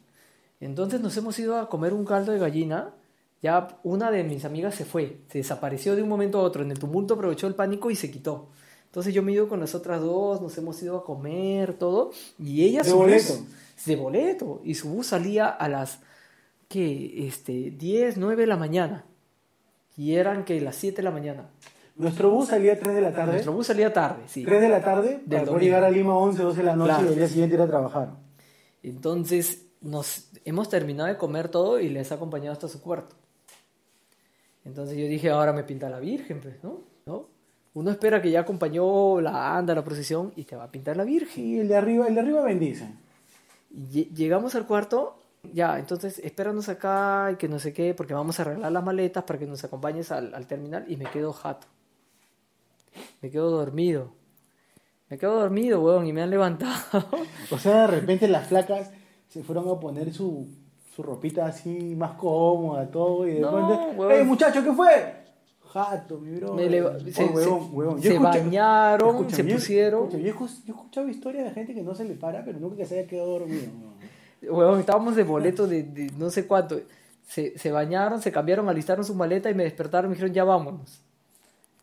Entonces 0.62 1.02
nos 1.02 1.15
hemos 1.17 1.38
ido 1.39 1.58
a 1.58 1.67
comer 1.69 1.93
un 1.93 2.06
caldo 2.06 2.32
de 2.32 2.39
gallina. 2.39 2.93
Ya 3.41 3.80
una 3.84 4.12
de 4.12 4.24
mis 4.24 4.45
amigas 4.45 4.76
se 4.76 4.86
fue, 4.86 5.17
se 5.28 5.39
desapareció 5.39 5.95
de 5.95 6.04
un 6.04 6.10
momento 6.10 6.39
a 6.39 6.43
otro. 6.43 6.62
En 6.63 6.71
el 6.71 6.78
tumulto 6.80 7.15
aprovechó 7.15 7.47
el 7.47 7.56
pánico 7.56 7.89
y 7.91 7.95
se 7.95 8.10
quitó. 8.12 8.50
Entonces 8.86 9.13
yo 9.13 9.24
me 9.24 9.32
he 9.32 9.36
ido 9.36 9.47
con 9.50 9.60
las 9.60 9.74
otras 9.74 10.00
dos, 10.02 10.41
nos 10.41 10.56
hemos 10.58 10.82
ido 10.84 10.97
a 10.97 11.04
comer, 11.04 11.74
todo. 11.74 12.12
Y 12.38 12.63
ella 12.63 12.84
¿De 12.84 12.93
boleto? 12.93 13.34
bus- 13.34 13.86
de 13.86 13.95
boleto. 13.95 14.62
Y 14.63 14.76
su 14.76 14.89
bus 14.89 15.08
salía 15.08 15.47
a 15.50 15.67
las, 15.69 16.00
¿qué? 16.67 17.26
Este, 17.28 17.71
10, 17.71 18.17
9 18.17 18.41
de 18.43 18.47
la 18.47 18.58
mañana. 18.58 19.06
Y 19.97 20.13
eran, 20.15 20.45
que 20.45 20.62
Las 20.62 20.76
7 20.76 20.97
de 20.97 21.04
la 21.04 21.12
mañana. 21.12 21.50
Nuestro 21.95 22.30
bus 22.32 22.50
salía 22.50 22.74
a 22.74 22.78
3 22.80 22.93
de 22.95 23.02
la 23.02 23.12
tarde. 23.13 23.32
Nuestro 23.34 23.54
bus 23.54 23.67
salía 23.67 23.91
tarde, 23.91 24.21
sí. 24.28 24.43
3 24.43 24.62
de 24.62 24.69
la 24.69 24.84
tarde 24.84 25.19
para 25.28 25.45
poder 25.45 25.62
llegar 25.63 25.84
a 25.84 25.89
Lima 25.89 26.13
a 26.13 26.17
11, 26.17 26.43
12 26.43 26.58
de 26.60 26.63
la 26.63 26.76
noche 26.76 26.89
Claro. 26.93 27.06
y 27.06 27.10
el 27.10 27.15
día 27.15 27.28
siguiente 27.28 27.56
ir 27.56 27.62
a 27.62 27.67
trabajar. 27.67 28.12
Entonces 28.84 29.65
nos 29.82 30.30
hemos 30.46 30.70
terminado 30.70 31.10
de 31.10 31.17
comer 31.17 31.50
todo 31.50 31.80
y 31.80 31.89
les 31.89 32.12
ha 32.12 32.15
acompañado 32.15 32.54
hasta 32.54 32.67
su 32.67 32.82
cuarto. 32.82 33.15
Entonces 34.63 34.98
yo 34.98 35.06
dije, 35.08 35.30
ahora 35.30 35.54
me 35.54 35.63
pinta 35.63 35.89
la 35.89 36.00
Virgen, 36.00 36.39
pues, 36.39 36.63
¿no? 36.63 36.82
¿No? 37.06 37.26
Uno 37.74 37.89
espera 37.89 38.22
que 38.22 38.30
ya 38.30 38.41
acompañó 38.41 39.20
la 39.22 39.58
anda, 39.58 39.74
la 39.74 39.84
procesión 39.84 40.34
y 40.36 40.44
te 40.44 40.56
va 40.56 40.65
a 40.65 40.72
pintar 40.72 40.98
la 40.98 41.04
Virgen. 41.04 41.46
Y 41.46 41.60
el 41.60 41.67
de 41.67 41.76
arriba, 41.76 42.08
el 42.08 42.15
de 42.15 42.22
arriba 42.22 42.44
bendice. 42.44 42.94
Y 43.72 44.13
llegamos 44.13 44.54
al 44.56 44.67
cuarto, 44.67 45.17
ya, 45.52 45.80
entonces 45.80 46.20
espéranos 46.20 46.70
acá 46.70 47.30
y 47.34 47.38
que 47.38 47.48
no 47.48 47.58
sé 47.58 47.74
qué, 47.74 47.94
porque 47.94 48.13
vamos 48.13 48.39
a 48.39 48.44
arreglar 48.44 48.72
las 48.72 48.84
maletas 48.84 49.24
para 49.24 49.39
que 49.39 49.48
nos 49.48 49.63
acompañes 49.63 50.12
al, 50.12 50.36
al 50.36 50.46
terminal 50.46 50.86
y 50.88 50.98
me 50.98 51.06
quedo 51.06 51.34
jato. 51.34 51.67
Me 53.22 53.32
quedo 53.32 53.50
dormido. 53.50 54.12
Me 55.10 55.17
quedo 55.17 55.39
dormido, 55.39 55.82
weón, 55.82 56.06
y 56.06 56.13
me 56.13 56.22
han 56.22 56.30
levantado. 56.30 57.06
O 57.50 57.58
sea, 57.58 57.82
de 57.82 57.88
repente 57.88 58.28
las 58.28 58.48
flacas 58.48 58.91
se 59.32 59.44
fueron 59.44 59.67
a 59.70 59.80
poner 59.80 60.13
su, 60.13 60.48
su 60.96 61.02
ropita 61.02 61.46
así 61.48 61.96
más 61.96 62.12
cómoda, 62.13 62.86
todo, 62.91 63.26
y 63.28 63.36
de 63.36 63.39
No, 63.39 63.52
repente, 63.70 63.98
huevón. 64.00 64.15
¡Ey, 64.15 64.24
muchacho, 64.26 64.63
qué 64.63 64.72
fue! 64.74 65.22
Jato, 65.72 66.20
mi 66.20 66.36
bro. 66.36 66.58
Se- 66.58 66.63
huevón, 66.65 67.13
se- 67.13 67.24
huevón. 67.74 68.02
se 68.02 68.20
bañaron, 68.20 69.30
se 69.30 69.44
yo- 69.48 69.56
pusieron. 69.56 70.04
escucha, 70.04 70.17
yo, 70.17 70.28
he 70.67 70.72
escuchado 70.72 71.08
historias 71.08 71.46
de 71.46 71.52
gente 71.52 71.74
que 71.74 71.82
no 71.82 71.96
se 71.96 72.04
le 72.04 72.15
para, 72.15 72.44
pero 72.44 72.60
nunca 72.60 72.76
que 72.76 72.86
se 72.86 73.00
haya 73.00 73.08
quedado 73.08 73.39
dormido. 73.39 73.63
huevón. 74.41 74.60
Huevón, 74.60 74.80
estábamos 74.82 75.15
de 75.15 75.24
boleto 75.24 75.65
de, 75.67 75.84
de 75.84 76.12
no 76.17 76.30
sé 76.30 76.46
cuánto. 76.46 76.82
Se, 77.26 77.58
se 77.58 77.72
bañaron, 77.72 78.22
se 78.22 78.32
cambiaron, 78.34 78.67
alistaron 78.67 79.06
su 79.06 79.15
maleta 79.15 79.50
y 79.50 79.54
me 79.56 79.63
despertaron 79.63 80.08
y 80.08 80.10
me 80.10 80.15
dijeron, 80.15 80.34
ya 80.34 80.44
vámonos. 80.44 81.02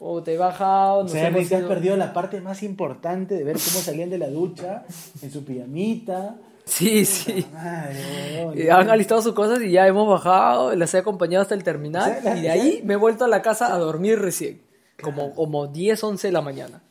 Oh, 0.00 0.22
te 0.22 0.34
he 0.34 0.38
bajado, 0.38 0.98
O 0.98 1.02
nos 1.04 1.12
sea, 1.12 1.28
hemos 1.28 1.48
te 1.48 1.54
has 1.54 1.61
ido". 1.62 1.68
perdido 1.68 1.96
la 1.96 2.12
parte 2.12 2.40
más 2.42 2.62
importante 2.62 3.34
de 3.37 3.42
ver 3.44 3.54
cómo 3.54 3.80
salían 3.82 4.11
de 4.11 4.18
la 4.18 4.28
ducha 4.28 4.84
en 5.22 5.30
su 5.30 5.44
pijamita. 5.44 6.37
Sí, 6.68 7.04
sí. 7.04 7.46
Madre. 7.52 8.64
Eh, 8.64 8.70
Han 8.70 8.90
alistado 8.90 9.22
sus 9.22 9.33
cosas 9.33 9.62
y 9.62 9.70
ya 9.70 9.87
hemos 9.87 10.09
bajado, 10.09 10.74
las 10.76 10.92
he 10.94 10.98
acompañado 10.98 11.42
hasta 11.42 11.54
el 11.54 11.64
terminal 11.64 12.18
y 12.37 12.42
de 12.42 12.50
ahí 12.50 12.83
me 12.85 12.94
he 12.94 12.96
vuelto 12.96 13.24
a 13.24 13.28
la 13.28 13.42
casa 13.42 13.74
a 13.74 13.78
dormir 13.78 14.18
recién. 14.18 14.61
Como, 15.02 15.35
como 15.35 15.68
10, 15.68 16.02
11 16.02 16.28
de 16.28 16.33
la 16.33 16.40
mañana. 16.42 16.83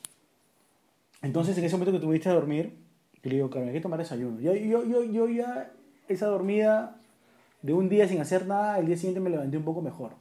Entonces, 1.21 1.57
en 1.57 1.65
ese 1.65 1.75
momento 1.75 1.91
que 1.91 1.99
tuviste 1.99 2.29
a 2.29 2.33
dormir, 2.33 2.73
yo 3.21 3.29
le 3.29 3.35
digo, 3.35 3.49
Carmen, 3.49 3.69
hay 3.69 3.75
que 3.75 3.81
tomar 3.81 3.99
desayuno. 3.99 4.39
Yo, 4.39 4.53
yo, 4.55 4.85
yo, 4.85 5.03
yo 5.03 5.27
ya, 5.27 5.71
esa 6.07 6.27
dormida 6.27 6.95
de 7.61 7.73
un 7.73 7.89
día 7.89 8.07
sin 8.07 8.21
hacer 8.21 8.45
nada, 8.47 8.79
el 8.79 8.85
día 8.85 8.95
siguiente 8.95 9.19
me 9.19 9.29
levanté 9.29 9.57
un 9.57 9.63
poco 9.63 9.81
mejor. 9.81 10.11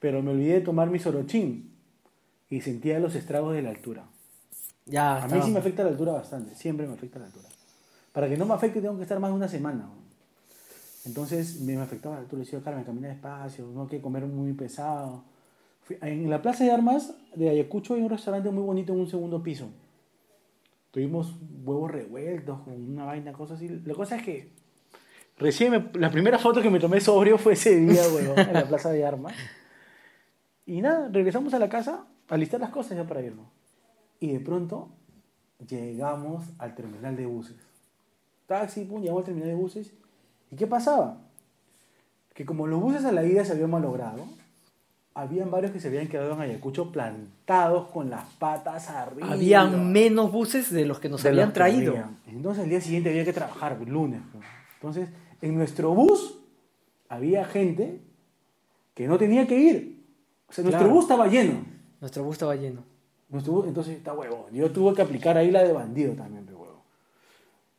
Pero 0.00 0.20
me 0.22 0.32
olvidé 0.32 0.54
de 0.54 0.60
tomar 0.60 0.90
mi 0.90 0.98
sorochín 0.98 1.72
y 2.50 2.60
sentía 2.60 2.98
los 2.98 3.14
estragos 3.14 3.54
de 3.54 3.62
la 3.62 3.70
altura. 3.70 4.04
Ya, 4.84 5.22
A 5.22 5.28
mí 5.28 5.40
sí 5.42 5.50
me 5.50 5.60
afecta 5.60 5.84
la 5.84 5.90
altura 5.90 6.12
bastante, 6.12 6.54
siempre 6.54 6.86
me 6.86 6.94
afecta 6.94 7.18
la 7.18 7.26
altura. 7.26 7.48
Para 8.12 8.28
que 8.28 8.36
no 8.36 8.46
me 8.46 8.54
afecte 8.54 8.80
tengo 8.80 8.96
que 8.96 9.02
estar 9.02 9.18
más 9.18 9.30
de 9.30 9.36
una 9.36 9.48
semana. 9.48 9.88
Entonces 11.04 11.60
me 11.60 11.76
afectaba 11.80 12.16
la 12.16 12.20
altura. 12.22 12.40
Le 12.40 12.44
decía, 12.44 12.60
Carmen, 12.62 12.84
camina 12.84 13.08
despacio, 13.08 13.66
no 13.66 13.82
hay 13.82 13.88
que 13.88 14.00
comer 14.00 14.24
muy 14.26 14.52
pesado. 14.52 15.24
En 16.00 16.30
la 16.30 16.40
Plaza 16.40 16.64
de 16.64 16.70
Armas 16.70 17.14
de 17.34 17.50
Ayacucho 17.50 17.94
hay 17.94 18.02
un 18.02 18.10
restaurante 18.10 18.50
muy 18.50 18.62
bonito 18.62 18.92
en 18.92 19.00
un 19.00 19.08
segundo 19.08 19.42
piso. 19.42 19.68
Tuvimos 20.90 21.34
huevos 21.64 21.90
revueltos 21.90 22.60
con 22.60 22.74
una 22.74 23.04
vaina, 23.04 23.32
cosas 23.32 23.56
así. 23.56 23.68
La 23.68 23.94
cosa 23.94 24.16
es 24.16 24.22
que 24.22 24.52
recién 25.38 25.90
la 25.94 26.10
primera 26.10 26.38
foto 26.38 26.60
que 26.62 26.70
me 26.70 26.78
tomé 26.78 27.00
sobrio 27.00 27.38
fue 27.38 27.54
ese 27.54 27.76
día, 27.76 28.02
huevón, 28.14 28.38
en 28.38 28.52
la 28.52 28.68
Plaza 28.68 28.90
de 28.90 29.04
Armas. 29.04 29.34
Y 30.66 30.80
nada, 30.82 31.08
regresamos 31.10 31.52
a 31.54 31.58
la 31.58 31.68
casa 31.68 32.06
a 32.28 32.36
listar 32.36 32.60
las 32.60 32.70
cosas 32.70 32.96
ya 32.96 33.06
para 33.06 33.22
irnos. 33.22 33.46
Y 34.20 34.32
de 34.32 34.40
pronto 34.40 34.90
llegamos 35.66 36.44
al 36.58 36.74
terminal 36.74 37.16
de 37.16 37.26
buses. 37.26 37.71
Taxi, 38.60 38.84
pum, 38.84 39.00
llegamos 39.00 39.20
al 39.22 39.24
terminal 39.26 39.48
de 39.48 39.54
buses. 39.54 39.92
¿Y 40.50 40.56
qué 40.56 40.66
pasaba? 40.66 41.16
Que 42.34 42.44
como 42.44 42.66
los 42.66 42.80
buses 42.80 43.04
a 43.04 43.12
la 43.12 43.24
ida 43.24 43.44
se 43.44 43.52
habían 43.52 43.70
malogrado, 43.70 44.24
habían 45.14 45.50
varios 45.50 45.72
que 45.72 45.80
se 45.80 45.88
habían 45.88 46.08
quedado 46.08 46.32
en 46.34 46.40
Ayacucho 46.40 46.90
plantados 46.92 47.88
con 47.88 48.10
las 48.10 48.24
patas 48.38 48.88
arriba. 48.90 49.32
Habían 49.32 49.92
menos 49.92 50.30
buses 50.32 50.70
de 50.72 50.84
los 50.86 50.98
que 51.00 51.08
nos 51.08 51.22
de 51.22 51.30
habían 51.30 51.52
traído. 51.52 51.94
Entonces 52.26 52.62
al 52.64 52.70
día 52.70 52.80
siguiente 52.80 53.10
había 53.10 53.24
que 53.24 53.32
trabajar, 53.32 53.78
el 53.80 53.90
lunes. 53.90 54.20
pues. 54.32 54.44
Entonces, 54.74 55.08
en 55.40 55.54
nuestro 55.56 55.94
bus 55.94 56.38
había 57.08 57.44
gente 57.44 58.00
que 58.94 59.06
no 59.06 59.16
tenía 59.18 59.46
que 59.46 59.58
ir. 59.58 60.04
O 60.48 60.52
sea, 60.52 60.62
nuestro 60.64 60.80
Claro. 60.84 60.94
bus 60.94 61.04
estaba 61.04 61.26
lleno. 61.28 61.64
Nuestro 62.00 62.24
bus 62.24 62.34
estaba 62.34 62.56
lleno. 62.56 62.82
Nuestro 63.28 63.52
bus- 63.54 63.66
entonces 63.66 63.96
está 63.96 64.12
huevo. 64.12 64.48
Yo 64.52 64.70
tuve 64.72 64.94
que 64.94 65.02
aplicar 65.02 65.36
ahí 65.38 65.50
la 65.50 65.62
de 65.62 65.72
bandido 65.72 66.12
también. 66.14 66.41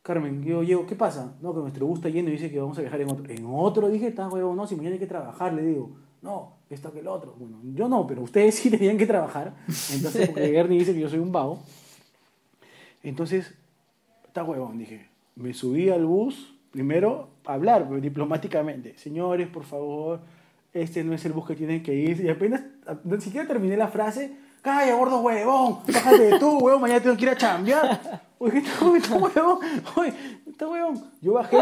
Carmen, 0.04 0.44
yo 0.44 0.62
llego, 0.62 0.86
¿qué 0.86 0.94
pasa? 0.94 1.34
No, 1.40 1.54
que 1.54 1.60
nuestro 1.60 1.86
bus 1.86 1.98
está 1.98 2.10
lleno 2.10 2.28
y 2.28 2.32
dice 2.32 2.50
que 2.50 2.60
vamos 2.60 2.76
a 2.76 2.82
viajar 2.82 3.00
en 3.00 3.10
otro. 3.10 3.24
En 3.26 3.46
otro 3.46 3.88
dije, 3.88 4.08
está 4.08 4.28
huevo, 4.28 4.54
no, 4.54 4.66
si 4.66 4.76
mañana 4.76 4.92
hay 4.92 4.98
que 4.98 5.06
trabajar, 5.06 5.54
le 5.54 5.62
digo. 5.62 5.96
No, 6.20 6.56
esto 6.68 6.92
que 6.92 7.00
el 7.00 7.08
otro. 7.08 7.34
Bueno, 7.38 7.58
yo 7.74 7.88
no, 7.88 8.06
pero 8.06 8.20
ustedes 8.20 8.54
sí 8.60 8.68
tenían 8.68 8.98
que 8.98 9.06
trabajar. 9.06 9.54
Entonces, 9.94 10.28
porque 10.28 10.54
Ernie 10.58 10.78
dice 10.78 10.92
que 10.92 11.00
yo 11.00 11.08
soy 11.08 11.20
un 11.20 11.32
vago. 11.32 11.58
Entonces, 13.02 13.54
está 14.26 14.44
huevón, 14.44 14.76
dije. 14.76 15.08
Me 15.36 15.54
subí 15.54 15.88
al 15.88 16.04
bus, 16.04 16.54
primero, 16.70 17.30
a 17.46 17.54
hablar 17.54 17.88
diplomáticamente. 17.98 18.98
Señores, 18.98 19.48
por 19.48 19.64
favor, 19.64 20.20
este 20.74 21.02
no 21.02 21.14
es 21.14 21.24
el 21.24 21.32
bus 21.32 21.46
que 21.46 21.56
tienen 21.56 21.82
que 21.82 21.94
ir. 21.94 22.20
Y 22.20 22.28
apenas, 22.28 22.60
ni 23.04 23.20
siquiera 23.22 23.48
terminé 23.48 23.78
la 23.78 23.88
frase. 23.88 24.36
Calla, 24.60 24.94
gordo 24.96 25.20
huevón, 25.20 25.78
bájate 25.86 26.38
tú, 26.38 26.58
huevón, 26.58 26.82
mañana 26.82 27.00
tengo 27.00 27.16
que 27.16 27.22
ir 27.22 27.30
a 27.30 27.36
chambear. 27.36 28.22
Oye, 28.38 28.58
está 28.96 29.16
huevón, 29.16 29.58
oye, 29.96 30.12
está 30.46 30.68
huevón. 30.68 31.04
Yo 31.20 31.32
bajé, 31.34 31.56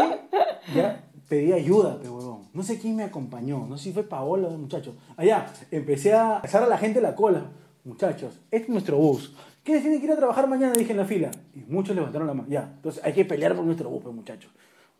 ya 0.75 1.03
pedí 1.27 1.51
ayuda, 1.51 1.99
pe 1.99 2.09
huevón. 2.09 2.49
No 2.53 2.63
sé 2.63 2.79
quién 2.79 2.95
me 2.95 3.03
acompañó, 3.03 3.65
no 3.67 3.77
sé 3.77 3.85
si 3.85 3.91
fue 3.93 4.03
Paola 4.03 4.47
o 4.47 4.57
muchachos. 4.57 4.95
Allá, 5.17 5.47
empecé 5.71 6.13
a 6.13 6.41
pasar 6.41 6.63
a 6.63 6.67
la 6.67 6.77
gente 6.77 7.01
la 7.01 7.15
cola. 7.15 7.51
Muchachos, 7.83 8.39
este 8.49 8.67
es 8.67 8.69
nuestro 8.69 8.97
bus. 8.97 9.35
¿Quiénes 9.63 9.83
tienen 9.83 9.99
que 9.99 10.05
ir 10.05 10.11
a 10.11 10.17
trabajar 10.17 10.47
mañana? 10.47 10.73
Dije 10.73 10.91
en 10.91 10.97
la 10.97 11.05
fila. 11.05 11.31
Y 11.53 11.59
muchos 11.71 11.95
levantaron 11.95 12.27
la 12.27 12.33
mano. 12.33 12.47
Ya, 12.49 12.71
entonces 12.75 13.03
hay 13.03 13.13
que 13.13 13.25
pelear 13.25 13.55
por 13.55 13.65
nuestro 13.65 13.89
bus, 13.89 14.03
muchachos. 14.13 14.51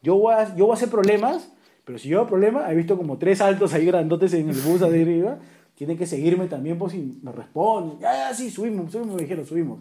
Yo 0.01 0.15
voy, 0.15 0.33
a, 0.33 0.55
yo 0.55 0.65
voy 0.65 0.71
a 0.71 0.75
hacer 0.75 0.89
problemas, 0.89 1.51
pero 1.86 1.97
si 1.97 2.09
yo 2.09 2.19
hago 2.19 2.29
problemas, 2.29 2.69
he 2.71 2.75
visto 2.75 2.97
como 2.97 3.17
tres 3.17 3.39
altos 3.41 3.73
ahí 3.73 3.86
grandotes 3.86 4.33
en 4.33 4.49
el 4.49 4.59
bus 4.59 4.79
de 4.79 4.88
arriba. 4.88 5.39
Tienen 5.75 5.97
que 5.97 6.05
seguirme 6.05 6.47
también 6.47 6.77
por 6.77 6.91
si 6.91 7.19
me 7.21 7.31
responden. 7.31 7.99
Ya, 7.99 8.13
ya, 8.29 8.33
sí, 8.33 8.49
subimos, 8.49 8.91
subimos, 8.91 9.15
me 9.15 9.21
dijeron, 9.21 9.45
subimos. 9.45 9.79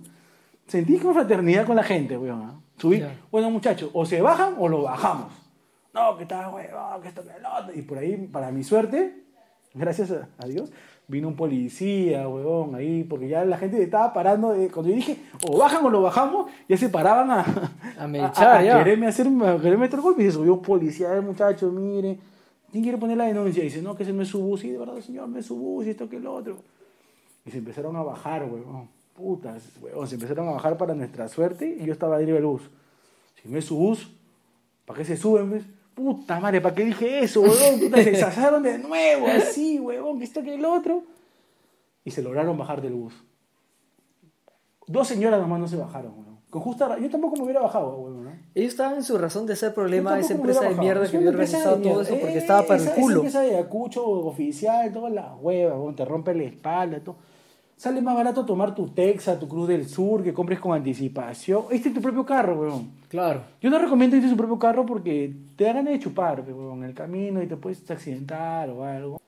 Sentí 0.72 0.96
fraternidad 0.96 1.66
con 1.66 1.76
la 1.76 1.82
gente, 1.82 2.16
weón. 2.16 2.40
¿ah? 2.42 2.60
Subí. 2.78 3.00
Ya. 3.00 3.14
Bueno, 3.30 3.50
muchachos, 3.50 3.90
o 3.92 4.06
se 4.06 4.22
bajan 4.22 4.54
o 4.58 4.68
lo 4.68 4.82
bajamos. 4.82 5.30
No, 5.92 6.16
que 6.16 6.22
está 6.22 6.48
huevón, 6.48 7.02
que 7.02 7.08
esto, 7.08 7.22
que 7.22 7.28
el 7.36 7.44
otro. 7.44 7.74
Y 7.78 7.82
por 7.82 7.98
ahí, 7.98 8.16
para 8.32 8.50
mi 8.50 8.64
suerte, 8.64 9.22
gracias 9.74 10.10
a, 10.12 10.28
a 10.38 10.46
Dios, 10.46 10.72
vino 11.08 11.28
un 11.28 11.36
policía, 11.36 12.26
huevón, 12.26 12.74
ahí, 12.74 13.04
porque 13.04 13.28
ya 13.28 13.44
la 13.44 13.58
gente 13.58 13.82
estaba 13.82 14.14
parando. 14.14 14.52
de- 14.54 14.70
cuando 14.70 14.88
yo 14.88 14.96
dije, 14.96 15.18
o 15.46 15.58
bajan 15.58 15.84
o 15.84 15.90
lo 15.90 16.00
bajamos, 16.00 16.50
ya 16.66 16.78
se 16.78 16.88
paraban 16.88 17.30
a, 17.30 17.44
A 17.98 18.06
mechar, 18.08 18.56
a 18.56 18.64
ya. 18.64 18.78
quererme 18.78 19.08
hacer, 19.08 19.26
a 19.26 19.56
quererme 19.58 19.76
meter 19.84 20.00
golpe. 20.00 20.22
Y 20.22 20.26
se 20.26 20.32
subió 20.32 20.54
un 20.54 20.62
policía, 20.62 21.12
el 21.12 21.20
muchacho, 21.20 21.70
mire, 21.70 22.18
¿quién 22.70 22.82
quiere 22.82 22.96
poner 22.96 23.18
la 23.18 23.24
denuncia? 23.26 23.62
Y 23.62 23.66
dice, 23.66 23.82
no, 23.82 23.94
que 23.94 24.04
ese 24.04 24.14
no 24.14 24.22
es 24.22 24.28
su 24.28 24.40
bus. 24.42 24.64
Y 24.64 24.70
de 24.70 24.78
verdad, 24.78 24.98
señor, 25.00 25.28
no 25.28 25.38
es 25.38 25.44
su 25.44 25.54
bus, 25.56 25.84
y 25.86 25.90
esto 25.90 26.08
que 26.08 26.16
el 26.16 26.26
otro. 26.26 26.56
Y 27.44 27.50
se 27.50 27.58
empezaron 27.58 27.94
a 27.96 28.02
bajar, 28.02 28.44
huevón. 28.44 28.88
Putas, 29.14 29.62
huevón, 29.80 30.08
se 30.08 30.14
empezaron 30.14 30.48
a 30.48 30.52
bajar 30.52 30.76
para 30.76 30.94
nuestra 30.94 31.28
suerte 31.28 31.76
y 31.80 31.84
yo 31.84 31.92
estaba 31.92 32.16
arriba 32.16 32.34
del 32.34 32.46
bus. 32.46 32.62
Si 33.42 33.48
no 33.48 33.58
es 33.58 33.64
su 33.64 33.76
bus, 33.76 34.10
¿para 34.86 34.98
qué 34.98 35.04
se 35.04 35.16
suben? 35.16 35.50
pues? 35.50 35.64
Puta 35.94 36.40
madre, 36.40 36.60
¿para 36.60 36.74
qué 36.74 36.84
dije 36.84 37.20
eso, 37.20 37.42
huevón? 37.42 37.80
Puta, 37.80 38.02
se 38.02 38.10
deshazaron 38.12 38.62
de 38.62 38.78
nuevo, 38.78 39.26
así, 39.26 39.78
huevón, 39.78 40.18
que 40.18 40.24
esto 40.24 40.42
que 40.42 40.54
el 40.54 40.64
otro. 40.64 41.02
Y 42.04 42.10
se 42.10 42.22
lograron 42.22 42.56
bajar 42.56 42.80
del 42.80 42.94
bus. 42.94 43.14
Dos 44.86 45.06
señoras 45.08 45.40
nomás 45.40 45.60
no 45.60 45.68
se 45.68 45.76
bajaron, 45.76 46.12
huevón. 46.12 46.32
Con 46.50 46.60
justa 46.60 46.98
Yo 46.98 47.08
tampoco 47.08 47.36
me 47.36 47.44
hubiera 47.44 47.60
bajado, 47.60 47.96
huevón, 47.96 48.24
¿no? 48.24 48.32
Ellos 48.54 48.72
estaban 48.72 48.96
en 48.96 49.04
su 49.04 49.16
razón 49.18 49.46
de 49.46 49.52
hacer 49.54 49.72
problema 49.72 50.18
esa 50.18 50.34
empresa 50.34 50.68
de 50.68 50.74
mierda 50.74 51.08
que 51.10 51.16
había 51.16 51.30
organizado 51.30 51.76
todo 51.76 52.02
eso 52.02 52.14
porque 52.18 52.34
Eh, 52.34 52.38
estaba 52.38 52.62
para 52.66 52.82
el 52.82 52.90
culo. 52.90 53.24
Esa 53.24 53.40
empresa 53.40 53.40
de 53.40 53.58
Acucho 53.58 54.06
oficial, 54.06 54.92
todas 54.92 55.12
las 55.12 55.32
huevas, 55.40 55.74
huevón, 55.74 55.96
te 55.96 56.04
rompe 56.04 56.34
la 56.34 56.42
espalda, 56.44 57.00
todo. 57.00 57.16
Sale 57.82 58.00
más 58.00 58.14
barato 58.14 58.46
tomar 58.46 58.76
tu 58.76 58.86
Texas, 58.90 59.40
tu 59.40 59.48
Cruz 59.48 59.66
del 59.66 59.88
Sur, 59.88 60.22
que 60.22 60.32
compres 60.32 60.60
con 60.60 60.72
anticipación. 60.72 61.64
Este 61.68 61.88
es 61.88 61.94
tu 61.96 62.00
propio 62.00 62.24
carro, 62.24 62.54
huevón. 62.56 62.92
Claro. 63.08 63.40
Yo 63.60 63.70
no 63.70 63.78
recomiendo 63.80 64.14
irte 64.14 64.26
en 64.28 64.30
su 64.30 64.36
propio 64.36 64.56
carro 64.56 64.86
porque 64.86 65.34
te 65.56 65.64
da 65.64 65.72
ganas 65.72 65.92
de 65.92 65.98
chupar 65.98 66.42
huevón, 66.42 66.84
en 66.84 66.90
el 66.90 66.94
camino 66.94 67.42
y 67.42 67.48
te 67.48 67.56
puedes 67.56 67.90
accidentar 67.90 68.70
o 68.70 68.84
algo. 68.84 69.20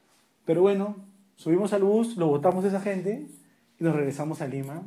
Pero 0.44 0.62
bueno, 0.62 0.94
subimos 1.34 1.72
al 1.72 1.82
bus, 1.82 2.16
lo 2.16 2.28
botamos 2.28 2.64
a 2.64 2.68
esa 2.68 2.80
gente 2.80 3.26
y 3.80 3.82
nos 3.82 3.92
regresamos 3.92 4.40
a 4.40 4.46
Lima. 4.46 4.82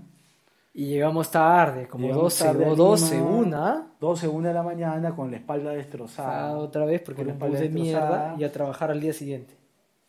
Y 0.74 0.86
llegamos 0.86 1.30
tarde, 1.30 1.90
como 1.90 2.04
Llegamos 2.08 2.24
12 2.40 2.44
tarde 2.46 2.66
a 2.68 2.70
o 2.70 2.76
12, 2.78 3.16
Lima, 3.16 3.28
una. 3.28 3.88
12, 4.00 4.28
1 4.30 4.48
de 4.48 4.54
la 4.54 4.64
mañana 4.64 5.14
con 5.14 5.30
la 5.30 5.36
espalda 5.36 5.72
Ah, 5.72 5.74
destrozada. 5.74 6.58
otra 6.58 6.86
vez 6.86 7.02
porque 7.02 7.22
bus 7.22 7.28
de 7.28 7.34
espalda 7.34 7.60
mierda 7.70 8.36
y 8.40 8.46
a 8.46 8.52
trabajar 8.54 8.92
al 8.92 9.02
día 9.02 9.12
siguiente. 9.12 9.58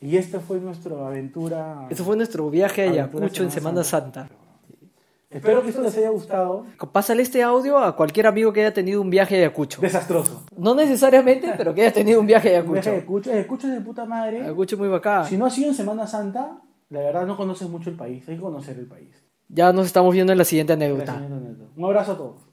Y 0.00 0.16
esta 0.16 0.40
fue 0.40 0.60
nuestra 0.60 1.06
aventura. 1.06 1.88
Eso 1.90 2.04
fue 2.04 2.16
nuestro 2.16 2.48
viaje 2.50 2.86
a 2.86 2.90
Ayacucho 2.90 3.42
en 3.42 3.50
Semana 3.50 3.82
Semana 3.82 3.84
Santa. 3.84 4.28
Espero 5.30 5.62
que 5.62 5.68
esto 5.68 5.82
les 5.82 5.96
haya 5.98 6.08
gustado. 6.08 6.64
Pásale 6.90 7.22
este 7.22 7.42
audio 7.42 7.78
a 7.78 7.94
cualquier 7.94 8.26
amigo 8.26 8.52
que 8.52 8.60
haya 8.60 8.72
tenido 8.72 9.02
un 9.02 9.10
viaje 9.10 9.34
a 9.34 9.38
Ayacucho. 9.38 9.80
Desastroso. 9.80 10.44
No 10.56 10.74
necesariamente, 10.74 11.52
pero 11.58 11.74
que 11.74 11.82
haya 11.82 11.92
tenido 11.92 12.20
un 12.20 12.26
viaje 12.26 12.56
a 12.56 12.60
Un 12.62 12.72
viaje 12.72 12.90
de 12.90 12.96
Ayacucho. 12.96 13.30
Ayacucho. 13.30 13.32
Ayacucho 13.32 13.66
es 13.66 13.74
de 13.74 13.80
puta 13.80 14.04
madre. 14.06 14.42
Ayacucho 14.42 14.78
muy 14.78 14.88
bacán. 14.88 15.26
Si 15.26 15.36
no 15.36 15.46
has 15.46 15.58
ido 15.58 15.68
en 15.68 15.74
Semana 15.74 16.06
Santa, 16.06 16.62
la 16.88 17.00
verdad 17.00 17.26
no 17.26 17.36
conoces 17.36 17.68
mucho 17.68 17.90
el 17.90 17.96
país. 17.96 18.26
Hay 18.28 18.36
que 18.36 18.40
conocer 18.40 18.78
el 18.78 18.86
país. 18.86 19.10
Ya 19.48 19.72
nos 19.72 19.86
estamos 19.86 20.14
viendo 20.14 20.32
en 20.32 20.38
la 20.38 20.44
siguiente 20.44 20.74
anécdota. 20.74 21.20
Un 21.76 21.84
abrazo 21.84 22.12
a 22.12 22.16
todos. 22.16 22.47